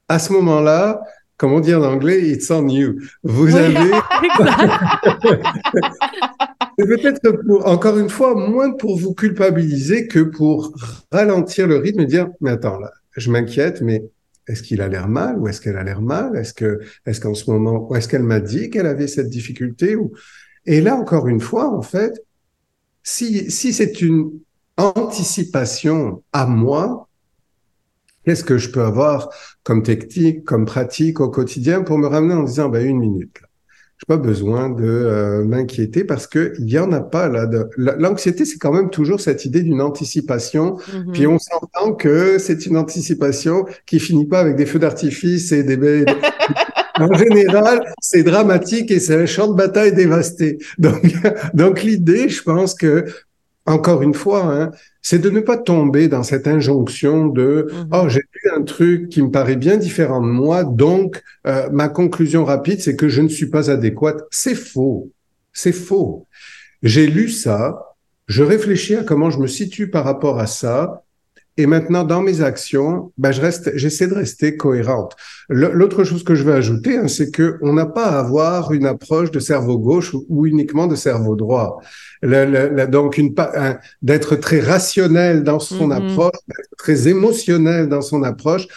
à 0.09 0.19
ce 0.19 0.33
moment-là, 0.33 1.01
comme 1.37 1.53
on 1.53 1.59
dit 1.59 1.73
en 1.73 1.83
anglais, 1.83 2.29
it's 2.29 2.49
on 2.51 2.67
you. 2.67 2.99
Vous 3.23 3.55
avez. 3.55 3.75
C'est 6.79 6.85
peut-être 6.85 7.21
pour, 7.21 7.67
encore 7.67 7.97
une 7.97 8.09
fois, 8.09 8.35
moins 8.35 8.71
pour 8.71 8.97
vous 8.99 9.13
culpabiliser 9.13 10.07
que 10.07 10.19
pour 10.19 10.75
ralentir 11.11 11.67
le 11.67 11.77
rythme 11.77 12.01
et 12.01 12.05
dire, 12.05 12.29
mais 12.39 12.51
attends, 12.51 12.79
là, 12.79 12.91
je 13.15 13.31
m'inquiète, 13.31 13.81
mais 13.81 14.03
est-ce 14.47 14.61
qu'il 14.61 14.81
a 14.81 14.87
l'air 14.87 15.07
mal 15.07 15.39
ou 15.39 15.47
est-ce 15.47 15.59
qu'elle 15.59 15.77
a 15.77 15.83
l'air 15.83 16.01
mal? 16.01 16.35
Est-ce 16.35 16.53
que, 16.53 16.79
est-ce 17.05 17.19
qu'en 17.19 17.33
ce 17.33 17.49
moment, 17.49 17.87
ou 17.89 17.95
est-ce 17.95 18.07
qu'elle 18.07 18.23
m'a 18.23 18.39
dit 18.39 18.69
qu'elle 18.69 18.85
avait 18.85 19.07
cette 19.07 19.29
difficulté 19.29 19.95
ou, 19.95 20.11
et 20.65 20.81
là, 20.81 20.95
encore 20.95 21.27
une 21.27 21.39
fois, 21.39 21.73
en 21.73 21.81
fait, 21.81 22.13
si, 23.01 23.49
si 23.49 23.73
c'est 23.73 24.01
une 24.01 24.31
anticipation 24.77 26.23
à 26.33 26.45
moi, 26.45 27.06
Qu'est-ce 28.27 28.43
que 28.43 28.57
je 28.57 28.69
peux 28.69 28.81
avoir 28.81 29.29
comme 29.63 29.83
technique, 29.83 30.43
comme 30.43 30.65
pratique 30.65 31.21
au 31.21 31.29
quotidien 31.29 31.81
pour 31.81 31.97
me 31.97 32.07
ramener 32.07 32.33
en 32.33 32.43
disant, 32.43 32.67
ben, 32.67 32.85
une 32.85 32.99
minute. 32.99 33.37
Je 33.95 34.03
n'ai 34.03 34.17
pas 34.17 34.21
besoin 34.21 34.69
de 34.69 34.83
euh, 34.83 35.45
m'inquiéter 35.45 36.03
parce 36.03 36.27
que 36.27 36.51
il 36.59 36.69
y 36.69 36.77
en 36.77 36.91
a 36.91 36.99
pas 36.99 37.29
là. 37.29 37.49
L'anxiété, 37.77 38.43
c'est 38.43 38.57
quand 38.57 38.73
même 38.73 38.89
toujours 38.89 39.21
cette 39.21 39.45
idée 39.45 39.61
d'une 39.61 39.79
anticipation. 39.79 40.75
Mm-hmm. 40.75 41.11
Puis 41.13 41.25
on 41.25 41.39
s'entend 41.39 41.93
que 41.93 42.37
c'est 42.37 42.65
une 42.65 42.75
anticipation 42.75 43.65
qui 43.85 43.97
finit 43.97 44.25
pas 44.25 44.41
avec 44.41 44.57
des 44.57 44.65
feux 44.65 44.79
d'artifice 44.79 45.53
et 45.53 45.63
des. 45.63 46.03
en 46.99 47.13
général, 47.13 47.93
c'est 48.01 48.23
dramatique 48.23 48.91
et 48.91 48.99
c'est 48.99 49.15
un 49.15 49.25
champ 49.25 49.47
de 49.47 49.55
bataille 49.55 49.93
dévasté. 49.93 50.57
Donc, 50.77 51.01
donc 51.53 51.81
l'idée, 51.81 52.27
je 52.27 52.43
pense 52.43 52.75
que 52.75 53.05
encore 53.67 54.01
une 54.01 54.13
fois, 54.13 54.45
hein, 54.45 54.71
c'est 55.01 55.19
de 55.19 55.29
ne 55.29 55.41
pas 55.41 55.57
tomber 55.57 56.07
dans 56.07 56.23
cette 56.23 56.47
injonction 56.47 57.27
de 57.27 57.67
mhm. 57.71 57.89
oh 57.93 58.09
j'ai 58.09 58.21
lu 58.21 58.51
un 58.55 58.63
truc 58.63 59.09
qui 59.09 59.21
me 59.21 59.29
paraît 59.29 59.57
bien 59.57 59.77
différent 59.77 60.21
de 60.21 60.27
moi, 60.27 60.63
donc 60.63 61.21
euh, 61.45 61.69
ma 61.71 61.89
conclusion 61.89 62.45
rapide 62.45 62.81
c'est 62.81 62.95
que 62.95 63.09
je 63.09 63.21
ne 63.21 63.27
suis 63.27 63.49
pas 63.49 63.69
adéquate. 63.69 64.23
C'est 64.31 64.55
faux, 64.55 65.11
c'est 65.53 65.73
faux. 65.73 66.25
J'ai 66.81 67.07
lu 67.07 67.29
ça, 67.29 67.95
je 68.27 68.43
réfléchis 68.43 68.95
à 68.95 69.03
comment 69.03 69.29
je 69.29 69.39
me 69.39 69.47
situe 69.47 69.89
par 69.89 70.05
rapport 70.05 70.39
à 70.39 70.47
ça, 70.47 71.03
et 71.59 71.65
maintenant, 71.65 72.03
dans 72.03 72.21
mes 72.21 72.41
actions, 72.41 73.11
ben, 73.17 73.31
je 73.31 73.41
reste, 73.41 73.71
j'essaie 73.75 74.07
de 74.07 74.13
rester 74.13 74.57
cohérente. 74.57 75.15
L'autre 75.49 76.03
chose 76.03 76.23
que 76.23 76.35
je 76.35 76.43
veux 76.43 76.53
ajouter, 76.53 76.97
hein, 76.97 77.07
c'est 77.07 77.31
que 77.31 77.57
on 77.61 77.73
n'a 77.73 77.87
pas 77.87 78.05
à 78.05 78.19
avoir 78.19 78.73
une 78.73 78.85
approche 78.85 79.31
de 79.31 79.39
cerveau 79.39 79.79
gauche 79.79 80.13
ou, 80.13 80.45
uniquement 80.45 80.85
de 80.85 80.95
cerveau 80.95 81.35
droit. 81.35 81.81
donc, 82.21 83.17
une, 83.17 83.33
d'être 84.03 84.35
très 84.35 84.59
rationnel 84.59 85.43
dans 85.43 85.59
son 85.59 85.89
mm-hmm. 85.89 86.11
approche, 86.11 86.39
très 86.77 87.07
émotionnel 87.07 87.89
dans 87.89 88.01
son 88.01 88.21
approche. 88.21 88.67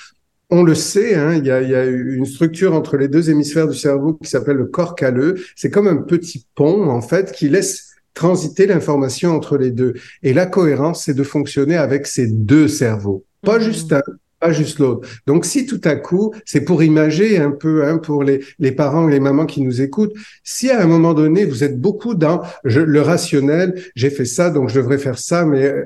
On 0.49 0.62
le 0.62 0.75
sait, 0.75 1.14
hein, 1.14 1.35
il, 1.35 1.45
y 1.45 1.51
a, 1.51 1.61
il 1.61 1.71
y 1.71 1.75
a 1.75 1.85
une 1.85 2.25
structure 2.25 2.75
entre 2.75 2.97
les 2.97 3.09
deux 3.09 3.31
hémisphères 3.31 3.69
du 3.69 3.77
cerveau 3.77 4.14
qui 4.14 4.29
s'appelle 4.29 4.57
le 4.57 4.66
corps 4.66 4.95
calleux. 4.95 5.37
C'est 5.55 5.71
comme 5.71 5.87
un 5.87 5.99
petit 5.99 6.47
pont, 6.55 6.88
en 6.88 7.03
fait, 7.03 7.31
qui 7.33 7.51
laisse 7.51 7.89
transiter 8.14 8.66
l'information 8.66 9.35
entre 9.35 9.57
les 9.57 9.70
deux. 9.70 9.94
Et 10.23 10.33
la 10.33 10.46
cohérence, 10.46 11.05
c'est 11.05 11.14
de 11.14 11.23
fonctionner 11.23 11.77
avec 11.77 12.07
ces 12.07 12.27
deux 12.27 12.68
cerveaux, 12.68 13.25
pas 13.42 13.59
mhm. 13.59 13.64
juste 13.64 13.92
un, 13.92 14.03
pas 14.40 14.53
juste 14.53 14.79
l'autre. 14.79 15.07
Donc, 15.27 15.44
si 15.44 15.66
tout 15.66 15.81
à 15.85 15.96
coup, 15.96 16.33
c'est 16.46 16.62
pour 16.62 16.83
imager 16.83 17.38
un 17.38 17.51
peu, 17.51 17.85
hein, 17.85 17.99
pour 17.99 18.25
les, 18.25 18.40
les 18.59 18.73
parents 18.73 19.07
et 19.09 19.12
les 19.12 19.20
mamans 19.20 19.46
qui 19.46 19.61
nous 19.61 19.83
écoutent, 19.83 20.14
si 20.42 20.70
à 20.70 20.83
un 20.83 20.87
moment 20.87 21.12
donné, 21.12 21.44
vous 21.44 21.62
êtes 21.62 21.79
beaucoup 21.79 22.14
dans 22.14 22.40
le 22.64 23.01
rationnel, 23.03 23.83
j'ai 23.94 24.11
fait 24.11 24.25
ça, 24.25 24.51
donc 24.51 24.70
je 24.70 24.77
devrais 24.77 24.99
faire 24.99 25.18
ça, 25.18 25.44
mais 25.44 25.66
euh, 25.66 25.85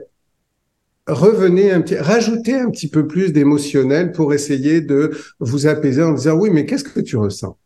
revenez 1.08 1.72
un 1.72 1.80
petit, 1.80 1.96
rajoutez 1.96 2.54
un 2.54 2.70
petit 2.70 2.88
peu 2.88 3.06
plus 3.06 3.32
d'émotionnel 3.32 4.12
pour 4.12 4.32
essayer 4.32 4.80
de 4.80 5.10
vous 5.40 5.66
apaiser 5.66 6.02
en 6.02 6.12
disant, 6.12 6.36
oui, 6.36 6.50
mais 6.50 6.64
qu'est-ce 6.64 6.84
que 6.84 7.00
tu 7.00 7.16
ressens? 7.16 7.58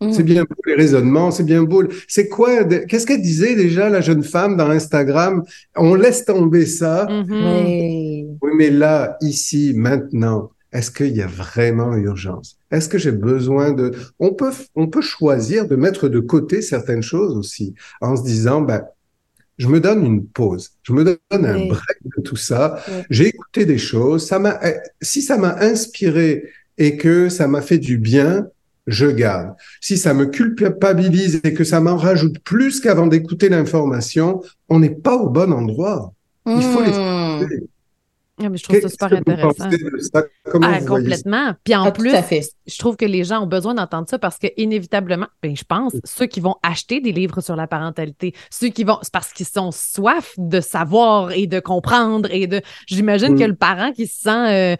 C'est 0.00 0.22
mm. 0.22 0.26
bien 0.26 0.42
beau 0.44 0.56
les 0.66 0.74
raisonnements, 0.74 1.30
c'est 1.30 1.44
bien 1.44 1.62
beau. 1.62 1.84
C'est 2.08 2.28
quoi 2.28 2.64
Qu'est-ce 2.64 3.06
qu'elle 3.06 3.20
disait 3.20 3.54
déjà 3.54 3.90
la 3.90 4.00
jeune 4.00 4.22
femme 4.22 4.56
dans 4.56 4.70
Instagram? 4.70 5.44
On 5.76 5.94
laisse 5.94 6.24
tomber 6.24 6.64
ça. 6.64 7.06
Mm-hmm. 7.06 8.38
Oui. 8.42 8.50
mais 8.56 8.70
là, 8.70 9.18
ici, 9.20 9.72
maintenant, 9.74 10.50
est-ce 10.72 10.90
qu'il 10.90 11.14
y 11.14 11.20
a 11.20 11.26
vraiment 11.26 11.94
urgence? 11.96 12.56
Est-ce 12.70 12.88
que 12.88 12.96
j'ai 12.96 13.12
besoin 13.12 13.72
de 13.72 13.92
On 14.18 14.32
peut 14.32 14.52
on 14.74 14.86
peut 14.86 15.02
choisir 15.02 15.66
de 15.66 15.76
mettre 15.76 16.08
de 16.08 16.20
côté 16.20 16.62
certaines 16.62 17.02
choses 17.02 17.36
aussi 17.36 17.74
en 18.00 18.16
se 18.16 18.22
disant 18.22 18.62
ben 18.62 18.84
je 19.58 19.68
me 19.68 19.80
donne 19.80 20.06
une 20.06 20.24
pause, 20.24 20.70
je 20.82 20.94
me 20.94 21.04
donne 21.04 21.18
un 21.30 21.66
break 21.66 21.98
de 22.16 22.22
tout 22.22 22.36
ça. 22.36 22.82
J'ai 23.10 23.26
écouté 23.26 23.66
des 23.66 23.76
choses, 23.76 24.26
ça 24.26 24.38
m'a 24.38 24.58
eh, 24.64 24.76
si 25.02 25.20
ça 25.20 25.36
m'a 25.36 25.58
inspiré 25.58 26.44
et 26.78 26.96
que 26.96 27.28
ça 27.28 27.46
m'a 27.46 27.60
fait 27.60 27.78
du 27.78 27.98
bien, 27.98 28.46
je 28.90 29.06
garde. 29.06 29.54
Si 29.80 29.96
ça 29.96 30.14
me 30.14 30.26
culpabilise 30.26 31.40
et 31.44 31.54
que 31.54 31.64
ça 31.64 31.80
m'en 31.80 31.96
rajoute 31.96 32.38
plus 32.40 32.80
qu'avant 32.80 33.06
d'écouter 33.06 33.48
l'information, 33.48 34.42
on 34.68 34.78
n'est 34.78 34.90
pas 34.90 35.16
au 35.16 35.28
bon 35.28 35.52
endroit. 35.52 36.12
Il 36.46 36.62
faut 36.62 36.82
les 36.82 36.90
hmm. 36.90 37.66
Ah, 38.42 38.48
mais 38.48 38.56
je 38.56 38.64
trouve 38.64 38.80
ça 38.80 38.88
super 38.88 39.12
intéressant. 39.12 39.68
ah, 40.62 40.80
complètement. 40.80 41.52
Puis 41.62 41.74
en 41.74 41.84
ah, 41.84 41.92
plus, 41.92 42.12
je 42.66 42.78
trouve 42.78 42.96
que 42.96 43.04
les 43.04 43.24
gens 43.24 43.42
ont 43.42 43.46
besoin 43.46 43.74
d'entendre 43.74 44.08
ça 44.08 44.18
parce 44.18 44.38
que 44.38 44.46
inévitablement, 44.56 45.26
ben, 45.42 45.54
je 45.54 45.64
pense, 45.64 45.94
ceux 46.04 46.26
qui 46.26 46.40
vont 46.40 46.56
acheter 46.62 47.00
des 47.00 47.12
livres 47.12 47.40
sur 47.40 47.56
la 47.56 47.66
parentalité, 47.66 48.34
ceux 48.50 48.68
qui 48.68 48.84
vont, 48.84 48.98
c'est 49.02 49.12
parce 49.12 49.32
qu'ils 49.32 49.46
sont 49.46 49.70
soif 49.72 50.34
de 50.38 50.60
savoir 50.60 51.32
et 51.32 51.46
de 51.46 51.60
comprendre 51.60 52.30
et 52.32 52.46
de. 52.46 52.62
J'imagine 52.86 53.38
que 53.38 53.44
le 53.44 53.54
parent 53.54 53.92
qui 53.92 54.06
se 54.06 54.20
sent 54.20 54.30
euh, 54.30 54.76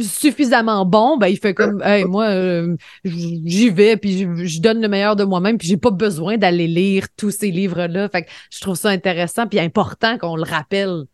suffisamment 0.00 0.84
bon, 0.84 1.16
ben 1.16 1.28
il 1.28 1.38
fait 1.38 1.54
comme 1.54 1.82
hey, 1.82 2.04
moi 2.04 2.26
euh, 2.26 2.76
j'y 3.04 3.70
vais 3.70 3.96
puis 3.96 4.26
je, 4.46 4.60
donne 4.60 4.80
le 4.80 4.88
meilleur 4.88 5.16
de 5.16 5.24
moi-même 5.24 5.58
puis 5.58 5.68
j'ai 5.68 5.76
pas 5.76 5.90
besoin 5.90 6.36
d'aller 6.38 6.66
lire 6.66 7.06
tous 7.16 7.30
ces 7.30 7.50
livres 7.50 7.86
là. 7.86 8.08
Fait 8.08 8.22
que 8.22 8.30
je 8.52 8.60
trouve 8.60 8.76
ça 8.76 8.90
intéressant 8.90 9.46
puis 9.46 9.58
important 9.58 10.18
qu'on 10.18 10.36
le 10.36 10.44
rappelle 10.44 11.04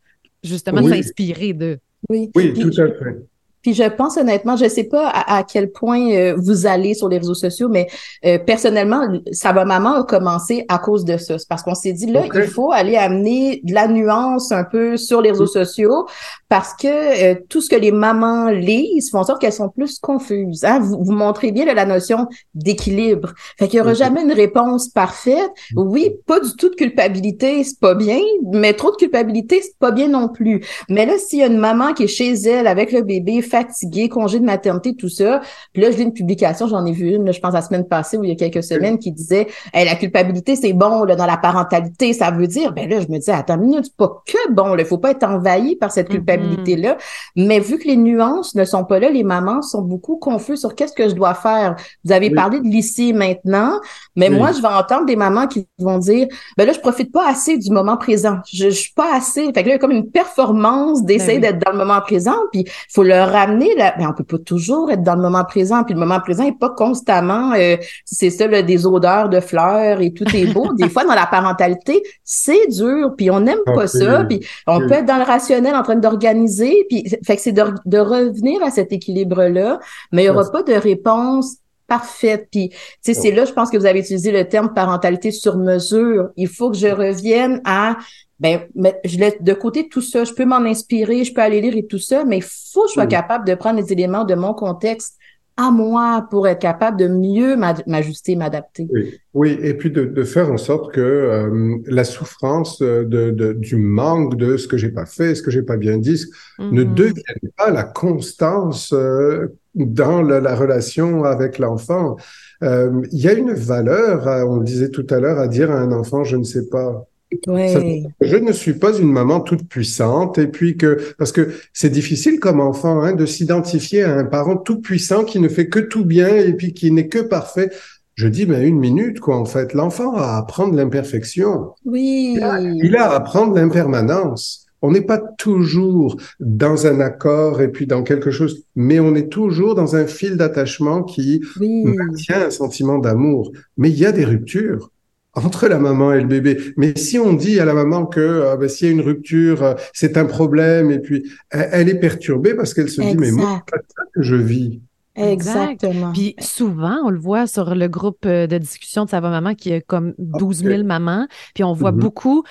justement 0.43 0.87
s'inspirer 0.87 1.53
de. 1.53 1.79
Oui, 2.09 2.31
oui 2.35 2.53
tout 2.55 2.81
à 2.81 2.89
fait. 2.89 3.27
Puis 3.63 3.75
je 3.75 3.85
pense 3.85 4.17
honnêtement, 4.17 4.57
je 4.57 4.69
sais 4.69 4.85
pas 4.85 5.09
à, 5.09 5.43
quel 5.45 5.71
point 5.71 6.11
euh, 6.11 6.35
vous 6.37 6.67
allez 6.67 6.95
sur 6.95 7.09
les 7.09 7.19
réseaux 7.19 7.35
sociaux, 7.35 7.69
mais 7.69 7.87
euh, 8.25 8.39
personnellement, 8.39 9.07
ça 9.31 9.53
va 9.53 9.65
maman 9.65 9.95
a 9.95 10.05
commencé 10.05 10.65
à 10.69 10.79
cause 10.79 11.05
de 11.05 11.17
ça. 11.17 11.37
Parce 11.49 11.63
qu'on 11.63 11.75
s'est 11.75 11.93
dit 11.93 12.07
là, 12.07 12.25
il 12.35 12.43
faut 12.43 12.73
aller 12.73 12.97
amener 12.97 13.61
de 13.65 13.73
la 13.73 13.89
nuance 13.89 14.53
un 14.53 14.65
peu 14.65 14.97
sur 14.97 15.23
les 15.23 15.31
réseaux 15.31 15.47
sociaux 15.47 16.07
parce 16.49 16.75
que 16.75 17.33
euh, 17.33 17.35
tout 17.49 17.61
ce 17.61 17.71
que 17.71 17.77
les 17.77 17.93
mamans 17.93 18.51
lisent 18.51 19.11
font 19.11 19.21
en 19.21 19.25
sorte 19.25 19.41
qu'elles 19.41 19.53
sont 19.53 19.71
plus 19.71 19.99
confuses. 19.99 20.65
Hein? 20.65 20.81
Vous, 20.81 21.03
vous 21.03 21.13
montrez 21.13 21.51
bien 21.51 21.65
la 21.65 21.87
notion 21.87 22.27
d'équilibre. 22.55 23.33
Fait 23.59 23.69
qu'il 23.69 23.79
y 23.79 23.81
aura 23.81 23.95
jamais 23.95 24.23
une 24.23 24.33
réponse 24.33 24.89
parfaite. 24.89 25.51
Oui, 25.77 26.11
pas 26.27 26.41
du 26.41 26.55
tout 26.57 26.69
de 26.69 26.75
culpabilité, 26.75 27.65
c'est 27.65 27.79
pas 27.81 27.95
bien, 27.95 28.21
mais 28.53 28.75
trop 28.75 28.91
de 28.91 28.97
culpabilité, 28.97 29.63
c'est 29.63 29.79
pas 29.79 29.93
bien 29.93 30.09
non 30.09 30.29
plus. 30.29 30.63
Mais 30.89 31.07
là, 31.07 31.15
s'il 31.19 31.39
y 31.39 31.43
a 31.43 31.47
une 31.47 31.59
maman 31.59 31.95
qui 31.95 32.05
est 32.05 32.09
chez 32.09 32.33
elle 32.33 32.67
avec 32.67 32.93
le 32.93 33.03
bébé 33.03 33.41
fatiguée, 33.53 34.09
congé 34.09 34.41
de 34.41 34.45
maternité, 34.45 34.95
tout 34.95 35.11
ça. 35.11 35.41
Puis 35.73 35.83
là, 35.83 35.91
je 35.91 35.99
lis 35.99 36.05
une 36.05 36.15
publication, 36.15 36.67
j'en 36.67 36.85
ai 36.87 36.93
vu 36.93 37.15
une, 37.15 37.33
je 37.33 37.39
pense 37.39 37.53
la 37.53 37.61
semaine 37.61 37.87
passée 37.87 38.17
ou 38.17 38.25
il 38.25 38.31
y 38.31 38.33
a 38.33 38.37
quelques 38.37 38.65
semaines, 38.65 38.99
qui 38.99 39.13
disait 39.13 39.47
la 39.75 39.95
culpabilité, 39.95 40.57
c'est 40.57 40.73
bon 40.73 41.05
là, 41.05 41.17
dans 41.17 41.27
la 41.27 41.37
parentalité. 41.37 42.15
Ça 42.15 42.31
veut 42.31 42.47
dire, 42.47 42.73
ben 42.73 42.89
là, 42.89 43.01
je 43.01 43.09
me 43.09 43.19
dis, 43.19 43.31
attends 43.31 43.57
une 43.57 43.63
minute, 43.63 43.85
c'est 43.85 43.97
pas 43.97 44.23
que 44.27 44.53
bon, 44.53 44.75
il 44.77 44.85
faut 44.85 44.99
pas 44.99 45.11
être 45.11 45.25
envahi 45.25 45.77
par 45.77 45.93
cette 45.93 46.09
mm-hmm. 46.09 46.13
culpabilité-là. 46.13 46.97
Mais 47.37 47.61
vu 47.61 47.79
que 47.79 47.87
les 47.87 47.97
nuances 47.97 48.55
ne 48.55 48.65
sont 48.65 48.85
pas 48.85 48.99
là, 48.99 49.11
les 49.11 49.23
mamans 49.23 49.61
sont 49.61 49.83
beaucoup 49.83 50.17
confuses 50.17 50.61
sur 50.61 50.75
qu'est-ce 50.75 50.95
que 50.95 51.09
je 51.09 51.15
dois 51.15 51.35
faire. 51.35 51.77
Vous 52.05 52.13
avez 52.13 52.31
parlé 52.31 52.61
de 52.61 52.67
lycée 52.67 53.13
maintenant, 53.13 53.81
mais 54.17 54.31
moi, 54.31 54.53
je 54.53 54.63
vais 54.63 54.69
entendre 54.69 55.05
des 55.07 55.17
mamans 55.17 55.47
qui 55.47 55.69
vont 55.79 55.99
dire, 55.99 56.27
ben 56.57 56.67
là, 56.67 56.73
je 56.73 56.81
profite 56.81 57.13
pas 57.13 57.29
assez 57.29 57.59
du 57.59 57.71
moment 57.71 57.97
présent. 57.99 58.39
Je, 58.51 58.71
je 58.71 58.71
suis 58.71 58.95
pas 58.95 59.15
assez. 59.15 59.45
Fait 59.53 59.53
que 59.53 59.59
là, 59.59 59.65
il 59.67 59.73
y 59.73 59.75
a 59.75 59.79
comme 59.79 59.91
une 59.93 60.11
performance 60.11 61.05
d'essayer 61.05 61.39
ben 61.39 61.53
d'être 61.53 61.65
dans 61.65 61.73
le 61.73 61.79
moment 61.79 62.01
présent, 62.01 62.37
puis 62.51 62.63
il 62.67 62.93
faut 62.93 63.03
leur 63.03 63.35
amener 63.43 63.75
là, 63.77 63.95
mais 63.99 64.07
on 64.07 64.13
peut 64.13 64.25
pas 64.25 64.39
toujours 64.39 64.91
être 64.91 65.03
dans 65.03 65.15
le 65.15 65.23
moment 65.23 65.45
présent. 65.45 65.85
Puis 65.85 65.95
le 65.95 66.01
moment 66.01 66.21
présent 66.21 66.45
est 66.45 66.59
pas 66.59 66.71
constamment, 66.71 67.53
euh, 67.53 67.77
c'est 68.05 68.31
ça, 68.31 68.49
des 68.49 68.87
odeurs 68.87 69.29
de 69.29 69.41
fleurs 69.41 70.01
et 70.01 70.13
tout 70.13 70.25
est 70.35 70.53
beau. 70.53 70.73
des 70.79 70.89
fois, 70.89 71.05
dans 71.05 71.15
la 71.15 71.27
parentalité, 71.27 72.03
c'est 72.25 72.67
dur, 72.69 73.15
puis 73.17 73.31
on 73.31 73.41
n'aime 73.41 73.63
pas 73.65 73.87
ça. 73.87 74.25
Puis 74.25 74.41
on 74.67 74.81
peut 74.81 74.95
être 74.95 75.07
dans 75.07 75.19
le 75.19 75.25
rationnel 75.25 75.75
en 75.75 75.83
train 75.83 75.97
d'organiser. 75.97 76.87
Puis 76.89 77.05
fait 77.25 77.37
que 77.37 77.43
c'est 77.43 77.53
de, 77.53 77.65
de, 77.85 77.99
revenir 77.99 78.63
à 78.63 78.71
cet 78.71 78.93
équilibre-là, 78.93 79.79
mais 80.11 80.25
il 80.25 80.27
y 80.27 80.31
aura 80.31 80.51
pas 80.51 80.63
de 80.63 80.75
réponse 80.75 81.57
parfaite. 81.87 82.49
Puis, 82.51 82.71
tu 82.71 82.77
sais, 83.03 83.15
c'est 83.15 83.33
là, 83.33 83.45
je 83.45 83.53
pense 83.53 83.71
que 83.71 83.77
vous 83.77 83.87
avez 83.87 84.01
utilisé 84.01 84.33
le 84.33 84.49
terme 84.49 84.73
parentalité 84.73 85.31
sur 85.31 85.59
mesure. 85.59 86.31
Il 86.37 86.49
faut 86.49 86.71
que 86.71 86.77
je 86.77 86.89
revienne 86.89 87.61
à 87.65 87.97
ben, 88.43 88.61
je 89.05 89.19
laisse 89.19 89.41
de 89.41 89.53
côté 89.53 89.89
tout 89.89 90.01
ça. 90.01 90.25
Je 90.25 90.33
peux 90.33 90.45
m'en 90.45 90.57
inspirer, 90.57 91.23
je 91.23 91.33
peux 91.33 91.41
aller 91.41 91.61
lire 91.61 91.77
et 91.77 91.87
tout 91.87 91.99
ça, 91.99 92.25
mais 92.25 92.39
il 92.39 92.43
faut 92.43 92.83
que 92.83 92.89
je 92.89 92.95
sois 92.95 93.07
capable 93.07 93.47
de 93.47 93.55
prendre 93.55 93.81
les 93.81 93.93
éléments 93.93 94.25
de 94.25 94.35
mon 94.35 94.53
contexte 94.53 95.17
à 95.57 95.71
moi 95.71 96.27
pour 96.29 96.49
être 96.49 96.59
capable 96.59 96.99
de 96.99 97.07
mieux 97.07 97.57
m'ajuster, 97.87 98.35
m'adapter. 98.35 98.89
Oui. 99.35 99.57
et 99.63 99.75
puis 99.75 99.91
de, 99.93 100.25
faire 100.25 100.51
en 100.51 100.57
sorte 100.57 100.93
que 100.93 101.01
euh, 101.01 101.77
la 101.87 102.03
souffrance 102.03 102.81
de, 102.81 103.53
du 103.53 103.77
manque 103.77 104.37
de 104.37 104.57
ce 104.57 104.67
que 104.67 104.77
j'ai 104.77 104.91
pas 104.91 105.07
fait, 105.07 105.37
ce 105.37 105.43
que 105.43 105.53
j'ai 105.53 105.63
pas 105.63 105.77
bien 105.77 105.99
dit, 105.99 106.25
ne 106.59 106.83
mm-hmm. 106.83 106.95
devienne 106.95 107.53
pas 107.57 107.71
la 107.71 107.85
constance 107.85 108.93
euh, 108.93 109.55
dans 109.75 110.23
la, 110.23 110.55
relation 110.57 111.23
avec 111.23 111.59
l'enfant. 111.59 112.17
Euh, 112.65 113.03
il 113.13 113.21
y 113.21 113.29
a 113.29 113.35
une 113.35 113.53
valeur, 113.53 114.27
on 114.49 114.57
le 114.57 114.65
disait 114.65 114.91
tout 114.91 115.07
à 115.11 115.21
l'heure, 115.21 115.39
à 115.39 115.47
dire 115.49 115.71
à 115.71 115.79
un 115.79 115.93
enfant, 115.93 116.25
je 116.25 116.37
ne 116.37 116.45
sais 116.45 116.69
pas. 116.69 117.07
Je 117.47 118.37
ne 118.37 118.53
suis 118.53 118.75
pas 118.75 118.97
une 118.97 119.11
maman 119.11 119.41
toute 119.41 119.69
puissante 119.69 120.39
et 120.39 120.47
puis 120.47 120.77
que 120.77 120.99
parce 121.19 121.33
que 121.33 121.53
c'est 121.73 121.91
difficile 121.91 122.41
comme 122.41 122.61
enfant 122.61 123.01
hein, 123.03 123.13
de 123.13 123.27
s'identifier 123.27 124.03
à 124.03 124.17
un 124.17 124.25
parent 124.25 124.57
tout 124.57 124.81
puissant 124.81 125.25
qui 125.25 125.39
ne 125.39 125.49
fait 125.49 125.69
que 125.69 125.79
tout 125.79 126.05
bien 126.05 126.29
et 126.29 126.53
puis 126.53 126.75
qui 126.75 126.91
n'est 126.91 127.09
que 127.09 127.19
parfait. 127.19 127.71
Je 128.15 128.29
dis 128.29 128.47
mais 128.47 128.67
une 128.69 128.79
minute 128.79 129.21
quoi 129.21 129.37
en 129.37 129.45
fait. 129.45 129.73
L'enfant 129.73 130.15
a 130.15 130.23
à 130.23 130.39
apprendre 130.39 130.75
l'imperfection. 130.75 131.71
Oui. 131.85 132.37
Il 132.37 132.97
a, 132.97 133.11
à 133.11 133.17
apprendre 133.17 133.55
l'impermanence. 133.55 134.67
On 134.85 134.91
n'est 134.91 135.01
pas 135.01 135.19
toujours 135.39 136.17
dans 136.41 136.87
un 136.87 137.01
accord 137.01 137.63
et 137.63 137.69
puis 137.69 137.87
dans 137.87 138.03
quelque 138.03 138.33
chose, 138.33 138.65
mais 138.75 138.99
on 138.99 139.15
est 139.15 139.29
toujours 139.29 139.77
dans 139.77 139.95
un 139.95 140.07
fil 140.07 140.37
d'attachement 140.37 141.05
qui 141.05 141.41
maintient 141.61 142.47
un 142.47 142.51
sentiment 142.51 142.99
d'amour. 142.99 143.53
Mais 143.77 143.91
il 143.91 143.99
y 143.99 144.07
a 144.07 144.13
des 144.13 144.25
ruptures 144.25 144.92
entre 145.35 145.67
la 145.69 145.79
maman 145.79 146.13
et 146.13 146.21
le 146.21 146.27
bébé. 146.27 146.59
Mais 146.77 146.93
si 146.97 147.19
on 147.19 147.33
dit 147.33 147.59
à 147.59 147.65
la 147.65 147.75
maman 147.75 148.07
que 148.07 148.21
euh, 148.21 148.57
ben, 148.57 148.69
s'il 148.69 148.87
y 148.89 148.91
a 148.91 148.93
une 148.93 149.01
rupture, 149.01 149.63
euh, 149.63 149.75
c'est 149.93 150.17
un 150.17 150.27
problème, 150.27 150.91
et 150.91 150.99
puis 150.99 151.31
elle, 151.51 151.89
est 151.89 151.99
perturbée 151.99 152.55
parce 152.55 152.75
qu'elle 152.75 152.91
se 152.91 153.01
dit, 153.01 153.17
mais 153.17 153.31
moi, 153.31 153.63
c'est 153.69 153.81
ça 153.81 154.03
que 154.15 154.23
je 154.23 154.37
vis. 154.37 154.81
Exactement. 155.15 156.13
Puis 156.13 156.35
souvent, 156.39 156.99
on 157.05 157.11
le 157.11 157.19
voit 157.19 157.47
sur 157.47 157.75
le 157.75 157.87
groupe 157.89 158.25
euh, 158.25 158.47
de 158.47 158.59
discussion 158.59 159.05
de 159.05 159.11
Sava 159.11 159.31
Maman 159.31 159.55
qui 159.55 159.73
a 159.73 159.81
comme 159.81 160.15
12 160.19 160.65
000 160.65 160.85
mamans, 160.85 161.27
puis 161.55 161.65
on 161.65 161.73
voit 161.73 161.93
mm-hmm. 161.93 161.99
beaucoup 161.99 162.45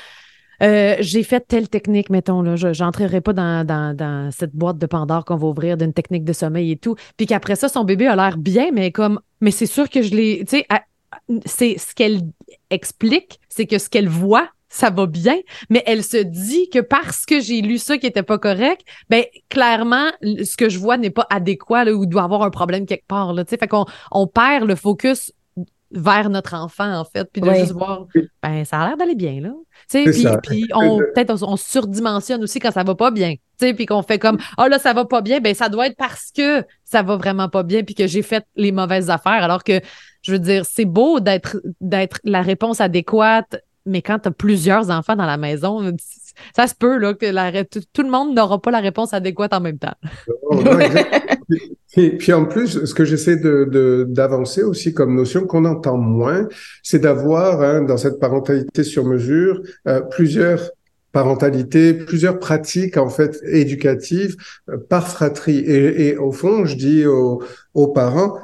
j'ai 1.00 1.24
fait 1.24 1.40
telle 1.48 1.70
technique, 1.70 2.12
mettons, 2.12 2.44
là, 2.44 2.56
je 2.56 2.84
n'entrerai 2.84 3.20
pas 3.20 3.34
dans, 3.34 3.66
dans, 3.66 3.98
dans, 3.98 4.30
cette 4.30 4.56
boîte 4.56 4.78
de 4.78 4.86
Pandore 4.86 5.26
qu'on 5.26 5.36
va 5.36 5.48
ouvrir 5.48 5.76
d'une 5.76 5.92
technique 5.92 6.24
de 6.24 6.34
sommeil 6.34 6.74
et 6.74 6.78
tout. 6.78 6.96
Puis 7.18 7.26
qu'après 7.26 7.56
ça, 7.56 7.68
son 7.68 7.84
bébé 7.84 8.06
a 8.06 8.16
l'air 8.16 8.38
bien, 8.38 8.70
mais 8.72 8.92
comme, 8.92 9.20
mais 9.40 9.50
c'est 9.50 9.66
sûr 9.66 9.90
que 9.90 10.04
je 10.04 10.14
l'ai, 10.14 10.46
tu 10.48 10.58
sais, 10.58 10.68
c'est 11.46 11.78
ce 11.78 11.94
qu'elle 11.96 12.22
explique, 12.70 13.40
c'est 13.50 13.66
que 13.66 13.78
ce 13.78 13.90
qu'elle 13.90 14.10
voit, 14.10 14.50
ça 14.70 14.90
va 14.90 15.06
bien, 15.06 15.38
mais 15.70 15.84
elle 15.86 16.04
se 16.04 16.18
dit 16.18 16.70
que 16.70 16.80
parce 16.80 17.26
que 17.26 17.42
j'ai 17.42 17.62
lu 17.62 17.78
ça 17.78 17.98
qui 17.98 18.08
était 18.08 18.24
pas 18.24 18.40
correct, 18.40 18.82
ben 19.10 19.26
clairement 19.50 20.10
ce 20.22 20.56
que 20.56 20.70
je 20.70 20.80
vois 20.80 20.98
n'est 20.98 21.10
pas 21.10 21.28
adéquat 21.30 21.84
là, 21.84 21.94
ou 21.94 22.06
doit 22.06 22.24
avoir 22.24 22.44
un 22.44 22.50
problème 22.50 22.86
quelque 22.86 23.08
part 23.08 23.34
là, 23.34 23.44
tu 23.44 23.50
sais, 23.50 23.58
fait 23.58 23.68
qu'on 23.68 23.86
on 24.12 24.28
perd 24.28 24.66
le 24.66 24.76
focus 24.76 25.34
vers 25.92 26.30
notre 26.30 26.54
enfant 26.54 27.00
en 27.00 27.06
fait, 27.06 27.30
puis 27.32 27.42
de 27.42 27.54
juste 27.54 27.74
voir 27.74 28.06
ben 28.42 28.64
ça 28.66 28.80
a 28.80 28.88
l'air 28.88 28.98
d'aller 28.98 29.16
bien 29.16 29.42
là. 29.42 29.52
Tu 29.90 30.12
sais, 30.12 30.38
puis, 30.42 30.68
on 30.74 30.98
peut-être 30.98 31.44
on, 31.44 31.58
surdimensionne 31.58 32.44
aussi 32.44 32.60
quand 32.60 32.72
ça 32.72 32.84
va 32.84 32.96
pas 32.96 33.12
bien. 33.12 33.34
Tu 33.34 33.68
sais, 33.68 33.74
puis 33.74 33.86
qu'on 33.86 34.02
fait 34.02 34.20
comme 34.20 34.38
oh 34.58 34.68
là 34.68 34.80
ça 34.80 34.94
va 34.94 35.06
pas 35.06 35.22
bien, 35.22 35.40
ben 35.40 35.54
ça 35.54 35.70
doit 35.70 35.88
être 35.88 35.98
parce 35.98 36.32
que 36.36 36.64
ça 36.84 37.04
va 37.04 37.18
vraiment 37.18 37.50
pas 37.50 37.64
bien 37.64 37.84
puis 37.84 37.96
que 37.96 38.08
j'ai 38.08 38.22
fait 38.22 38.46
les 38.56 38.72
mauvaises 38.72 39.10
affaires. 39.10 39.44
Alors 39.44 39.64
que 39.64 39.82
je 40.22 40.32
veux 40.32 40.40
dire, 40.40 40.66
c'est 40.66 40.86
beau 40.86 41.20
d'être 41.20 41.58
d'être 41.82 42.20
la 42.24 42.42
réponse 42.42 42.80
adéquate, 42.80 43.58
mais 43.86 44.02
quand 44.02 44.20
tu 44.20 44.30
as 44.30 44.32
plusieurs 44.32 44.90
enfants 44.90 45.16
dans 45.16 45.26
la 45.26 45.38
maison, 45.38 45.94
ça 46.56 46.68
se 46.68 46.76
peut 46.76 46.98
là, 46.98 47.14
que 47.14 47.26
la, 47.26 47.64
tout, 47.64 47.82
le 48.04 48.10
monde 48.10 48.36
n'aura 48.36 48.62
pas 48.62 48.72
la 48.72 48.80
réponse 48.80 49.14
adéquate 49.14 49.54
en 49.54 49.62
même 49.62 49.78
temps. 49.78 49.96
Oh, 50.44 50.60
et 51.98 52.18
puis 52.18 52.34
en 52.34 52.46
plus, 52.46 52.86
ce 52.86 52.94
que 52.94 53.06
j'essaie 53.06 53.38
de, 53.38 54.06
d'avancer 54.10 54.64
aussi 54.64 54.94
comme 54.94 55.16
notion 55.16 55.46
qu'on 55.46 55.66
entend 55.66 55.98
moins, 55.98 56.48
c'est 56.84 57.00
d'avoir 57.00 57.62
hein, 57.62 57.82
dans 57.82 57.98
cette 57.98 58.20
parentalité 58.20 58.84
sur 58.84 59.06
mesure 59.06 59.62
euh, 59.88 60.02
plusieurs 60.02 60.72
parentalités, 61.12 61.94
plusieurs 61.94 62.40
pratiques 62.40 62.96
en 62.96 63.10
fait 63.10 63.42
éducatives 63.44 64.38
euh, 64.70 64.78
par 64.78 65.08
fratrie. 65.08 65.60
Et, 65.60 66.08
et, 66.08 66.18
au 66.18 66.32
fond, 66.32 66.66
je 66.66 66.76
dis 66.78 67.06
aux, 67.06 67.44
aux 67.74 67.88
parents, 67.88 68.38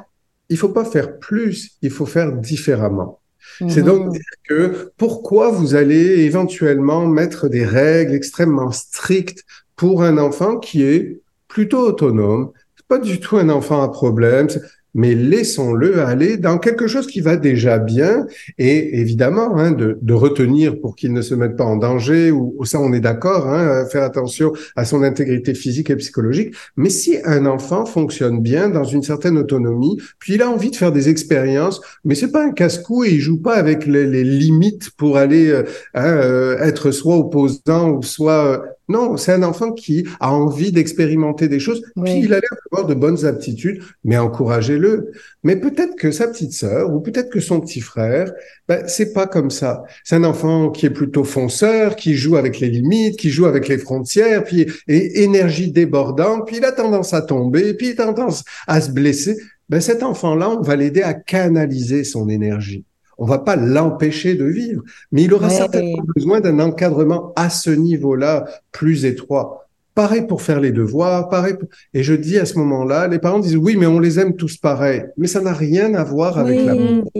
il 0.50 0.56
faut 0.56 0.68
pas 0.68 0.84
faire 0.84 1.18
plus, 1.18 1.78
il 1.82 1.90
faut 1.90 2.06
faire 2.06 2.32
différemment. 2.32 3.20
C'est 3.68 3.82
donc 3.82 4.06
mhm. 4.06 4.12
dire 4.12 4.22
que 4.48 4.92
pourquoi 4.96 5.50
vous 5.50 5.74
allez 5.74 6.24
éventuellement 6.24 7.06
mettre 7.06 7.48
des 7.48 7.64
règles 7.64 8.14
extrêmement 8.14 8.70
strictes 8.72 9.44
pour 9.76 10.02
un 10.02 10.18
enfant 10.18 10.58
qui 10.58 10.82
est 10.82 11.20
plutôt 11.48 11.80
autonome, 11.80 12.52
pas 12.88 12.98
du 12.98 13.20
tout 13.20 13.36
un 13.36 13.48
enfant 13.48 13.82
à 13.82 13.88
problème, 13.88 14.48
mais 14.94 15.14
laissons-le 15.14 16.00
aller 16.00 16.36
dans 16.36 16.58
quelque 16.58 16.86
chose 16.86 17.06
qui 17.06 17.20
va 17.20 17.36
déjà 17.36 17.78
bien 17.78 18.26
et 18.58 19.00
évidemment 19.00 19.56
hein, 19.56 19.72
de, 19.72 19.98
de, 20.00 20.14
retenir 20.14 20.80
pour 20.80 20.96
qu'il 20.96 21.12
ne 21.12 21.22
se 21.22 21.34
mette 21.34 21.56
pas 21.56 21.64
en 21.64 21.76
danger 21.76 22.30
ou, 22.30 22.64
ça 22.64 22.80
on 22.80 22.92
est 22.92 23.00
d'accord, 23.00 23.48
hein, 23.48 23.84
faire 23.90 24.02
attention 24.02 24.52
à 24.76 24.84
son 24.84 25.02
intégrité 25.02 25.54
physique 25.54 25.90
et 25.90 25.96
psychologique. 25.96 26.54
Mais 26.76 26.90
si 26.90 27.16
un 27.24 27.46
enfant 27.46 27.86
fonctionne 27.86 28.40
bien 28.40 28.68
dans 28.68 28.84
une 28.84 29.02
certaine 29.02 29.38
autonomie, 29.38 29.98
puis 30.18 30.34
il 30.34 30.42
a 30.42 30.50
envie 30.50 30.70
de 30.70 30.76
faire 30.76 30.92
des 30.92 31.08
expériences, 31.08 31.80
mais 32.04 32.14
c'est 32.14 32.32
pas 32.32 32.44
un 32.44 32.52
casse-cou 32.52 33.04
et 33.04 33.10
il 33.10 33.20
joue 33.20 33.40
pas 33.40 33.54
avec 33.54 33.86
les, 33.86 34.24
limites 34.24 34.90
pour 34.96 35.16
aller 35.16 35.50
euh, 35.50 35.64
hein, 35.94 36.16
euh, 36.16 36.58
être 36.58 36.90
soit 36.90 37.16
opposant 37.16 37.90
ou 37.90 38.02
soit 38.02 38.44
euh, 38.44 38.58
Non, 38.88 39.16
c'est 39.16 39.32
un 39.32 39.42
enfant 39.42 39.72
qui 39.72 40.06
a 40.18 40.32
envie 40.32 40.72
d'expérimenter 40.72 41.48
des 41.48 41.60
choses, 41.60 41.82
puis 42.02 42.20
il 42.20 42.32
a 42.32 42.40
l'air 42.40 42.50
d'avoir 42.64 42.88
de 42.88 42.94
bonnes 42.94 43.26
aptitudes, 43.26 43.82
mais 44.02 44.16
encouragez-le. 44.16 45.12
Mais 45.42 45.56
peut-être 45.56 45.94
que 45.96 46.10
sa 46.10 46.26
petite 46.26 46.52
sœur 46.52 46.92
ou 46.92 47.00
peut-être 47.00 47.28
que 47.28 47.40
son 47.40 47.60
petit 47.60 47.80
frère, 47.80 48.32
ben, 48.66 48.84
c'est 48.86 49.12
pas 49.12 49.26
comme 49.26 49.50
ça. 49.50 49.84
C'est 50.04 50.16
un 50.16 50.24
enfant 50.24 50.70
qui 50.70 50.86
est 50.86 50.90
plutôt 50.90 51.24
fonceur, 51.24 51.96
qui 51.96 52.14
joue 52.14 52.36
avec 52.36 52.60
les 52.60 52.68
limites, 52.68 53.18
qui 53.18 53.30
joue 53.30 53.46
avec 53.46 53.68
les 53.68 53.78
frontières, 53.78 54.44
puis 54.44 54.66
et 54.86 55.22
énergie 55.22 55.70
débordante, 55.70 56.46
puis 56.46 56.56
il 56.56 56.64
a 56.64 56.72
tendance 56.72 57.12
à 57.12 57.20
tomber, 57.20 57.74
puis 57.74 57.88
il 57.88 58.00
a 58.00 58.06
tendance 58.06 58.44
à 58.66 58.80
se 58.80 58.90
blesser. 58.90 59.36
Ben, 59.68 59.80
cet 59.80 60.02
enfant-là, 60.02 60.48
on 60.48 60.62
va 60.62 60.76
l'aider 60.76 61.02
à 61.02 61.12
canaliser 61.12 62.04
son 62.04 62.30
énergie. 62.30 62.84
On 63.18 63.26
va 63.26 63.38
pas 63.38 63.56
l'empêcher 63.56 64.36
de 64.36 64.44
vivre, 64.44 64.82
mais 65.10 65.24
il 65.24 65.34
aura 65.34 65.50
certainement 65.50 66.02
besoin 66.14 66.40
d'un 66.40 66.60
encadrement 66.60 67.32
à 67.34 67.50
ce 67.50 67.70
niveau-là 67.70 68.46
plus 68.70 69.04
étroit. 69.04 69.66
Pareil 69.94 70.22
pour 70.28 70.42
faire 70.42 70.60
les 70.60 70.70
devoirs, 70.70 71.28
pareil. 71.28 71.54
Et 71.92 72.04
je 72.04 72.14
dis 72.14 72.38
à 72.38 72.44
ce 72.44 72.56
moment-là, 72.58 73.08
les 73.08 73.18
parents 73.18 73.40
disent 73.40 73.56
oui, 73.56 73.76
mais 73.76 73.86
on 73.86 73.98
les 73.98 74.20
aime 74.20 74.36
tous 74.36 74.56
pareil. 74.56 75.02
Mais 75.16 75.26
ça 75.26 75.40
n'a 75.40 75.52
rien 75.52 75.94
à 75.94 76.04
voir 76.04 76.38
avec 76.38 76.64
l'amour. 76.64 77.10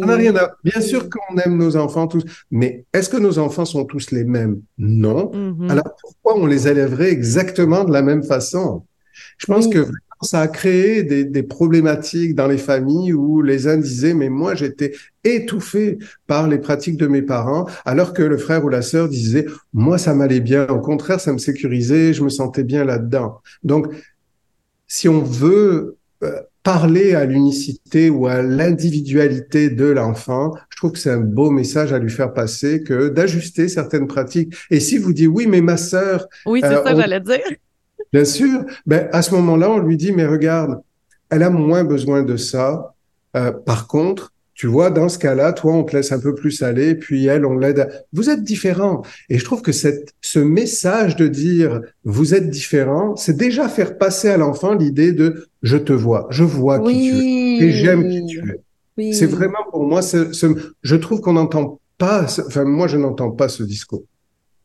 Ça 0.00 0.06
n'a 0.06 0.16
rien 0.16 0.34
à. 0.34 0.52
Bien 0.64 0.80
sûr 0.80 1.10
qu'on 1.10 1.36
aime 1.36 1.58
nos 1.58 1.76
enfants 1.76 2.06
tous, 2.06 2.24
mais 2.50 2.86
est-ce 2.94 3.10
que 3.10 3.18
nos 3.18 3.38
enfants 3.38 3.66
sont 3.66 3.84
tous 3.84 4.10
les 4.10 4.24
mêmes? 4.24 4.62
Non. 4.78 5.30
Mm-hmm. 5.34 5.70
Alors 5.70 5.94
pourquoi 6.00 6.42
on 6.42 6.46
les 6.46 6.66
élèverait 6.66 7.10
exactement 7.10 7.84
de 7.84 7.92
la 7.92 8.00
même 8.00 8.22
façon? 8.22 8.84
Je 9.36 9.44
pense 9.44 9.68
que 9.68 9.86
ça 10.24 10.40
a 10.40 10.48
créé 10.48 11.02
des, 11.02 11.24
des, 11.24 11.42
problématiques 11.42 12.34
dans 12.34 12.46
les 12.46 12.58
familles 12.58 13.12
où 13.12 13.42
les 13.42 13.66
uns 13.68 13.76
disaient 13.76 14.14
mais 14.14 14.28
moi 14.28 14.54
j'étais 14.54 14.92
étouffé 15.24 15.98
par 16.26 16.48
les 16.48 16.58
pratiques 16.58 16.96
de 16.96 17.06
mes 17.06 17.22
parents, 17.22 17.66
alors 17.84 18.12
que 18.12 18.22
le 18.22 18.36
frère 18.36 18.64
ou 18.64 18.68
la 18.68 18.82
sœur 18.82 19.08
disait 19.08 19.46
moi 19.72 19.98
ça 19.98 20.14
m'allait 20.14 20.40
bien, 20.40 20.66
au 20.68 20.80
contraire 20.80 21.20
ça 21.20 21.32
me 21.32 21.38
sécurisait, 21.38 22.12
je 22.12 22.22
me 22.22 22.28
sentais 22.28 22.64
bien 22.64 22.84
là-dedans. 22.84 23.40
Donc 23.62 23.86
si 24.86 25.08
on 25.08 25.22
veut 25.22 25.96
euh, 26.22 26.40
parler 26.62 27.14
à 27.14 27.26
l'unicité 27.26 28.08
ou 28.08 28.26
à 28.26 28.40
l'individualité 28.40 29.68
de 29.68 29.84
l'enfant, 29.84 30.54
je 30.70 30.76
trouve 30.76 30.92
que 30.92 30.98
c'est 30.98 31.10
un 31.10 31.20
beau 31.20 31.50
message 31.50 31.92
à 31.92 31.98
lui 31.98 32.10
faire 32.10 32.32
passer 32.32 32.82
que 32.82 33.08
d'ajuster 33.08 33.68
certaines 33.68 34.06
pratiques. 34.06 34.54
Et 34.70 34.80
si 34.80 34.96
vous 34.96 35.12
dites 35.12 35.28
oui 35.28 35.46
mais 35.46 35.60
ma 35.60 35.76
sœur, 35.76 36.26
oui 36.46 36.60
c'est 36.62 36.68
euh, 36.68 36.84
ça 36.84 36.94
j'allais 36.94 37.20
dire 37.20 37.40
Bien 38.14 38.24
sûr. 38.24 38.64
Ben, 38.86 39.08
à 39.12 39.22
ce 39.22 39.34
moment-là, 39.34 39.68
on 39.72 39.78
lui 39.78 39.96
dit, 39.96 40.12
mais 40.12 40.24
regarde, 40.24 40.80
elle 41.30 41.42
a 41.42 41.50
moins 41.50 41.82
besoin 41.82 42.22
de 42.22 42.36
ça. 42.36 42.94
Euh, 43.36 43.50
par 43.50 43.88
contre, 43.88 44.32
tu 44.54 44.68
vois, 44.68 44.90
dans 44.90 45.08
ce 45.08 45.18
cas-là, 45.18 45.52
toi, 45.52 45.72
on 45.72 45.82
te 45.82 45.96
laisse 45.96 46.12
un 46.12 46.20
peu 46.20 46.32
plus 46.32 46.62
aller, 46.62 46.94
puis 46.94 47.26
elle, 47.26 47.44
on 47.44 47.58
l'aide. 47.58 47.80
À... 47.80 47.88
Vous 48.12 48.30
êtes 48.30 48.44
différents. 48.44 49.02
Et 49.28 49.38
je 49.38 49.44
trouve 49.44 49.62
que 49.62 49.72
cette, 49.72 50.14
ce 50.20 50.38
message 50.38 51.16
de 51.16 51.26
dire 51.26 51.80
vous 52.04 52.34
êtes 52.34 52.50
différents, 52.50 53.16
c'est 53.16 53.36
déjà 53.36 53.68
faire 53.68 53.98
passer 53.98 54.28
à 54.28 54.36
l'enfant 54.36 54.74
l'idée 54.74 55.10
de 55.10 55.48
je 55.64 55.76
te 55.76 55.92
vois, 55.92 56.28
je 56.30 56.44
vois 56.44 56.78
qui 56.78 57.10
tu 57.10 57.16
es 57.16 57.66
et 57.66 57.72
j'aime 57.72 58.08
qui 58.08 58.26
tu 58.26 58.38
es. 58.48 58.60
Oui. 58.96 59.12
C'est 59.12 59.26
vraiment 59.26 59.64
pour 59.72 59.88
moi, 59.88 60.02
ce, 60.02 60.30
je 60.82 60.96
trouve 60.96 61.20
qu'on 61.20 61.32
n'entend 61.32 61.80
pas, 61.98 62.26
enfin 62.46 62.62
moi 62.62 62.86
je 62.86 62.96
n'entends 62.96 63.32
pas 63.32 63.48
ce 63.48 63.64
discours. 63.64 64.04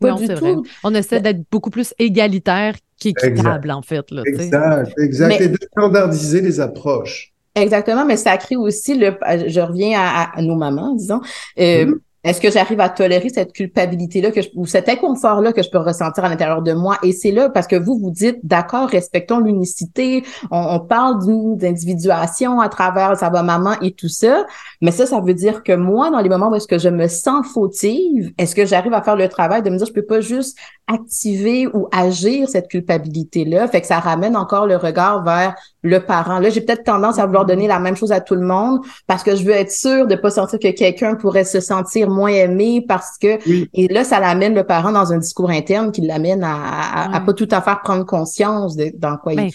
non, 0.01 0.17
c'est 0.17 0.35
vrai. 0.35 0.53
On 0.83 0.93
essaie 0.93 1.19
d'être 1.19 1.41
beaucoup 1.49 1.71
plus 1.71 1.95
égalitaire 1.97 2.75
qui 2.99 3.09
est 3.09 3.71
en 3.71 3.81
fait. 3.81 4.11
Là, 4.11 4.23
exact, 4.25 4.93
exact. 4.99 5.41
Et 5.41 5.47
de 5.47 5.57
standardiser 5.71 6.41
les 6.41 6.59
approches. 6.59 7.33
Exactement, 7.55 8.05
mais 8.05 8.17
ça 8.17 8.37
crée 8.37 8.55
aussi 8.55 8.95
le. 8.95 9.17
Je 9.47 9.59
reviens 9.59 9.99
à, 9.99 10.41
nos 10.41 10.55
mamans, 10.55 10.93
disons. 10.93 11.21
Euh, 11.59 11.85
mm-hmm. 11.85 11.99
Est-ce 12.23 12.41
que 12.41 12.51
j'arrive 12.51 12.81
à 12.81 12.89
tolérer 12.89 13.29
cette 13.29 13.53
culpabilité-là 13.53 14.29
ou 14.55 14.65
cet 14.65 14.89
inconfort-là 14.89 15.53
que 15.53 15.63
je 15.63 15.69
peux 15.69 15.77
ressentir 15.77 16.25
à 16.25 16.29
l'intérieur 16.29 16.61
de 16.61 16.73
moi? 16.73 16.97
Et 17.01 17.13
c'est 17.13 17.31
là 17.31 17.49
parce 17.49 17.65
que 17.65 17.77
vous 17.77 17.97
vous 17.97 18.11
dites, 18.11 18.39
d'accord, 18.43 18.89
respectons 18.89 19.39
l'unicité, 19.39 20.23
on, 20.51 20.79
parle 20.79 21.19
d'individuation 21.57 22.59
à 22.59 22.67
travers 22.67 23.15
ça 23.17 23.29
va 23.29 23.41
maman 23.43 23.73
et 23.81 23.91
tout 23.91 24.09
ça, 24.09 24.45
mais 24.81 24.91
ça, 24.91 25.05
ça 25.05 25.21
veut 25.21 25.33
dire 25.33 25.63
que 25.63 25.73
moi, 25.73 26.09
dans 26.09 26.19
les 26.19 26.29
moments 26.29 26.49
où 26.49 26.55
est-ce 26.55 26.67
que 26.67 26.77
je 26.77 26.89
me 26.89 27.07
sens 27.07 27.47
fautive, 27.47 28.33
est-ce 28.37 28.55
que 28.55 28.65
j'arrive 28.65 28.93
à 28.93 29.01
faire 29.01 29.15
le 29.15 29.29
travail 29.29 29.61
de 29.61 29.69
me 29.69 29.77
dire, 29.77 29.87
je 29.87 29.93
peux 29.93 30.05
pas 30.05 30.19
juste 30.19 30.57
activer 30.87 31.67
ou 31.67 31.87
agir 31.91 32.49
cette 32.49 32.67
culpabilité-là? 32.67 33.67
Fait 33.67 33.81
que 33.81 33.87
ça 33.87 33.99
ramène 33.99 34.35
encore 34.35 34.67
le 34.67 34.75
regard 34.75 35.23
vers 35.23 35.55
le 35.81 35.99
parent. 35.99 36.39
Là, 36.39 36.49
j'ai 36.49 36.61
peut-être 36.61 36.83
tendance 36.83 37.19
à 37.19 37.25
vouloir 37.25 37.45
donner 37.45 37.67
la 37.67 37.79
même 37.79 37.95
chose 37.95 38.11
à 38.11 38.19
tout 38.19 38.35
le 38.35 38.45
monde 38.45 38.79
parce 39.07 39.23
que 39.23 39.35
je 39.35 39.43
veux 39.43 39.53
être 39.53 39.71
sûre 39.71 40.07
de 40.07 40.15
pas 40.15 40.29
sentir 40.29 40.59
que 40.59 40.71
quelqu'un 40.71 41.15
pourrait 41.15 41.45
se 41.45 41.59
sentir 41.59 42.09
moins 42.09 42.31
aimé 42.31 42.83
parce 42.85 43.17
que 43.17 43.39
et 43.73 43.87
là 43.87 44.03
ça 44.03 44.19
l'amène 44.19 44.55
le 44.55 44.65
parent 44.65 44.91
dans 44.91 45.13
un 45.13 45.17
discours 45.17 45.49
interne 45.49 45.91
qui 45.91 46.01
l'amène 46.01 46.43
à, 46.43 47.15
à, 47.15 47.19
pas 47.21 47.33
tout 47.33 47.47
à 47.51 47.61
faire 47.61 47.81
prendre 47.81 48.05
conscience 48.05 48.75
de 48.75 48.91
dans 48.95 49.17
quoi 49.17 49.35
ben, 49.35 49.47
il 49.47 49.51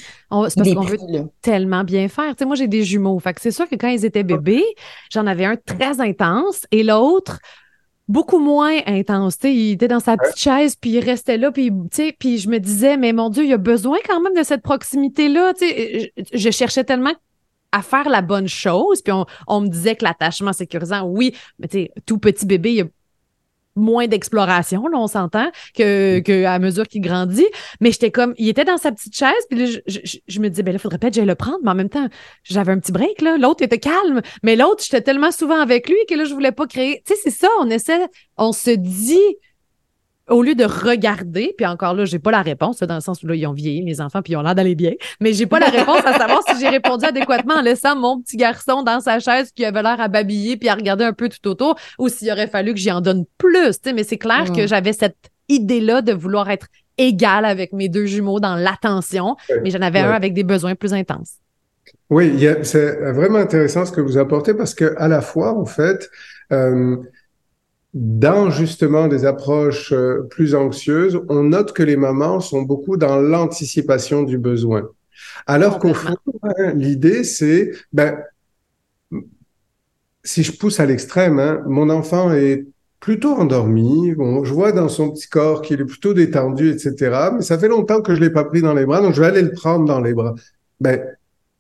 c'est 0.49 0.57
parce 0.57 0.75
qu'on 0.75 0.83
veut 0.83 0.99
tellement 1.43 1.85
bien 1.85 2.09
faire. 2.09 2.31
Tu 2.31 2.41
sais, 2.41 2.45
moi 2.47 2.57
j'ai 2.57 2.69
des 2.69 2.83
jumeaux, 2.83 3.19
fait 3.19 3.35
que 3.35 3.41
c'est 3.41 3.51
sûr 3.51 3.69
que 3.69 3.77
quand 3.77 3.89
ils 3.89 4.05
étaient 4.05 4.25
bébés, 4.25 4.65
j'en 5.13 5.27
avais 5.27 5.45
un 5.45 5.57
très 5.57 6.01
intense 6.01 6.67
et 6.71 6.83
l'autre 6.83 7.39
beaucoup 8.09 8.39
moins 8.39 8.79
intense. 8.87 9.37
sais, 9.41 9.55
il 9.55 9.73
était 9.73 9.89
dans 9.89 10.01
sa 10.01 10.17
petite 10.17 10.39
chaise, 10.39 10.77
puis 10.77 10.91
il 10.91 11.01
restait 11.01 11.39
là, 11.39 11.51
puis, 11.51 11.71
puis 12.19 12.39
je 12.39 12.49
me 12.49 12.59
disais, 12.59 12.97
mais 12.97 13.13
mon 13.13 13.31
Dieu, 13.31 13.45
il 13.45 13.53
a 13.53 13.59
besoin 13.59 13.99
quand 14.07 14.21
même 14.21 14.35
de 14.35 14.43
cette 14.43 14.63
proximité-là. 14.63 15.53
Je, 15.61 16.09
je 16.33 16.51
cherchais 16.51 16.85
tellement 16.85 17.15
à 17.75 17.83
faire 17.83 18.09
la 18.09 18.23
bonne 18.23 18.47
chose. 18.47 19.03
Puis 19.03 19.13
on, 19.49 19.61
me 19.61 19.69
disait 19.69 19.97
que 19.97 20.05
l'attachement 20.05 20.53
sécurisant, 20.53 21.03
oui, 21.03 21.35
mais 21.59 21.67
tu 21.67 21.89
tout 22.07 22.19
petit 22.19 22.47
bébé, 22.47 22.73
il 22.73 22.81
a 22.83 22.85
moins 23.77 24.07
d'exploration, 24.07 24.87
là, 24.87 24.99
on 24.99 25.07
s'entend, 25.07 25.51
que, 25.77 26.19
mm. 26.19 26.23
que 26.23 26.45
à 26.45 26.59
mesure 26.59 26.87
qu'il 26.87 27.01
grandit. 27.01 27.47
Mais 27.81 27.93
j'étais 27.93 28.11
comme, 28.11 28.35
il 28.39 28.49
était 28.49 28.65
dans 28.65 28.77
sa 28.77 28.93
petite 28.93 29.17
chaise, 29.17 29.33
puis 29.51 29.59
là, 29.59 29.81
je, 29.87 30.41
me 30.41 30.49
disais, 30.49 30.63
ben 30.63 30.73
là, 30.73 30.79
faudrait 30.79 30.99
peut-être 30.99 31.15
que 31.15 31.17
j'aille 31.17 31.27
le 31.27 31.35
prendre, 31.35 31.59
mais 31.63 31.71
en 31.71 31.75
même 31.75 31.89
temps, 31.89 32.09
j'avais 32.43 32.73
un 32.73 32.79
petit 32.79 32.93
break, 32.93 33.21
là. 33.21 33.37
L'autre 33.37 33.63
était 33.63 33.79
calme, 33.79 34.23
mais 34.43 34.57
l'autre, 34.57 34.83
j'étais 34.85 35.03
tellement 35.03 35.33
souvent 35.33 35.61
avec 35.61 35.89
lui 35.89 35.99
que 36.09 36.15
là, 36.15 36.25
je 36.25 36.35
voulais 36.35 36.53
pas 36.53 36.67
créer. 36.67 37.03
Tu 37.07 37.15
sais, 37.15 37.21
c'est 37.25 37.31
ça, 37.31 37.49
on 37.61 37.71
essaie, 37.71 38.07
on 38.37 38.53
se 38.53 38.71
dit, 38.71 39.19
au 40.29 40.43
lieu 40.43 40.55
de 40.55 40.65
regarder, 40.65 41.55
puis 41.57 41.67
encore 41.67 41.95
là, 41.95 42.05
j'ai 42.05 42.19
pas 42.19 42.31
la 42.31 42.43
réponse, 42.43 42.79
dans 42.81 42.95
le 42.95 43.01
sens 43.01 43.23
où 43.23 43.27
là, 43.27 43.35
ils 43.35 43.47
ont 43.47 43.53
vieilli, 43.53 43.83
mes 43.83 44.01
enfants, 44.01 44.23
puis 44.23 44.33
ils 44.33 44.37
ont 44.37 44.43
l'air 44.43 44.55
d'aller 44.55 44.75
bien, 44.75 44.93
mais 45.21 45.33
j'ai 45.33 45.47
pas 45.47 45.59
la 45.59 45.69
réponse 45.69 46.01
à 46.05 46.17
savoir 46.19 46.43
si 46.49 46.59
j'ai 46.61 46.69
répondu 46.69 47.05
adéquatement 47.05 47.55
en 47.55 47.63
laissant 47.63 47.97
mon 47.97 48.21
petit 48.21 48.37
garçon 48.37 48.83
dans 48.83 49.01
sa 49.01 49.19
chaise 49.19 49.51
qui 49.53 49.65
avait 49.65 49.83
l'air 49.83 50.01
à 50.01 50.09
babiller 50.09 50.57
puis 50.57 50.69
à 50.69 50.75
regarder 50.75 51.05
un 51.05 51.13
peu 51.13 51.29
tout 51.29 51.49
autour, 51.49 51.77
ou 51.99 52.09
s'il 52.09 52.31
aurait 52.31 52.49
fallu 52.49 52.73
que 52.73 52.81
j'y 52.81 52.91
en 52.91 53.01
donne 53.01 53.25
plus, 53.39 53.81
tu 53.81 53.93
mais 53.93 54.05
c'est 54.05 54.19
clair 54.19 54.51
que 54.53 54.67
j'avais 54.67 54.93
cette 54.93 55.31
idée-là 55.49 56.01
de 56.01 56.13
vouloir 56.13 56.51
être 56.51 56.69
égal 56.97 57.45
avec 57.45 57.73
mes 57.73 57.89
deux 57.89 58.07
jumeaux 58.07 58.41
dans 58.41 58.57
l'attention, 58.57 59.37
mais 59.63 59.71
j'en 59.71 59.83
avais 59.83 60.01
un 60.01 60.13
avec 60.13 60.33
des 60.33 60.45
besoins 60.45 60.75
plus 60.75 60.95
intenses. 60.95 61.35
Oui, 62.11 62.47
c'est 62.63 63.13
vraiment 63.13 63.39
intéressant 63.39 63.85
ce 63.85 63.93
que 63.93 64.01
vous 64.01 64.19
apportez 64.19 64.55
parce 64.55 64.75
que 64.75 64.95
à 64.97 65.09
la 65.09 65.21
fois, 65.21 65.59
en 65.59 65.67
fait, 65.67 66.09
euh, 66.53 66.97
dans 67.95 68.51
justement 68.51 69.07
des 69.07 69.25
approches 69.25 69.93
euh, 69.93 70.27
plus 70.29 70.57
anxieuses, 70.57 71.21
on 71.29 71.45
note 71.45 71.73
que 71.73 71.85
les 71.85 71.97
mamans 71.97 72.41
sont 72.41 72.63
beaucoup 72.63 72.97
dans 72.97 73.21
l'anticipation 73.21 74.25
du 74.25 74.37
besoin. 74.37 74.89
Alors 75.47 75.79
qu'au 75.79 75.95
fond, 75.95 76.17
hein, 76.43 76.73
l'idée, 76.75 77.23
c'est, 77.23 77.71
ben, 77.93 78.19
si 80.25 80.43
je 80.43 80.53
pousse 80.53 80.81
à 80.81 80.87
l'extrême, 80.87 81.39
hein, 81.39 81.63
mon 81.67 81.89
enfant 81.89 82.33
est 82.33 82.67
plutôt 82.99 83.35
endormi. 83.35 84.13
Bon, 84.15 84.43
je 84.43 84.53
vois 84.53 84.73
dans 84.73 84.89
son 84.89 85.11
petit 85.13 85.29
corps 85.29 85.63
qu'il 85.63 85.81
est 85.81 85.85
plutôt 85.85 86.15
détendu, 86.15 86.71
etc. 86.71 87.31
Mais 87.37 87.43
ça 87.43 87.59
fait 87.59 87.69
longtemps 87.69 88.03
que 88.03 88.15
je 88.15 88.21
l'ai 88.21 88.31
pas 88.31 88.45
pris 88.45 88.61
dans 88.63 88.75
les 88.75 88.87
bras, 88.87 89.03
donc 89.03 89.15
je 89.15 89.21
vais 89.21 89.29
aller 89.29 89.43
le 89.43 89.53
prendre 89.53 89.85
dans 89.85 90.01
les 90.01 90.15
bras. 90.15 90.35
Ben, 90.81 91.01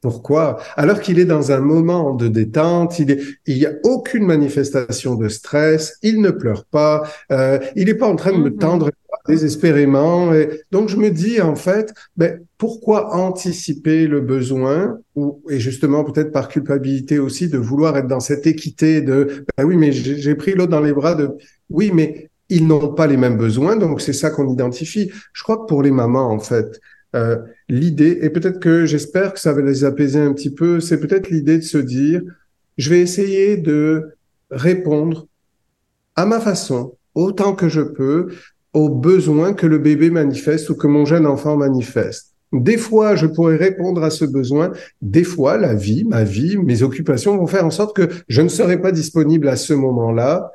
pourquoi? 0.05 0.59
Alors 0.76 1.00
qu'il 1.00 1.18
est 1.18 1.24
dans 1.24 1.50
un 1.50 1.61
moment 1.61 2.12
de 2.12 2.28
détente, 2.28 2.98
il 2.98 3.24
n'y 3.48 3.64
a 3.64 3.72
aucune 3.84 4.26
manifestation 4.26 5.14
de 5.14 5.30
stress, 5.30 5.96
il 6.02 6.20
ne 6.20 6.28
pleure 6.28 6.66
pas, 6.66 7.05
euh, 7.32 7.59
il 7.74 7.86
n'est 7.86 7.94
pas 7.94 8.07
en 8.07 8.14
train 8.14 8.32
de 8.32 8.36
me 8.36 8.50
mm-hmm. 8.50 8.59
tendre 8.59 8.90
désespérément. 9.26 10.34
Et 10.34 10.61
donc 10.72 10.90
je 10.90 10.98
me 10.98 11.11
dis 11.11 11.40
en 11.40 11.57
fait, 11.57 11.94
ben, 12.18 12.38
pourquoi 12.59 13.14
anticiper 13.14 14.07
le 14.07 14.20
besoin 14.20 14.98
ou 15.16 15.40
et 15.48 15.59
justement 15.59 16.05
peut-être 16.05 16.32
par 16.32 16.48
culpabilité 16.48 17.18
aussi 17.18 17.48
de 17.48 17.57
vouloir 17.57 17.96
être 17.96 18.07
dans 18.07 18.20
cette 18.20 18.46
équité 18.46 19.00
de 19.00 19.46
ben 19.57 19.64
oui 19.64 19.78
mais 19.78 19.90
j'ai 19.90 20.34
pris 20.34 20.52
l'autre 20.52 20.70
dans 20.70 20.80
les 20.80 20.92
bras 20.92 21.14
de 21.14 21.30
oui 21.70 21.92
mais 21.94 22.28
ils 22.50 22.66
n'ont 22.66 22.92
pas 22.92 23.07
les 23.07 23.16
mêmes 23.16 23.38
besoins 23.38 23.76
donc 23.76 24.02
c'est 24.02 24.12
ça 24.12 24.28
qu'on 24.28 24.52
identifie. 24.52 25.11
Je 25.32 25.42
crois 25.42 25.57
que 25.57 25.64
pour 25.64 25.82
les 25.82 25.90
mamans 25.90 26.30
en 26.30 26.40
fait 26.40 26.78
euh, 27.14 27.36
l'idée, 27.68 28.18
et 28.22 28.30
peut-être 28.30 28.60
que 28.60 28.86
j'espère 28.86 29.34
que 29.34 29.40
ça 29.40 29.52
va 29.52 29.62
les 29.62 29.84
apaiser 29.84 30.20
un 30.20 30.32
petit 30.32 30.50
peu, 30.50 30.80
c'est 30.80 30.98
peut-être 30.98 31.30
l'idée 31.30 31.58
de 31.58 31.62
se 31.62 31.78
dire, 31.78 32.22
je 32.76 32.90
vais 32.90 33.00
essayer 33.00 33.56
de 33.56 34.16
répondre 34.50 35.26
à 36.16 36.26
ma 36.26 36.40
façon, 36.40 36.94
autant 37.14 37.54
que 37.54 37.68
je 37.68 37.82
peux, 37.82 38.28
aux 38.72 38.88
besoins 38.88 39.54
que 39.54 39.66
le 39.66 39.78
bébé 39.78 40.10
manifeste 40.10 40.70
ou 40.70 40.74
que 40.74 40.86
mon 40.86 41.04
jeune 41.04 41.26
enfant 41.26 41.56
manifeste. 41.56 42.34
Des 42.52 42.76
fois, 42.76 43.16
je 43.16 43.26
pourrais 43.26 43.56
répondre 43.56 44.02
à 44.04 44.10
ce 44.10 44.24
besoin. 44.24 44.70
Des 45.02 45.24
fois, 45.24 45.56
la 45.56 45.74
vie, 45.74 46.04
ma 46.04 46.22
vie, 46.22 46.56
mes 46.56 46.82
occupations 46.82 47.36
vont 47.36 47.46
faire 47.46 47.66
en 47.66 47.70
sorte 47.70 47.96
que 47.96 48.08
je 48.28 48.42
ne 48.42 48.48
serai 48.48 48.80
pas 48.80 48.92
disponible 48.92 49.48
à 49.48 49.56
ce 49.56 49.72
moment-là. 49.72 50.52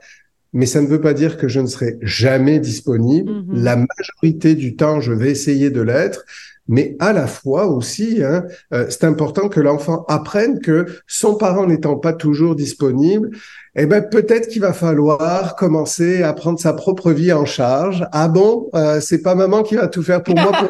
Mais 0.53 0.65
ça 0.65 0.81
ne 0.81 0.87
veut 0.87 1.01
pas 1.01 1.13
dire 1.13 1.37
que 1.37 1.47
je 1.47 1.59
ne 1.59 1.67
serai 1.67 1.97
jamais 2.01 2.59
disponible. 2.59 3.31
Mhm. 3.31 3.63
La 3.63 3.75
majorité 3.75 4.55
du 4.55 4.75
temps, 4.75 4.99
je 4.99 5.13
vais 5.13 5.29
essayer 5.29 5.69
de 5.69 5.81
l'être, 5.81 6.25
mais 6.67 6.95
à 6.99 7.13
la 7.13 7.25
fois 7.25 7.65
aussi, 7.65 8.23
hein, 8.23 8.45
euh, 8.73 8.85
c'est 8.89 9.03
important 9.03 9.49
que 9.49 9.59
l'enfant 9.59 10.05
apprenne 10.07 10.59
que 10.59 10.85
son 11.07 11.35
parent 11.35 11.65
n'étant 11.65 11.95
pas 11.95 12.13
toujours 12.13 12.55
disponible, 12.55 13.31
eh 13.75 13.87
ben 13.87 14.01
peut-être 14.01 14.47
qu'il 14.47 14.61
va 14.61 14.73
falloir 14.73 15.55
commencer 15.55 16.21
à 16.21 16.33
prendre 16.33 16.59
sa 16.59 16.73
propre 16.73 17.11
vie 17.11 17.33
en 17.33 17.45
charge. 17.45 18.05
Ah 18.11 18.27
bon, 18.27 18.69
euh, 18.75 18.99
c'est 19.01 19.23
pas 19.23 19.33
maman 19.33 19.63
qui 19.63 19.75
va 19.75 19.87
tout 19.87 20.03
faire 20.03 20.21
pour 20.21 20.35
moi 20.35 20.51
pour, 20.51 20.69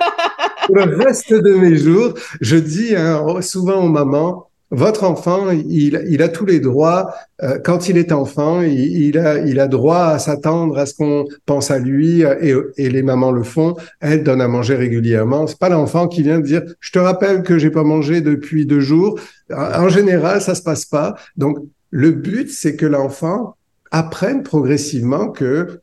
pour 0.67 0.75
le 0.85 0.95
reste 0.95 1.33
de 1.33 1.53
mes 1.55 1.75
jours. 1.75 2.13
Je 2.39 2.55
dis 2.55 2.95
hein, 2.95 3.21
souvent 3.41 3.83
aux 3.83 3.89
mamans, 3.89 4.48
votre 4.71 5.03
enfant, 5.03 5.49
il, 5.49 6.05
il, 6.07 6.21
a 6.21 6.29
tous 6.29 6.45
les 6.45 6.59
droits. 6.59 7.13
Euh, 7.41 7.57
quand 7.63 7.89
il 7.89 7.97
est 7.97 8.11
enfant, 8.11 8.61
il, 8.61 8.79
il, 8.79 9.17
a, 9.17 9.39
il 9.39 9.59
a 9.59 9.67
droit 9.67 10.05
à 10.05 10.19
s'attendre 10.19 10.77
à 10.77 10.85
ce 10.85 10.93
qu'on 10.93 11.25
pense 11.45 11.71
à 11.71 11.79
lui 11.79 12.21
et, 12.21 12.53
et, 12.77 12.89
les 12.89 13.01
mamans 13.01 13.31
le 13.31 13.43
font. 13.43 13.75
Elles 13.99 14.23
donnent 14.23 14.41
à 14.41 14.47
manger 14.47 14.75
régulièrement. 14.75 15.47
C'est 15.47 15.57
pas 15.57 15.69
l'enfant 15.69 16.07
qui 16.07 16.21
vient 16.21 16.39
de 16.39 16.45
dire 16.45 16.61
je 16.79 16.91
te 16.91 16.99
rappelle 16.99 17.41
que 17.41 17.57
j'ai 17.57 17.71
pas 17.71 17.83
mangé 17.83 18.21
depuis 18.21 18.65
deux 18.67 18.79
jours. 18.79 19.19
En 19.51 19.89
général, 19.89 20.41
ça 20.41 20.53
se 20.53 20.61
passe 20.61 20.85
pas. 20.85 21.15
Donc 21.35 21.57
le 21.89 22.11
but, 22.11 22.51
c'est 22.51 22.75
que 22.75 22.85
l'enfant 22.85 23.55
apprenne 23.91 24.43
progressivement 24.43 25.29
que 25.29 25.79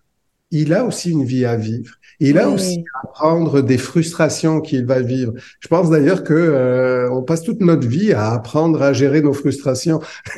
il 0.50 0.72
a 0.72 0.84
aussi 0.84 1.10
une 1.10 1.24
vie 1.24 1.44
à 1.44 1.56
vivre. 1.56 1.94
Il 2.18 2.38
a 2.38 2.48
aussi 2.48 2.84
à 2.94 3.06
apprendre 3.06 3.60
des 3.60 3.78
frustrations 3.78 4.60
qu'il 4.60 4.86
va 4.86 5.00
vivre. 5.00 5.32
Je 5.60 5.68
pense 5.68 5.90
d'ailleurs 5.90 6.24
que 6.24 6.34
euh, 6.34 7.10
on 7.10 7.22
passe 7.22 7.42
toute 7.42 7.60
notre 7.60 7.86
vie 7.86 8.12
à 8.12 8.32
apprendre 8.32 8.80
à 8.82 8.92
gérer 8.92 9.20
nos 9.20 9.32
frustrations 9.32 10.00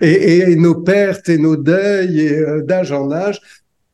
et, 0.00 0.38
et, 0.38 0.56
nos 0.56 0.76
pertes 0.76 1.28
et 1.28 1.38
nos 1.38 1.56
deuils 1.56 2.20
et 2.20 2.38
euh, 2.38 2.62
d'âge 2.62 2.92
en 2.92 3.10
âge. 3.10 3.40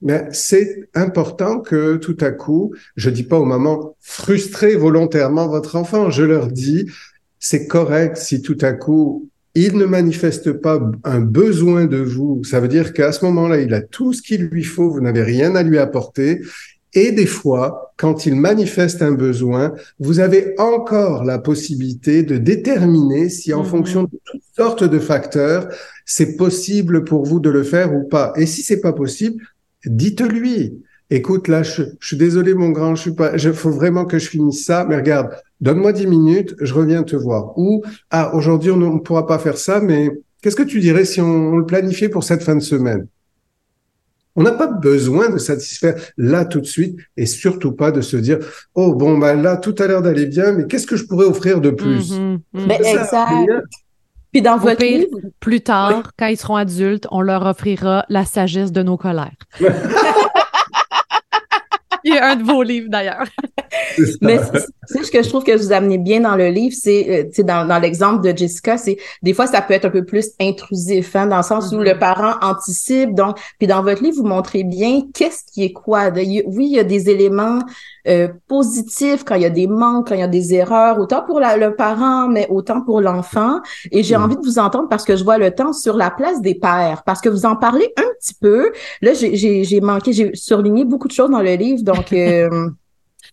Mais 0.03 0.29
c'est 0.31 0.89
important 0.95 1.61
que 1.61 1.97
tout 1.97 2.19
à 2.21 2.31
coup, 2.31 2.75
je 2.97 3.09
dis 3.09 3.23
pas 3.23 3.39
aux 3.39 3.47
mamans 3.47 3.97
frustrez 4.01 4.77
volontairement 4.77 5.49
votre 5.49 5.77
enfant. 5.77 6.11
Je 6.11 6.23
leur 6.23 6.49
dis 6.49 6.91
c'est 7.39 7.67
correct 7.67 8.17
si 8.17 8.43
tout 8.43 8.59
à 8.61 8.73
coup 8.73 9.31
il 9.57 9.79
ne 9.79 9.87
manifeste 9.87 10.53
pas 10.53 10.79
un 11.03 11.21
besoin 11.21 11.87
de 11.87 11.97
vous, 11.97 12.45
ça 12.45 12.61
veut 12.61 12.69
dire 12.69 12.93
qu'à 12.93 13.11
ce 13.11 13.25
moment-là, 13.25 13.59
il 13.59 13.73
a 13.73 13.81
tout 13.81 14.13
ce 14.13 14.21
qu'il 14.21 14.43
lui 14.43 14.65
faut, 14.65 14.91
vous 14.91 15.01
n'avez 15.01 15.23
rien 15.23 15.57
à 15.57 15.63
lui 15.63 15.79
apporter. 15.79 16.43
Et 16.93 17.11
des 17.11 17.27
fois, 17.27 17.93
quand 17.97 18.27
il 18.27 18.35
manifeste 18.35 19.01
un 19.01 19.13
besoin, 19.13 19.73
vous 19.99 20.21
avez 20.21 20.55
encore 20.59 21.25
la 21.25 21.39
possibilité 21.39 22.23
de 22.23 22.37
déterminer 22.37 23.31
si 23.31 23.55
en 23.55 23.63
mmh. 23.63 23.67
fonction 23.67 24.03
de 24.05 24.19
toutes 24.25 24.43
sortes 24.55 24.85
de 24.85 24.99
facteurs, 24.99 25.69
c'est 26.05 26.37
possible 26.37 27.05
pour 27.05 27.25
vous 27.25 27.41
de 27.41 27.49
le 27.49 27.63
faire 27.63 27.95
ou 27.95 28.07
pas. 28.07 28.35
Et 28.37 28.45
si 28.45 28.63
c'est 28.63 28.81
pas 28.81 28.93
possible, 28.93 29.43
dites-lui. 29.87 30.83
Écoute, 31.09 31.47
là, 31.47 31.63
je, 31.63 31.83
je, 32.01 32.07
suis 32.07 32.17
désolé, 32.17 32.55
mon 32.55 32.71
grand, 32.71 32.97
je 32.97 33.03
suis 33.03 33.15
pas, 33.15 33.37
il 33.37 33.53
faut 33.53 33.71
vraiment 33.71 34.07
que 34.07 34.19
je 34.19 34.29
finisse 34.29 34.65
ça, 34.65 34.85
mais 34.89 34.97
regarde, 34.97 35.31
donne-moi 35.61 35.93
dix 35.93 36.07
minutes, 36.07 36.57
je 36.61 36.75
reviens 36.75 37.05
te 37.05 37.15
voir. 37.15 37.57
Ou, 37.57 37.85
ah, 38.11 38.35
aujourd'hui, 38.35 38.73
on 38.73 38.77
ne 38.77 38.99
pourra 38.99 39.27
pas 39.27 39.39
faire 39.39 39.57
ça, 39.57 39.81
mais 39.81 40.11
qu'est-ce 40.43 40.57
que 40.57 40.65
tu 40.65 40.81
dirais 40.81 41.05
si 41.05 41.21
on, 41.21 41.53
on 41.53 41.57
le 41.59 41.67
planifiait 41.67 42.09
pour 42.09 42.25
cette 42.25 42.43
fin 42.43 42.57
de 42.57 42.61
semaine? 42.61 43.07
On 44.37 44.43
n'a 44.43 44.53
pas 44.53 44.67
besoin 44.67 45.31
de 45.31 45.39
satisfaire 45.39 45.95
là 46.19 46.45
tout 46.45 46.61
de 46.61 46.67
suite 46.67 46.99
et 47.17 47.25
surtout 47.25 47.73
pas 47.73 47.91
de 47.91 48.03
se 48.03 48.19
dire 48.19 48.39
oh 48.75 48.95
bon 48.95 49.17
bah 49.17 49.35
là 49.35 49.57
tout 49.57 49.75
à 49.79 49.87
l'heure 49.87 50.03
d'aller 50.03 50.27
bien 50.27 50.53
mais 50.53 50.67
qu'est-ce 50.67 50.87
que 50.87 50.97
je 50.97 51.07
pourrais 51.07 51.25
offrir 51.25 51.63
de 51.63 51.71
plus? 51.71 52.13
Mhm, 52.13 52.41
mhm. 52.53 52.67
Mais 52.67 52.79
exact. 52.85 53.33
Puis 54.33 54.43
dans 54.43 54.59
votre 54.59 54.77
pire, 54.77 54.99
livre, 54.99 55.19
plus 55.41 55.63
tard, 55.63 56.11
quand 56.19 56.27
ils 56.27 56.37
seront 56.37 56.57
adultes, 56.57 57.07
on 57.11 57.23
leur 57.23 57.47
offrira 57.47 58.05
la 58.11 58.27
sagesse 58.27 58.73
de 58.73 58.83
nos 58.83 58.99
colères. 58.99 59.33
Il 62.09 62.15
y 62.15 62.19
a 62.19 62.31
un 62.31 62.37
de 62.37 62.45
vos 62.45 62.63
livres 62.63 62.89
d'ailleurs. 62.89 63.27
Mais 64.21 64.39
c'est- 64.89 65.03
ce 65.05 65.11
que 65.11 65.23
je 65.23 65.29
trouve 65.29 65.43
que 65.43 65.57
vous 65.57 65.73
amenez 65.73 65.99
bien 65.99 66.21
dans 66.21 66.37
le 66.37 66.49
livre, 66.49 66.75
c'est, 66.81 67.07
euh, 67.11 67.25
tu 67.25 67.35
sais, 67.37 67.43
dans, 67.43 67.67
dans 67.67 67.79
l'exemple 67.81 68.23
de 68.23 68.37
Jessica, 68.37 68.79
c'est 68.79 68.97
des 69.23 69.35
fois 69.35 69.47
ça 69.49 69.61
peut 69.61 69.75
être 69.75 69.87
un 69.87 69.91
peu 69.91 70.05
plus 70.05 70.31
intrusif, 70.41 71.17
hein, 71.17 71.27
dans 71.27 71.39
le 71.39 71.43
sens 71.43 71.73
où 71.73 71.79
Mhm. 71.79 71.85
le 71.85 71.99
parent 71.99 72.35
anticipe. 72.43 73.13
Donc, 73.15 73.39
puis 73.59 73.67
dans 73.67 73.83
votre 73.83 74.03
livre, 74.05 74.19
vous 74.19 74.27
montrez 74.29 74.63
bien 74.63 75.03
qu'est-ce 75.15 75.43
qui 75.53 75.65
est 75.65 75.73
quoi. 75.73 76.11
De- 76.13 76.21
oui, 76.47 76.67
il 76.71 76.77
y 76.77 76.79
a 76.79 76.85
des 76.85 77.11
éléments 77.11 77.59
euh, 78.09 78.29
positifs 78.49 79.25
quand 79.25 79.35
il 79.35 79.43
y 79.43 79.47
a 79.47 79.51
des 79.51 79.67
manques, 79.67 80.09
quand 80.09 80.15
il 80.15 80.21
y 80.21 80.25
a 80.25 80.29
des 80.29 80.55
erreurs, 80.55 80.99
autant 80.99 81.23
pour 81.23 81.41
la- 81.41 81.57
le 81.57 81.75
parent, 81.75 82.29
mais 82.29 82.47
autant 82.51 82.81
pour 82.83 83.01
l'enfant. 83.01 83.61
Et 83.91 84.03
j'ai 84.03 84.17
Mhm. 84.17 84.23
envie 84.25 84.37
de 84.37 84.43
vous 84.45 84.59
entendre 84.59 84.89
parce 84.89 85.05
que 85.05 85.17
je 85.17 85.25
vois 85.25 85.39
le 85.39 85.51
temps 85.55 85.73
sur 85.73 85.97
la 85.97 86.11
place 86.11 86.41
des 86.41 86.55
pères, 86.55 87.03
parce 87.05 87.21
que 87.21 87.29
vous 87.29 87.47
en 87.47 87.57
parlez 87.57 87.93
un 87.97 88.09
petit 88.21 88.35
peu. 88.41 88.73
Là, 89.03 89.13
j'ai- 89.15 89.81
manqué, 89.81 90.13
j'ai 90.13 90.31
surligné 90.35 90.85
beaucoup 90.85 91.09
de 91.09 91.13
choses 91.13 91.31
dans 91.31 91.43
le 91.43 91.55
livre, 91.55 91.83
donc. 91.83 92.13
euh, 92.13 92.49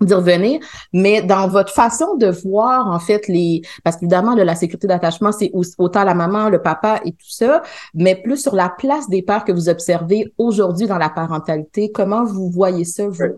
d'y 0.02 0.14
revenir, 0.16 0.60
mais 0.92 1.22
dans 1.22 1.48
votre 1.48 1.72
façon 1.72 2.16
de 2.18 2.26
voir 2.28 2.88
en 2.88 2.98
fait 3.00 3.28
les 3.28 3.62
parce 3.84 3.96
qu'évidemment 3.96 4.34
la 4.34 4.56
sécurité 4.56 4.88
d'attachement 4.88 5.32
c'est 5.32 5.52
au- 5.54 5.62
autant 5.78 6.04
la 6.04 6.16
maman, 6.16 6.50
le 6.50 6.60
papa 6.64 7.00
et 7.06 7.12
tout 7.12 7.30
ça, 7.30 7.62
mais 7.94 8.16
plus 8.16 8.38
sur 8.42 8.56
la 8.56 8.70
place 8.70 9.08
des 9.08 9.22
pères 9.22 9.46
que 9.46 9.52
vous 9.52 9.70
observez 9.70 10.34
aujourd'hui 10.40 10.88
dans 10.88 10.98
la 10.98 11.10
parentalité, 11.10 11.92
comment 11.92 12.24
vous 12.26 12.50
voyez 12.50 12.86
ça 12.86 13.08
vous? 13.08 13.36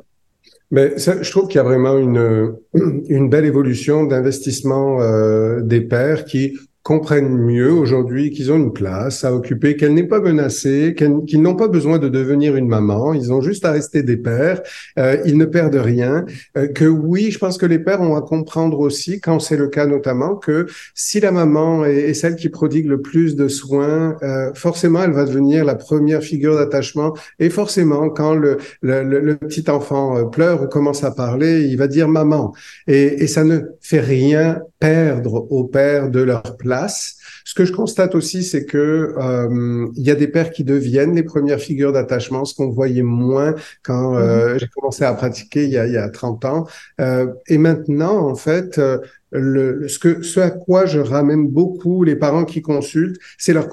Mais 0.72 0.97
je 0.97 1.30
trouve 1.30 1.47
qu'il 1.47 1.57
y 1.57 1.59
a 1.59 1.63
vraiment 1.63 1.97
une, 1.97 2.55
belle 3.30 3.45
évolution 3.45 4.03
d'investissement 4.03 5.01
euh, 5.01 5.61
des 5.61 5.82
pères 5.82 6.26
qui 6.26 6.57
comprennent 6.86 7.36
mieux 7.36 7.71
aujourd'hui 7.73 8.29
qu'ils 8.29 8.51
ont 8.51 8.57
une 8.57 8.71
place 8.71 9.23
à 9.23 9.33
occuper, 9.33 9.75
qu'elle 9.75 9.95
n'est 9.95 10.03
pas 10.07 10.19
menacée, 10.19 10.93
qu'ils 10.95 11.41
n'ont 11.41 11.55
pas 11.55 11.67
besoin 11.67 11.97
de 11.97 12.09
devenir 12.09 12.55
une 12.55 12.67
maman, 12.67 13.15
ils 13.15 13.33
ont 13.33 13.41
juste 13.41 13.65
à 13.65 13.71
rester 13.71 14.03
des 14.03 14.17
pères, 14.17 14.61
euh, 14.99 15.17
ils 15.25 15.36
ne 15.36 15.45
perdent 15.45 15.75
rien, 15.77 16.25
euh, 16.57 16.67
que 16.67 16.86
oui, 16.86 17.31
je 17.31 17.39
pense 17.39 17.57
que 17.57 17.65
les 17.65 17.79
pères 17.79 18.01
ont 18.01 18.15
à 18.15 18.21
comprendre 18.21 18.79
aussi, 18.79 19.19
quand 19.19 19.39
c'est 19.39 19.57
le 19.57 19.67
cas 19.67 19.88
notamment, 19.88 20.36
que 20.36 20.67
si 20.93 21.19
la 21.19 21.31
maman 21.31 21.86
est, 21.86 21.95
est 22.09 22.13
celle 22.13 22.36
qui 22.36 22.49
prodigue 22.49 22.88
le 22.88 23.01
plus 23.01 23.36
de 23.36 23.47
soins, 23.47 24.15
euh, 24.21 24.53
forcément, 24.53 25.01
elle 25.03 25.11
va 25.13 25.25
devenir 25.25 25.65
la 25.65 25.73
première 25.75 26.21
figure 26.21 26.55
d'attachement, 26.55 27.15
et 27.39 27.49
forcément, 27.49 28.11
quand 28.11 28.36
le, 28.36 28.57
le, 28.81 29.01
le- 29.03 29.21
le 29.21 29.36
petit 29.38 29.67
enfant 29.71 30.17
euh, 30.17 30.25
pleure 30.25 30.61
ou 30.61 30.67
commence 30.67 31.03
à 31.03 31.09
parler, 31.09 31.63
il 31.63 31.77
va 31.77 31.88
dire 31.88 32.07
maman. 32.07 32.53
Et, 32.86 33.23
et 33.23 33.27
ça 33.27 33.43
ne 33.43 33.59
fait 33.81 33.99
rien 34.01 34.61
perdre 34.80 35.47
aux 35.51 35.63
pères 35.65 36.09
de 36.09 36.21
leur 36.21 36.57
place. 36.57 37.15
Ce 37.45 37.53
que 37.53 37.65
je 37.65 37.71
constate 37.71 38.15
aussi, 38.15 38.43
c'est 38.43 38.65
que 38.65 39.13
euh, 39.17 39.88
il 39.95 40.03
y 40.03 40.11
a 40.11 40.15
des 40.15 40.28
pères 40.28 40.51
qui 40.51 40.63
deviennent 40.63 41.15
les 41.15 41.23
premières 41.23 41.59
figures 41.59 41.93
d'attachement, 41.93 42.43
ce 42.45 42.55
qu'on 42.55 42.69
voyait 42.69 43.03
moins 43.03 43.55
quand 43.84 44.15
euh, 44.17 44.57
j'ai 44.57 44.67
commencé 44.67 45.03
à 45.03 45.13
pratiquer 45.13 45.63
il 45.65 45.69
y 45.71 45.78
a, 45.78 45.88
il 45.88 45.93
y 45.93 45.97
a 45.97 46.09
30 46.09 46.45
ans. 46.45 46.65
Euh, 47.01 47.28
et 47.47 47.57
maintenant, 47.57 48.17
en 48.28 48.36
fait, 48.36 48.78
euh, 48.80 48.97
le, 49.32 49.88
ce, 49.88 49.99
que, 49.99 50.21
ce 50.21 50.39
à 50.39 50.49
quoi 50.49 50.86
je 50.86 50.99
ramène 50.99 51.47
beaucoup 51.47 52.03
les 52.03 52.15
parents 52.15 52.45
qui 52.45 52.61
consultent, 52.61 53.17
c'est 53.38 53.53
leur, 53.53 53.67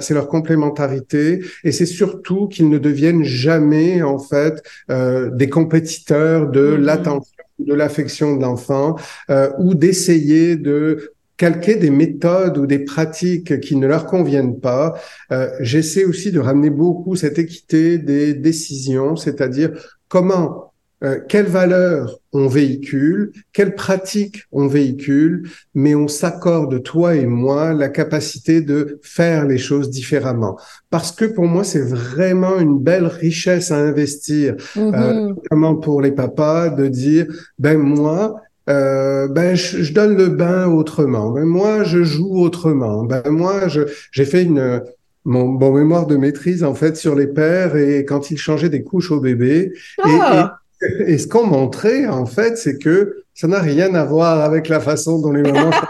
c'est 0.00 0.14
leur 0.14 0.28
complémentarité 0.28 1.40
et 1.64 1.72
c'est 1.72 1.86
surtout 1.86 2.46
qu'ils 2.48 2.68
ne 2.68 2.78
deviennent 2.78 3.24
jamais, 3.24 4.02
en 4.02 4.18
fait, 4.18 4.62
euh, 4.90 5.30
des 5.30 5.48
compétiteurs 5.48 6.50
de 6.50 6.76
Mhm. 6.76 6.76
l'attention, 6.76 7.31
de 7.64 7.74
l'affection 7.74 8.36
de 8.36 8.42
l'enfant 8.42 8.96
euh, 9.30 9.50
ou 9.58 9.74
d'essayer 9.74 10.56
de 10.56 11.12
calquer 11.36 11.74
des 11.76 11.90
méthodes 11.90 12.58
ou 12.58 12.66
des 12.66 12.78
pratiques 12.78 13.60
qui 13.60 13.76
ne 13.76 13.86
leur 13.86 14.06
conviennent 14.06 14.60
pas. 14.60 14.94
Euh, 15.32 15.50
J'essaie 15.60 16.04
aussi 16.04 16.30
de 16.30 16.38
ramener 16.38 16.70
beaucoup 16.70 17.16
cette 17.16 17.38
équité 17.38 17.98
des 17.98 18.34
décisions, 18.34 19.16
c'est-à-dire 19.16 19.72
comment, 20.08 20.71
euh, 21.02 21.18
quelles 21.28 21.46
valeurs 21.46 22.18
on 22.32 22.46
véhicule, 22.46 23.32
quelles 23.52 23.74
pratiques 23.74 24.44
on 24.52 24.66
véhicule, 24.68 25.48
mais 25.74 25.94
on 25.94 26.08
s'accorde, 26.08 26.82
toi 26.82 27.14
et 27.16 27.26
moi, 27.26 27.72
la 27.74 27.88
capacité 27.88 28.60
de 28.60 29.00
faire 29.02 29.46
les 29.46 29.58
choses 29.58 29.90
différemment. 29.90 30.56
Parce 30.90 31.12
que 31.12 31.24
pour 31.24 31.44
moi, 31.46 31.64
c'est 31.64 31.82
vraiment 31.84 32.58
une 32.58 32.78
belle 32.78 33.06
richesse 33.06 33.70
à 33.70 33.76
investir 33.78 34.54
Mhm. 34.76 35.34
notamment 35.36 35.74
pour 35.76 36.00
les 36.02 36.12
papas, 36.12 36.68
de 36.70 36.86
dire, 36.88 37.26
ben 37.58 37.78
moi, 37.78 38.36
euh, 38.70 39.26
ben 39.28 39.54
je, 39.56 39.82
je 39.82 39.92
donne 39.92 40.16
le 40.16 40.28
bain 40.28 40.68
autrement, 40.68 41.32
ben 41.32 41.44
moi 41.44 41.82
je 41.82 42.04
joue 42.04 42.38
autrement, 42.40 43.04
ben 43.04 43.22
moi 43.28 43.66
j'ai 43.68 44.24
fait 44.24 44.44
une 44.44 44.80
mon, 45.24 45.46
mon 45.46 45.72
mémoire 45.72 46.06
de 46.06 46.16
maîtrise 46.16 46.62
en 46.64 46.74
fait 46.74 46.96
sur 46.96 47.14
les 47.14 47.26
pères 47.26 47.76
et 47.76 48.04
quand 48.04 48.30
ils 48.30 48.38
changeaient 48.38 48.68
des 48.68 48.82
couches 48.82 49.10
au 49.10 49.20
bébé 49.20 49.72
Ah! 50.02 50.58
Et, 51.06 51.18
ce 51.18 51.26
qu'on 51.26 51.46
montrait 51.46 52.06
en 52.06 52.26
fait 52.26 52.56
c'est 52.58 52.78
que 52.78 53.22
ça 53.34 53.46
n'a 53.46 53.60
rien 53.60 53.94
à 53.94 54.04
voir 54.04 54.40
avec 54.40 54.68
la 54.68 54.80
façon 54.80 55.18
dont 55.20 55.32
les 55.32 55.42
mamans 55.42 55.70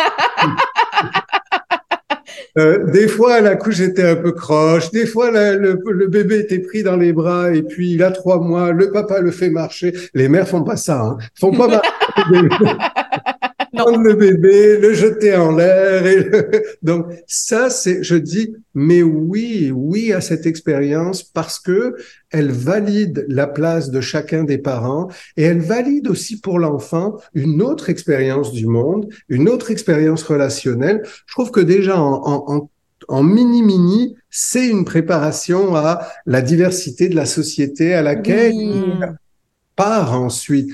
Euh, 2.59 2.85
des 2.91 3.09
fois, 3.09 3.41
la 3.41 3.57
couche 3.57 3.81
était 3.81 4.07
un 4.07 4.17
peu 4.17 4.33
croche. 4.33 4.91
Des 4.91 5.07
fois, 5.07 5.31
la- 5.31 5.55
le, 5.57 5.81
le 5.91 6.07
bébé 6.09 6.41
était 6.41 6.59
pris 6.59 6.83
dans 6.83 6.97
les 6.97 7.15
bras 7.15 7.51
et 7.55 7.63
puis 7.63 7.93
il 7.93 8.03
a 8.03 8.11
trois 8.11 8.41
mois. 8.41 8.73
Le 8.73 8.91
papa 8.91 9.21
le 9.21 9.31
fait 9.31 9.49
marcher. 9.49 9.95
Les 10.13 10.29
mères 10.29 10.47
font 10.47 10.63
pas 10.63 10.77
ça. 10.77 11.01
Hein. 11.01 11.17
Font 11.41 11.53
pas 11.53 11.67
marcher. 11.69 11.91
Prendre 13.73 14.03
le 14.03 14.15
bébé, 14.15 14.79
le 14.79 14.93
jeter 14.93 15.35
en 15.37 15.53
l'air. 15.53 16.07
Et 16.07 16.31
Donc 16.83 17.07
ça, 17.27 17.71
c'est, 17.71 18.03
je 18.03 18.15
dis, 18.15 18.55
mais 18.75 19.03
oui, 19.03 19.71
oui 19.75 20.13
à 20.13 20.21
cette 20.21 20.47
expérience 20.47 21.23
parce 21.23 21.59
que 21.59 21.95
elle 22.31 22.51
valide 22.51 23.25
la 23.29 23.47
place 23.47 23.91
de 23.91 24.01
chacun 24.01 24.45
des 24.45 24.59
parents 24.59 25.09
et 25.37 25.43
elle 25.43 25.61
valide 25.61 26.09
aussi 26.09 26.41
pour 26.41 26.59
l'enfant 26.59 27.19
une 27.35 27.63
autre 27.63 27.91
expérience 27.91 28.53
du 28.53 28.67
monde, 28.67 29.09
une 29.29 29.49
autre 29.49 29.71
expérience 29.71 30.23
relationnelle. 30.23 31.03
Je 31.27 31.35
trouve 31.35 31.51
que 31.51 31.61
déjà 31.61 32.01
en, 32.01 32.23
en, 32.25 32.71
en 33.09 33.23
mini-mini, 33.23 34.17
c'est 34.31 34.67
une 34.67 34.85
préparation 34.85 35.75
à 35.77 36.09
la 36.27 36.41
diversité 36.41 37.09
de 37.09 37.17
la 37.17 37.27
société 37.27 37.95
à 37.95 38.03
laquelle 38.03 38.55
il 38.55 39.17
part 39.77 40.21
ensuite. 40.21 40.73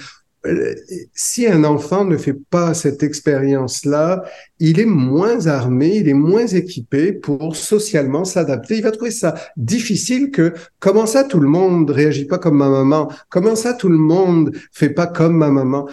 Si 1.15 1.47
un 1.47 1.65
enfant 1.65 2.05
ne 2.05 2.17
fait 2.17 2.37
pas 2.51 2.73
cette 2.73 3.03
expérience-là, 3.03 4.23
il 4.61 4.79
est 4.79 4.87
moins 4.87 5.47
armé, 5.47 5.97
il 5.97 6.09
est 6.09 6.15
moins 6.15 6.47
équipé 6.47 7.13
pour 7.13 7.57
socialement 7.57 8.25
s'adapter. 8.25 8.77
Il 8.77 8.83
va 8.83 8.93
trouver 8.93 9.11
ça 9.11 9.35
difficile 9.57 10.31
que 10.31 10.55
comment 10.79 11.07
ça 11.07 11.25
tout 11.25 11.41
le 11.41 11.49
monde 11.49 11.91
réagit 11.91 12.27
pas 12.27 12.39
comme 12.39 12.57
ma 12.57 12.69
maman, 12.69 13.11
comment 13.29 13.57
ça 13.57 13.75
tout 13.75 13.89
le 13.89 13.99
monde 13.99 14.53
fait 14.73 14.91
pas 14.91 15.07
comme 15.07 15.37
ma 15.37 15.51
maman? 15.51 15.89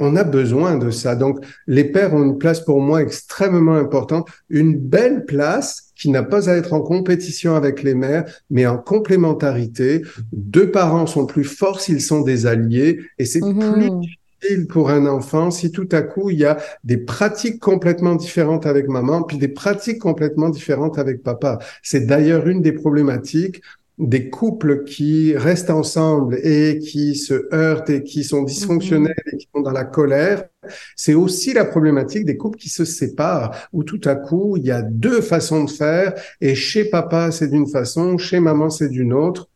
On 0.00 0.16
a 0.16 0.24
besoin 0.24 0.76
de 0.76 0.90
ça. 0.90 1.14
Donc, 1.14 1.44
les 1.66 1.84
pères 1.84 2.14
ont 2.14 2.24
une 2.24 2.38
place 2.38 2.60
pour 2.60 2.80
moi 2.80 3.02
extrêmement 3.02 3.76
importante, 3.76 4.28
une 4.48 4.76
belle 4.76 5.24
place 5.26 5.92
qui 5.94 6.08
n'a 6.08 6.22
pas 6.22 6.48
à 6.48 6.54
être 6.54 6.72
en 6.72 6.80
compétition 6.80 7.54
avec 7.54 7.82
les 7.82 7.94
mères, 7.94 8.24
mais 8.48 8.66
en 8.66 8.78
complémentarité. 8.78 10.02
Deux 10.32 10.70
parents 10.70 11.06
sont 11.06 11.26
plus 11.26 11.44
forts 11.44 11.80
s'ils 11.80 12.00
sont 12.00 12.22
des 12.22 12.46
alliés, 12.46 13.00
et 13.18 13.26
c'est 13.26 13.40
mm-hmm. 13.40 13.72
plus 13.72 13.90
difficile 13.90 14.66
pour 14.66 14.88
un 14.88 15.04
enfant 15.04 15.50
si 15.50 15.70
tout 15.70 15.88
à 15.92 16.00
coup 16.00 16.30
il 16.30 16.38
y 16.38 16.46
a 16.46 16.56
des 16.82 16.96
pratiques 16.96 17.60
complètement 17.60 18.14
différentes 18.14 18.64
avec 18.64 18.88
maman, 18.88 19.22
puis 19.22 19.36
des 19.36 19.48
pratiques 19.48 19.98
complètement 19.98 20.48
différentes 20.48 20.98
avec 20.98 21.22
papa. 21.22 21.58
C'est 21.82 22.06
d'ailleurs 22.06 22.48
une 22.48 22.62
des 22.62 22.72
problématiques 22.72 23.60
des 24.00 24.30
couples 24.30 24.84
qui 24.84 25.36
restent 25.36 25.70
ensemble 25.70 26.38
et 26.42 26.78
qui 26.78 27.14
se 27.14 27.48
heurtent 27.54 27.90
et 27.90 28.02
qui 28.02 28.24
sont 28.24 28.42
dysfonctionnels 28.42 29.14
et 29.32 29.36
qui 29.36 29.48
sont 29.54 29.60
dans 29.60 29.72
la 29.72 29.84
colère, 29.84 30.44
c'est 30.96 31.14
aussi 31.14 31.52
la 31.52 31.66
problématique 31.66 32.24
des 32.24 32.36
couples 32.36 32.58
qui 32.58 32.70
se 32.70 32.84
séparent, 32.84 33.54
où 33.72 33.84
tout 33.84 34.00
à 34.04 34.14
coup, 34.14 34.56
il 34.56 34.64
y 34.64 34.70
a 34.70 34.82
deux 34.82 35.20
façons 35.20 35.64
de 35.64 35.70
faire, 35.70 36.14
et 36.40 36.54
chez 36.54 36.84
papa, 36.84 37.30
c'est 37.30 37.48
d'une 37.48 37.66
façon, 37.68 38.16
chez 38.16 38.40
maman, 38.40 38.70
c'est 38.70 38.88
d'une 38.88 39.12
autre. 39.12 39.48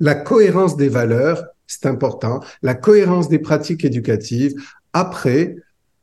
La 0.00 0.14
cohérence 0.14 0.76
des 0.76 0.88
valeurs, 0.88 1.44
c'est 1.66 1.86
important, 1.86 2.40
la 2.62 2.74
cohérence 2.74 3.28
des 3.28 3.38
pratiques 3.38 3.84
éducatives, 3.84 4.54
après 4.92 5.56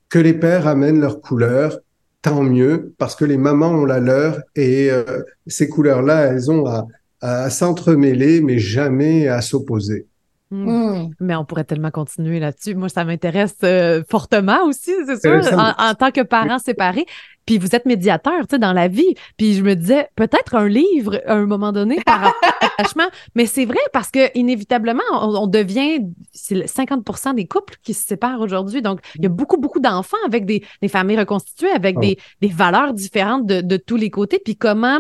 que 0.10 0.20
les 0.20 0.34
pères 0.34 0.68
amènent 0.68 1.02
leurs 1.02 1.20
couleurs, 1.20 1.80
tant 2.22 2.44
mieux, 2.44 2.94
parce 2.98 3.16
que 3.16 3.26
les 3.26 3.38
mamans 3.38 3.72
ont 3.72 3.86
la 3.86 4.00
leur, 4.00 4.40
et 4.56 4.90
euh, 4.90 5.24
ces 5.48 5.68
couleurs-là, 5.68 6.28
elles 6.28 6.50
ont 6.50 6.66
à 6.66 6.88
à 7.26 7.50
s'entremêler, 7.50 8.42
mais 8.42 8.60
jamais 8.60 9.28
à 9.28 9.42
s'opposer. 9.42 10.08
Hmm. 10.52 10.70
Hmm. 10.70 11.10
Mais 11.20 11.36
on 11.36 11.44
pourrait 11.44 11.64
tellement 11.64 11.90
continuer 11.90 12.40
là-dessus. 12.40 12.76
Moi, 12.76 12.88
ça 12.88 13.04
m'intéresse 13.04 13.58
euh, 13.64 14.04
fortement 14.08 14.66
aussi, 14.66 14.92
c'est 15.08 15.20
sûr, 15.20 15.42
en, 15.58 15.94
tant 15.96 16.12
que 16.12 16.22
parent 16.22 16.60
séparé. 16.60 17.06
Puis 17.48 17.58
vous 17.58 17.76
êtes 17.76 17.86
médiateur, 17.86 18.42
tu 18.42 18.56
sais, 18.56 18.60
dans 18.60 18.74
la 18.74 18.88
vie. 18.88 19.16
Puis 19.38 19.56
je 19.56 19.64
me 19.64 19.76
disais, 19.76 20.08
peut-être 20.16 20.56
un 20.56 20.68
livre 20.68 21.20
à 21.26 21.34
un 21.34 21.46
moment 21.46 21.72
donné 21.72 22.00
par 22.06 22.34
attachement. 22.62 23.08
Mais 23.36 23.48
c'est 23.48 23.66
vrai 23.66 23.80
parce 23.92 24.12
que 24.12 24.36
inévitablement, 24.38 25.04
on, 25.14 25.48
devient, 25.48 26.00
c'est 26.32 26.66
50% 26.66 27.36
des 27.36 27.48
couples 27.48 27.76
qui 27.84 27.94
se 27.94 28.06
séparent 28.06 28.42
aujourd'hui. 28.42 28.82
Donc, 28.82 29.00
il 29.16 29.24
y 29.24 29.28
a 29.28 29.30
beaucoup, 29.30 29.58
beaucoup 29.58 29.80
d'enfants 29.80 30.18
avec 30.26 30.46
des, 30.46 30.64
familles 30.88 31.20
reconstituées, 31.20 31.72
avec 31.72 31.98
oh. 31.98 32.02
des, 32.02 32.18
des, 32.42 32.48
valeurs 32.50 32.94
différentes 32.94 33.46
de, 33.46 33.62
de 33.62 33.78
tous 33.78 33.96
les 33.96 34.10
côtés. 34.10 34.40
Puis 34.44 34.56
comment 34.56 35.00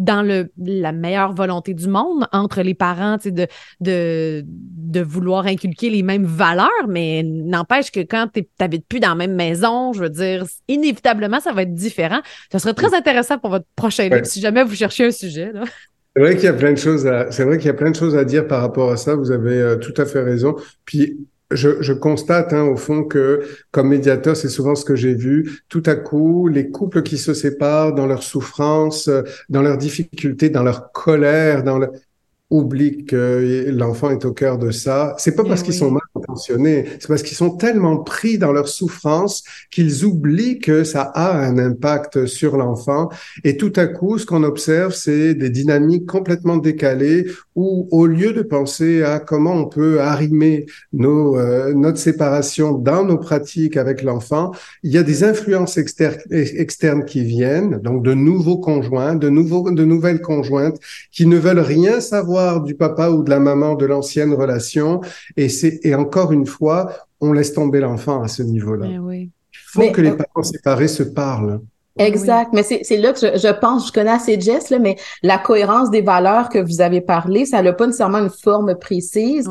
dans 0.00 0.22
le, 0.22 0.50
la 0.56 0.92
meilleure 0.92 1.34
volonté 1.34 1.74
du 1.74 1.86
monde 1.86 2.26
entre 2.32 2.62
les 2.62 2.72
parents, 2.74 3.18
de, 3.22 3.46
de, 3.80 4.42
de 4.46 5.00
vouloir 5.00 5.46
inculquer 5.46 5.90
les 5.90 6.02
mêmes 6.02 6.24
valeurs, 6.24 6.88
mais 6.88 7.22
n'empêche 7.22 7.90
que 7.92 8.00
quand 8.00 8.28
tu 8.32 8.48
n'habites 8.58 8.86
plus 8.86 8.98
dans 8.98 9.10
la 9.10 9.14
même 9.14 9.34
maison, 9.34 9.92
je 9.92 10.00
veux 10.00 10.08
dire, 10.08 10.46
inévitablement, 10.68 11.38
ça 11.38 11.52
va 11.52 11.62
être 11.62 11.74
différent. 11.74 12.20
Ça 12.50 12.58
serait 12.58 12.72
très 12.72 12.94
intéressant 12.94 13.38
pour 13.38 13.50
votre 13.50 13.66
prochain 13.76 14.08
livre, 14.08 14.24
si 14.24 14.40
jamais 14.40 14.64
vous 14.64 14.74
cherchez 14.74 15.04
un 15.04 15.10
sujet. 15.10 15.52
C'est 16.16 16.22
vrai 16.22 16.34
qu'il 16.34 16.44
y 16.44 16.48
a 16.48 16.54
plein 16.54 16.72
de 16.72 16.78
choses 16.78 17.06
à, 17.06 17.30
c'est 17.30 17.44
vrai 17.44 17.58
qu'il 17.58 17.66
y 17.66 17.70
a 17.70 17.74
plein 17.74 17.90
de 17.90 17.96
choses 17.96 18.16
à 18.16 18.24
dire 18.24 18.48
par 18.48 18.62
rapport 18.62 18.90
à 18.90 18.96
ça. 18.96 19.14
Vous 19.14 19.30
avez 19.30 19.60
euh, 19.60 19.76
tout 19.76 19.94
à 19.98 20.06
fait 20.06 20.22
raison. 20.22 20.56
Puis 20.86 21.18
je, 21.50 21.82
je, 21.82 21.92
constate 21.92 22.52
hein, 22.52 22.64
au 22.64 22.76
fond 22.76 23.04
que 23.04 23.42
comme 23.70 23.88
médiateur, 23.88 24.36
c'est 24.36 24.48
souvent 24.48 24.74
ce 24.74 24.84
que 24.84 24.94
j'ai 24.94 25.14
vu. 25.14 25.62
Tout 25.68 25.82
à 25.86 25.96
coup, 25.96 26.48
les 26.48 26.70
couples 26.70 27.02
qui 27.02 27.18
se 27.18 27.34
séparent 27.34 27.94
dans 27.94 28.06
leur 28.06 28.22
souffrance, 28.22 29.08
euh, 29.08 29.22
dans 29.48 29.62
leurs 29.62 29.78
difficultés, 29.78 30.50
dans 30.50 30.62
leur 30.62 30.92
colère, 30.92 31.62
dans 31.62 31.78
le, 31.78 31.90
oublient 32.50 33.04
que 33.04 33.66
l'enfant 33.68 34.10
est 34.10 34.24
au 34.24 34.32
cœur 34.32 34.58
de 34.58 34.70
ça. 34.70 35.14
C'est 35.18 35.34
pas 35.34 35.44
parce 35.44 35.62
qu'ils 35.62 35.74
sont 35.74 35.90
mal 35.90 36.02
c'est 36.36 37.08
parce 37.08 37.22
qu'ils 37.22 37.36
sont 37.36 37.56
tellement 37.56 37.98
pris 37.98 38.38
dans 38.38 38.52
leur 38.52 38.68
souffrance 38.68 39.44
qu'ils 39.70 40.04
oublient 40.04 40.58
que 40.58 40.84
ça 40.84 41.02
a 41.02 41.38
un 41.38 41.58
impact 41.58 42.26
sur 42.26 42.56
l'enfant. 42.56 43.08
Et 43.44 43.56
tout 43.56 43.72
à 43.76 43.86
coup, 43.86 44.18
ce 44.18 44.26
qu'on 44.26 44.42
observe, 44.42 44.92
c'est 44.92 45.34
des 45.34 45.50
dynamiques 45.50 46.06
complètement 46.06 46.56
décalées 46.56 47.26
où, 47.54 47.88
au 47.90 48.06
lieu 48.06 48.32
de 48.32 48.42
penser 48.42 49.02
à 49.02 49.18
comment 49.18 49.54
on 49.54 49.66
peut 49.66 50.00
arrimer 50.00 50.66
nos, 50.92 51.38
euh, 51.38 51.74
notre 51.74 51.98
séparation 51.98 52.72
dans 52.72 53.04
nos 53.04 53.18
pratiques 53.18 53.76
avec 53.76 54.02
l'enfant, 54.02 54.52
il 54.82 54.92
y 54.92 54.98
a 54.98 55.02
des 55.02 55.24
influences 55.24 55.76
externes, 55.76 56.20
externes 56.30 57.04
qui 57.04 57.24
viennent, 57.24 57.78
donc 57.82 58.02
de 58.02 58.14
nouveaux 58.14 58.58
conjoints, 58.58 59.14
de 59.14 59.28
nouveaux, 59.28 59.70
de 59.70 59.84
nouvelles 59.84 60.20
conjointes 60.20 60.78
qui 61.12 61.26
ne 61.26 61.36
veulent 61.36 61.60
rien 61.60 62.00
savoir 62.00 62.62
du 62.62 62.74
papa 62.74 63.10
ou 63.10 63.22
de 63.22 63.30
la 63.30 63.40
maman 63.40 63.74
de 63.74 63.86
l'ancienne 63.86 64.32
relation. 64.32 65.00
Et 65.36 65.48
c'est 65.48 65.80
et 65.82 65.94
encore 66.10 66.32
une 66.32 66.46
fois, 66.46 66.92
on 67.20 67.32
laisse 67.32 67.52
tomber 67.52 67.78
l'enfant 67.78 68.20
à 68.20 68.26
ce 68.26 68.42
niveau-là. 68.42 68.86
Eh 68.90 69.22
Il 69.22 69.30
faut 69.52 69.92
que 69.92 70.00
les 70.00 70.10
parents 70.10 70.42
séparés 70.42 70.88
se 70.88 71.04
parlent. 71.04 71.60
Exact. 71.98 72.50
Mais 72.52 72.62
c'est 72.62 72.96
là 72.96 73.12
que 73.12 73.18
je, 73.18 73.38
je, 73.38 73.52
pense, 73.52 73.88
je 73.88 73.92
connais 73.92 74.10
assez 74.10 74.40
Jess, 74.40 74.70
là, 74.70 74.78
mais 74.78 74.96
la 75.22 75.38
cohérence 75.38 75.90
des 75.90 76.02
valeurs 76.02 76.48
que 76.48 76.58
vous 76.58 76.80
avez 76.80 77.00
parlé, 77.00 77.44
ça 77.44 77.62
n'a 77.62 77.72
pas 77.72 77.86
nécessairement 77.86 78.18
une 78.18 78.30
forme 78.30 78.74
précise. 78.76 79.48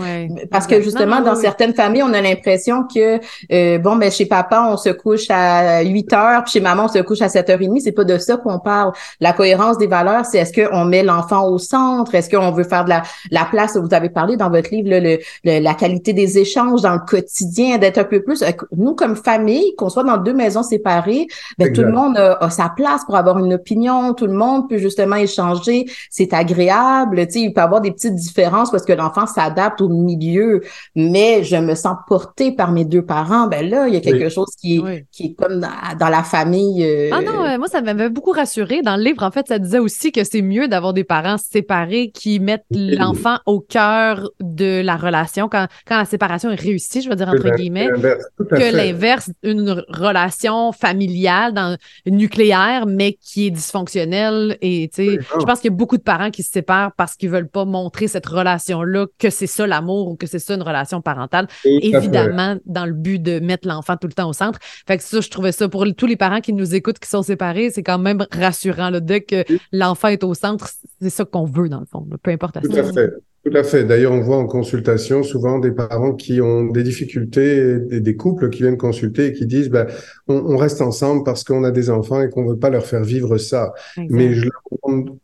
Parce 0.49 0.65
que 0.65 0.81
justement, 0.81 1.21
dans 1.21 1.35
certaines 1.35 1.73
familles, 1.73 2.03
on 2.03 2.13
a 2.13 2.21
l'impression 2.21 2.83
que 2.83 3.19
euh, 3.51 3.77
bon, 3.77 3.97
ben 3.97 4.11
chez 4.11 4.25
papa, 4.25 4.67
on 4.69 4.77
se 4.77 4.89
couche 4.89 5.25
à 5.29 5.81
8 5.81 6.13
heures, 6.13 6.43
puis 6.43 6.53
chez 6.53 6.59
maman, 6.61 6.85
on 6.85 6.87
se 6.87 6.99
couche 6.99 7.21
à 7.21 7.27
7h30. 7.27 7.81
C'est 7.81 7.91
pas 7.91 8.05
de 8.05 8.17
ça 8.17 8.37
qu'on 8.37 8.59
parle. 8.59 8.93
La 9.19 9.33
cohérence 9.33 9.77
des 9.77 9.87
valeurs, 9.87 10.25
c'est 10.25 10.37
est-ce 10.39 10.53
qu'on 10.53 10.85
met 10.85 11.03
l'enfant 11.03 11.47
au 11.49 11.57
centre? 11.57 12.15
Est-ce 12.15 12.29
qu'on 12.29 12.51
veut 12.51 12.63
faire 12.63 12.85
de 12.85 12.89
la, 12.89 13.03
la 13.31 13.45
place, 13.45 13.77
vous 13.77 13.93
avez 13.93 14.09
parlé 14.09 14.37
dans 14.37 14.49
votre 14.49 14.69
livre, 14.71 14.89
le, 14.89 15.19
la 15.43 15.73
qualité 15.73 16.13
des 16.13 16.37
échanges 16.37 16.81
dans 16.81 16.93
le 16.93 17.05
quotidien, 17.05 17.77
d'être 17.77 17.97
un 17.97 18.03
peu 18.05 18.21
plus. 18.21 18.41
Euh, 18.41 18.51
nous, 18.75 18.95
comme 18.95 19.15
famille, 19.15 19.75
qu'on 19.75 19.89
soit 19.89 20.03
dans 20.03 20.17
deux 20.17 20.33
maisons 20.33 20.63
séparées, 20.63 21.27
ben, 21.57 21.73
tout 21.73 21.81
le 21.81 21.91
monde 21.91 22.17
a 22.17 22.28
a, 22.39 22.49
sa 22.49 22.69
place 22.69 23.05
pour 23.05 23.15
avoir 23.15 23.39
une 23.39 23.53
opinion. 23.53 24.13
Tout 24.13 24.27
le 24.27 24.33
monde 24.33 24.69
peut 24.69 24.77
justement 24.77 25.15
échanger. 25.15 25.85
C'est 26.09 26.33
agréable. 26.33 27.25
Tu 27.27 27.33
sais, 27.33 27.41
il 27.41 27.53
peut 27.53 27.61
y 27.61 27.63
avoir 27.63 27.81
des 27.81 27.91
petites 27.91 28.15
différences 28.15 28.71
parce 28.71 28.85
que 28.85 28.93
l'enfant 28.93 29.25
s'adapte 29.25 29.81
au 29.81 29.89
milieu. 29.89 30.61
Mais 30.95 31.43
je 31.43 31.55
me 31.55 31.75
sens 31.75 31.97
portée 32.07 32.51
par 32.51 32.71
mes 32.71 32.85
deux 32.85 33.03
parents. 33.03 33.47
Ben 33.47 33.69
là, 33.69 33.87
il 33.87 33.93
y 33.93 33.97
a 33.97 34.01
quelque 34.01 34.29
chose 34.29 34.49
qui 34.59 34.77
est, 34.77 35.05
qui 35.11 35.25
est 35.27 35.33
comme 35.33 35.59
dans, 35.59 36.09
la 36.09 36.23
famille. 36.23 36.83
Euh, 36.83 37.09
ah 37.11 37.21
non, 37.21 37.43
euh, 37.45 37.57
moi, 37.57 37.67
ça 37.67 37.81
m'avait 37.81 38.09
beaucoup 38.09 38.31
rassuré. 38.31 38.81
Dans 38.81 38.95
le 38.95 39.03
livre, 39.03 39.23
en 39.23 39.31
fait, 39.31 39.47
ça 39.47 39.59
disait 39.59 39.79
aussi 39.79 40.11
que 40.11 40.23
c'est 40.23 40.41
mieux 40.41 40.67
d'avoir 40.67 40.93
des 40.93 41.03
parents 41.03 41.37
séparés 41.37 42.11
qui 42.11 42.39
mettent 42.39 42.65
l'enfant 42.71 43.37
au 43.45 43.59
cœur 43.59 44.29
de 44.39 44.81
la 44.81 44.97
relation 44.97 45.49
quand, 45.49 45.67
quand 45.87 45.97
la 45.97 46.05
séparation 46.05 46.49
est 46.51 46.59
réussie, 46.59 47.01
je 47.01 47.09
veux 47.09 47.15
dire, 47.15 47.29
entre 47.29 47.55
guillemets, 47.55 47.89
que 48.37 48.75
l'inverse, 48.75 49.31
une 49.43 49.83
relation 49.89 50.71
familiale 50.71 51.53
dans 51.53 51.77
une 52.05 52.18
nucléaire, 52.19 52.85
mais 52.85 53.13
qui 53.13 53.47
est 53.47 53.51
dysfonctionnel. 53.51 54.57
Et 54.61 54.89
tu 54.93 55.03
sais, 55.03 55.19
je 55.39 55.45
pense 55.45 55.59
qu'il 55.59 55.71
y 55.71 55.73
a 55.73 55.75
beaucoup 55.75 55.97
de 55.97 56.03
parents 56.03 56.29
qui 56.29 56.43
se 56.43 56.51
séparent 56.51 56.91
parce 56.95 57.15
qu'ils 57.15 57.29
veulent 57.29 57.49
pas 57.49 57.65
montrer 57.65 58.07
cette 58.07 58.25
relation-là, 58.25 59.07
que 59.17 59.29
c'est 59.29 59.47
ça 59.47 59.65
l'amour 59.65 60.09
ou 60.09 60.15
que 60.15 60.27
c'est 60.27 60.39
ça 60.39 60.53
une 60.53 60.61
relation 60.61 61.01
parentale. 61.01 61.47
Évidemment, 61.63 62.57
dans 62.65 62.85
le 62.85 62.93
but 62.93 63.19
de 63.19 63.39
mettre 63.39 63.67
l'enfant 63.67 63.97
tout 63.97 64.07
le 64.07 64.13
temps 64.13 64.29
au 64.29 64.33
centre. 64.33 64.59
Fait 64.87 64.97
que 64.97 65.03
ça, 65.03 65.21
je 65.21 65.29
trouvais 65.29 65.51
ça 65.51 65.69
pour 65.69 65.85
tous 65.97 66.05
les 66.05 66.17
parents 66.17 66.41
qui 66.41 66.53
nous 66.53 66.75
écoutent, 66.75 66.99
qui 66.99 67.09
sont 67.09 67.23
séparés, 67.23 67.69
c'est 67.71 67.83
quand 67.83 67.99
même 67.99 68.25
rassurant. 68.31 68.89
Là, 68.89 68.99
dès 68.99 69.21
que 69.21 69.45
l'enfant 69.71 70.09
est 70.09 70.23
au 70.23 70.33
centre, 70.33 70.69
c'est 71.01 71.09
ça 71.09 71.25
qu'on 71.25 71.45
veut, 71.45 71.69
dans 71.69 71.79
le 71.79 71.85
fond, 71.85 72.05
peu 72.21 72.31
importe 72.31 72.59
Tout 72.61 72.75
à 72.75 72.83
fait. 72.93 73.13
Tout 73.45 73.55
à 73.55 73.63
fait. 73.63 73.85
D'ailleurs, 73.85 74.11
on 74.11 74.21
voit 74.21 74.37
en 74.37 74.47
consultation 74.47 75.23
souvent 75.23 75.59
des 75.59 75.71
parents 75.71 76.13
qui 76.13 76.41
ont 76.41 76.65
des 76.65 76.83
difficultés, 76.83 77.79
des, 77.79 78.01
des 78.01 78.15
couples 78.15 78.49
qui 78.49 78.63
viennent 78.63 78.77
consulter 78.77 79.27
et 79.27 79.33
qui 79.33 79.45
disent, 79.45 79.69
ben, 79.69 79.87
on, 80.27 80.57
reste 80.57 80.81
ensemble 80.81 81.23
parce 81.23 81.43
qu'on 81.43 81.63
a 81.63 81.71
des 81.71 81.89
enfants 81.89 82.21
et 82.21 82.29
qu'on 82.29 82.45
veut 82.45 82.59
pas 82.59 82.69
leur 82.69 82.85
faire 82.85 83.03
vivre 83.03 83.37
ça. 83.37 83.73
Mais 83.97 84.33
je 84.33 84.43
leur 84.43 84.61
demande 84.83 85.17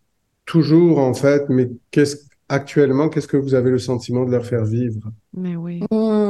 toujours, 0.46 1.00
en 1.00 1.14
fait, 1.14 1.50
mais 1.50 1.70
qu'est-ce 1.92 2.18
actuellement, 2.48 3.10
qu'est-ce 3.10 3.28
que 3.28 3.38
vous 3.38 3.56
avez 3.56 3.72
le 3.72 3.80
sentiment 3.80 4.24
de 4.24 4.32
leur 4.32 4.46
faire 4.46 4.66
vivre? 4.66 5.12
Mais 5.36 5.56
oui. 5.56 5.82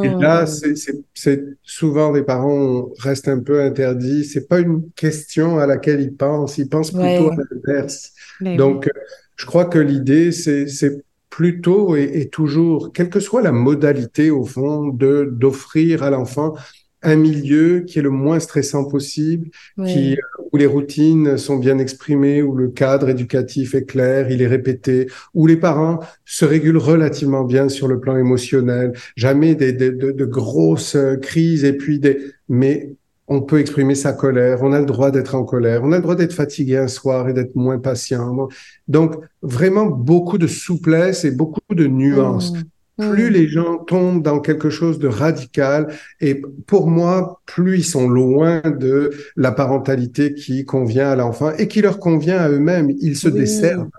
Et 0.04 0.10
là, 0.10 0.46
c'est 0.46 1.44
souvent 1.62 2.12
des 2.12 2.24
parents 2.24 2.90
restent 3.00 3.28
un 3.28 3.40
peu 3.40 3.62
interdits. 3.62 4.24
C'est 4.26 4.48
pas 4.48 4.60
une 4.60 4.90
question 4.96 5.60
à 5.60 5.68
laquelle 5.68 6.02
ils 6.02 6.16
pensent. 6.16 6.58
Ils 6.58 6.70
pensent 6.70 6.92
plutôt 6.92 7.32
à 7.32 7.36
l'inverse. 7.52 8.14
Donc, 8.42 8.90
je 9.36 9.46
crois 9.46 9.66
que 9.66 9.80
l'idée, 9.80 10.32
c'est 10.32 11.04
plutôt 11.36 11.98
et, 11.98 12.10
et, 12.14 12.30
toujours, 12.30 12.94
quelle 12.94 13.10
que 13.10 13.20
soit 13.20 13.42
la 13.42 13.52
modalité 13.52 14.32
au 14.32 14.46
fond, 14.46 14.88
de 14.88 15.28
d'offrir 15.30 16.02
à 16.02 16.10
l'enfant 16.10 16.54
un 17.02 17.18
milieu 17.18 17.82
qui 17.82 18.00
est 18.00 18.02
le 18.02 18.10
moins 18.10 18.40
stressant 18.40 18.86
possible, 18.86 19.50
qui, 19.86 20.14
euh, 20.14 20.44
où 20.54 20.56
les 20.56 20.66
routines 20.66 21.38
sont 21.38 21.58
bien 21.58 21.78
exprimées, 21.78 22.42
où 22.42 22.56
le 22.56 22.70
cadre 22.70 23.10
éducatif 23.10 23.76
est 23.76 23.84
clair, 23.84 24.32
il 24.32 24.42
est 24.42 24.48
répété, 24.48 25.08
où 25.34 25.46
les 25.46 25.58
parents 25.58 26.00
se 26.24 26.46
régulent 26.46 26.78
relativement 26.78 27.44
bien 27.44 27.68
sur 27.68 27.90
le 27.90 28.00
plan 28.00 28.16
émotionnel, 28.16 28.94
jamais 29.18 29.56
des, 29.56 29.74
des 29.74 29.92
de, 29.92 30.12
de, 30.12 30.26
grosses 30.26 30.96
euh, 30.96 31.18
crises 31.18 31.66
et 31.66 31.74
puis 31.74 32.00
des, 32.00 32.18
mais 32.48 32.96
on 33.28 33.42
peut 33.42 33.60
exprimer 33.60 33.96
sa 33.96 34.14
colère, 34.14 34.60
on 34.62 34.72
a 34.72 34.80
le 34.80 34.86
droit 34.86 35.12
d'être 35.12 35.36
en 35.36 35.44
colère, 35.44 35.82
on 35.84 35.92
a 35.92 35.98
le 35.98 36.02
droit 36.02 36.16
d'être 36.16 36.34
fatigué 36.34 36.78
un 36.78 36.88
soir 36.88 37.28
et 37.28 37.34
d'être 37.34 37.56
moins 37.56 37.80
patient. 37.80 38.48
Donc, 38.88 39.16
vraiment 39.42 39.86
beaucoup 39.88 40.38
de 40.38 40.48
souplesse 40.48 41.26
et 41.26 41.32
beaucoup 41.32 41.62
de 41.74 41.88
nuances. 41.88 42.54
Mmh. 42.54 43.10
Plus 43.12 43.30
mmh. 43.30 43.34
les 43.34 43.48
gens 43.48 43.78
tombent 43.80 44.24
dans 44.24 44.40
quelque 44.40 44.70
chose 44.70 45.00
de 45.00 45.08
radical, 45.08 45.94
et 46.22 46.42
pour 46.66 46.88
moi, 46.88 47.42
plus 47.46 47.80
ils 47.80 47.84
sont 47.84 48.08
loin 48.08 48.62
de 48.62 49.12
la 49.36 49.52
parentalité 49.52 50.34
qui 50.34 50.64
convient 50.64 51.10
à 51.10 51.16
l'enfant 51.16 51.52
et 51.58 51.68
qui 51.68 51.82
leur 51.82 52.00
convient 52.00 52.38
à 52.38 52.50
eux-mêmes. 52.50 52.92
Ils 53.02 53.18
se 53.18 53.28
desservent. 53.28 53.90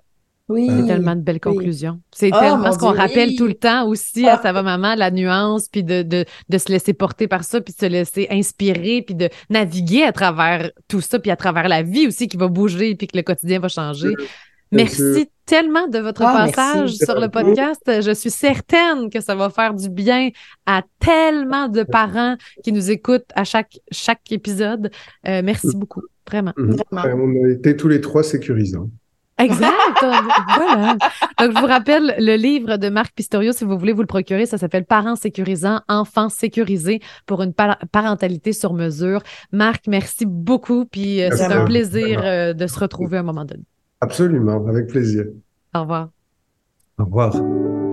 Oui. 0.49 0.69
C'est 0.71 0.87
tellement 0.87 1.17
de 1.17 1.23
belles 1.23 1.41
conclusions. 1.41 2.01
C'est 2.13 2.31
oh, 2.33 2.39
tellement 2.39 2.71
ce 2.71 2.79
qu'on 2.79 2.93
rappelle 2.93 3.35
tout 3.35 3.47
le 3.47 3.55
temps 3.55 3.89
aussi 3.89 4.29
à 4.29 4.35
ah. 4.35 4.43
sa 4.43 4.53
maman, 4.53 4.95
la 4.95 5.11
nuance, 5.11 5.69
puis 5.69 5.83
de, 5.83 6.03
de, 6.03 6.25
de, 6.49 6.59
se 6.59 6.71
laisser 6.71 6.93
porter 6.93 7.27
par 7.27 7.43
ça, 7.43 7.61
puis 7.61 7.75
de 7.75 7.79
se 7.79 7.87
laisser 7.87 8.29
inspirer, 8.31 9.03
puis 9.03 9.17
de 9.17 9.29
naviguer 9.51 10.05
à 10.05 10.13
travers 10.13 10.71
tout 10.87 11.01
ça, 11.01 11.19
puis 11.19 11.33
à 11.33 11.37
travers 11.37 11.69
la 11.69 11.83
vie 11.83 12.07
aussi 12.07 12.29
qui 12.29 12.37
va 12.37 12.47
bouger, 12.47 12.95
puis 12.95 13.09
que 13.09 13.17
le 13.17 13.23
quotidien 13.23 13.59
va 13.59 13.69
changer. 13.69 14.13
Merci 14.73 15.29
tellement 15.47 15.87
de 15.87 15.99
votre 15.99 16.23
ah, 16.23 16.47
passage 16.47 16.95
sur 16.95 17.19
le 17.19 17.29
podcast. 17.29 17.83
Je 17.87 18.13
suis 18.13 18.31
certaine 18.31 19.11
que 19.11 19.21
ça 19.21 19.35
va 19.35 19.51
faire 19.51 19.75
du 19.75 19.89
bien 19.89 20.31
à 20.67 20.83
tellement 20.99 21.69
de 21.69 21.83
parents 21.83 22.37
qui 22.63 22.73
nous 22.73 22.91
écoutent 22.91 23.31
à 23.35 23.45
chaque, 23.45 23.79
chaque 23.91 24.31
épisode. 24.31 24.91
Euh, 25.27 25.43
merci 25.45 25.69
mm. 25.69 25.81
beaucoup, 25.81 26.03
vraiment. 26.29 26.53
Mm-hmm. 26.57 26.83
vraiment. 26.93 27.25
On 27.25 27.45
a 27.47 27.51
été 27.51 27.77
tous 27.77 27.89
les 27.89 28.01
trois 28.01 28.23
sécurisants. 28.23 28.89
Exact. 29.39 29.75
voilà. 30.01 30.97
Donc, 31.39 31.53
je 31.53 31.61
vous 31.61 31.67
rappelle 31.67 32.15
le 32.19 32.37
livre 32.37 32.77
de 32.77 32.89
Marc 32.89 33.15
Pistorio, 33.15 33.53
si 33.53 33.65
vous 33.65 33.79
voulez 33.79 33.93
vous 33.93 34.01
le 34.01 34.07
procurer, 34.07 34.47
ça 34.47 34.59
s'appelle 34.59 34.85
Parents 34.85 35.17
sécurisants, 35.17 35.81
enfants 35.89 36.29
sécurisés 36.29 37.01
pour 37.27 37.43
une 37.43 37.53
parentalité 37.53 38.53
sur 38.53 38.73
mesure. 38.73 39.23
Marc, 39.53 39.87
merci 39.89 40.25
beaucoup. 40.27 40.87
Puis 40.87 41.23
euh, 41.23 41.29
c'est 41.33 41.53
un 41.53 41.65
plaisir 41.65 42.21
euh, 42.25 42.53
de 42.55 42.67
se 42.67 42.79
retrouver 42.79 43.19
à 43.19 43.21
un 43.21 43.25
moment 43.25 43.45
donné. 43.45 43.65
Absolument, 44.01 44.67
avec 44.67 44.89
plaisir. 44.89 45.25
Au 45.75 45.81
revoir. 45.83 46.09
Au 46.99 47.05
revoir. 47.05 47.86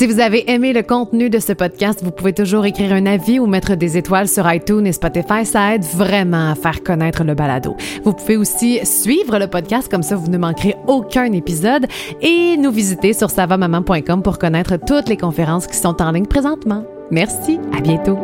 Si 0.00 0.06
vous 0.06 0.18
avez 0.18 0.50
aimé 0.50 0.72
le 0.72 0.82
contenu 0.82 1.28
de 1.28 1.38
ce 1.38 1.52
podcast, 1.52 2.00
vous 2.02 2.10
pouvez 2.10 2.32
toujours 2.32 2.64
écrire 2.64 2.94
un 2.94 3.04
avis 3.04 3.38
ou 3.38 3.46
mettre 3.46 3.74
des 3.74 3.98
étoiles 3.98 4.28
sur 4.28 4.50
iTunes 4.50 4.86
et 4.86 4.92
Spotify. 4.92 5.44
Ça 5.44 5.74
aide 5.74 5.84
vraiment 5.84 6.52
à 6.52 6.54
faire 6.54 6.82
connaître 6.82 7.22
le 7.22 7.34
balado. 7.34 7.76
Vous 8.02 8.14
pouvez 8.14 8.38
aussi 8.38 8.80
suivre 8.86 9.38
le 9.38 9.46
podcast, 9.46 9.90
comme 9.90 10.02
ça 10.02 10.16
vous 10.16 10.30
ne 10.30 10.38
manquerez 10.38 10.74
aucun 10.86 11.30
épisode, 11.32 11.86
et 12.22 12.56
nous 12.56 12.70
visiter 12.70 13.12
sur 13.12 13.28
savamaman.com 13.28 14.22
pour 14.22 14.38
connaître 14.38 14.78
toutes 14.78 15.10
les 15.10 15.18
conférences 15.18 15.66
qui 15.66 15.76
sont 15.76 16.00
en 16.00 16.12
ligne 16.12 16.24
présentement. 16.24 16.82
Merci, 17.10 17.60
à 17.76 17.82
bientôt. 17.82 18.16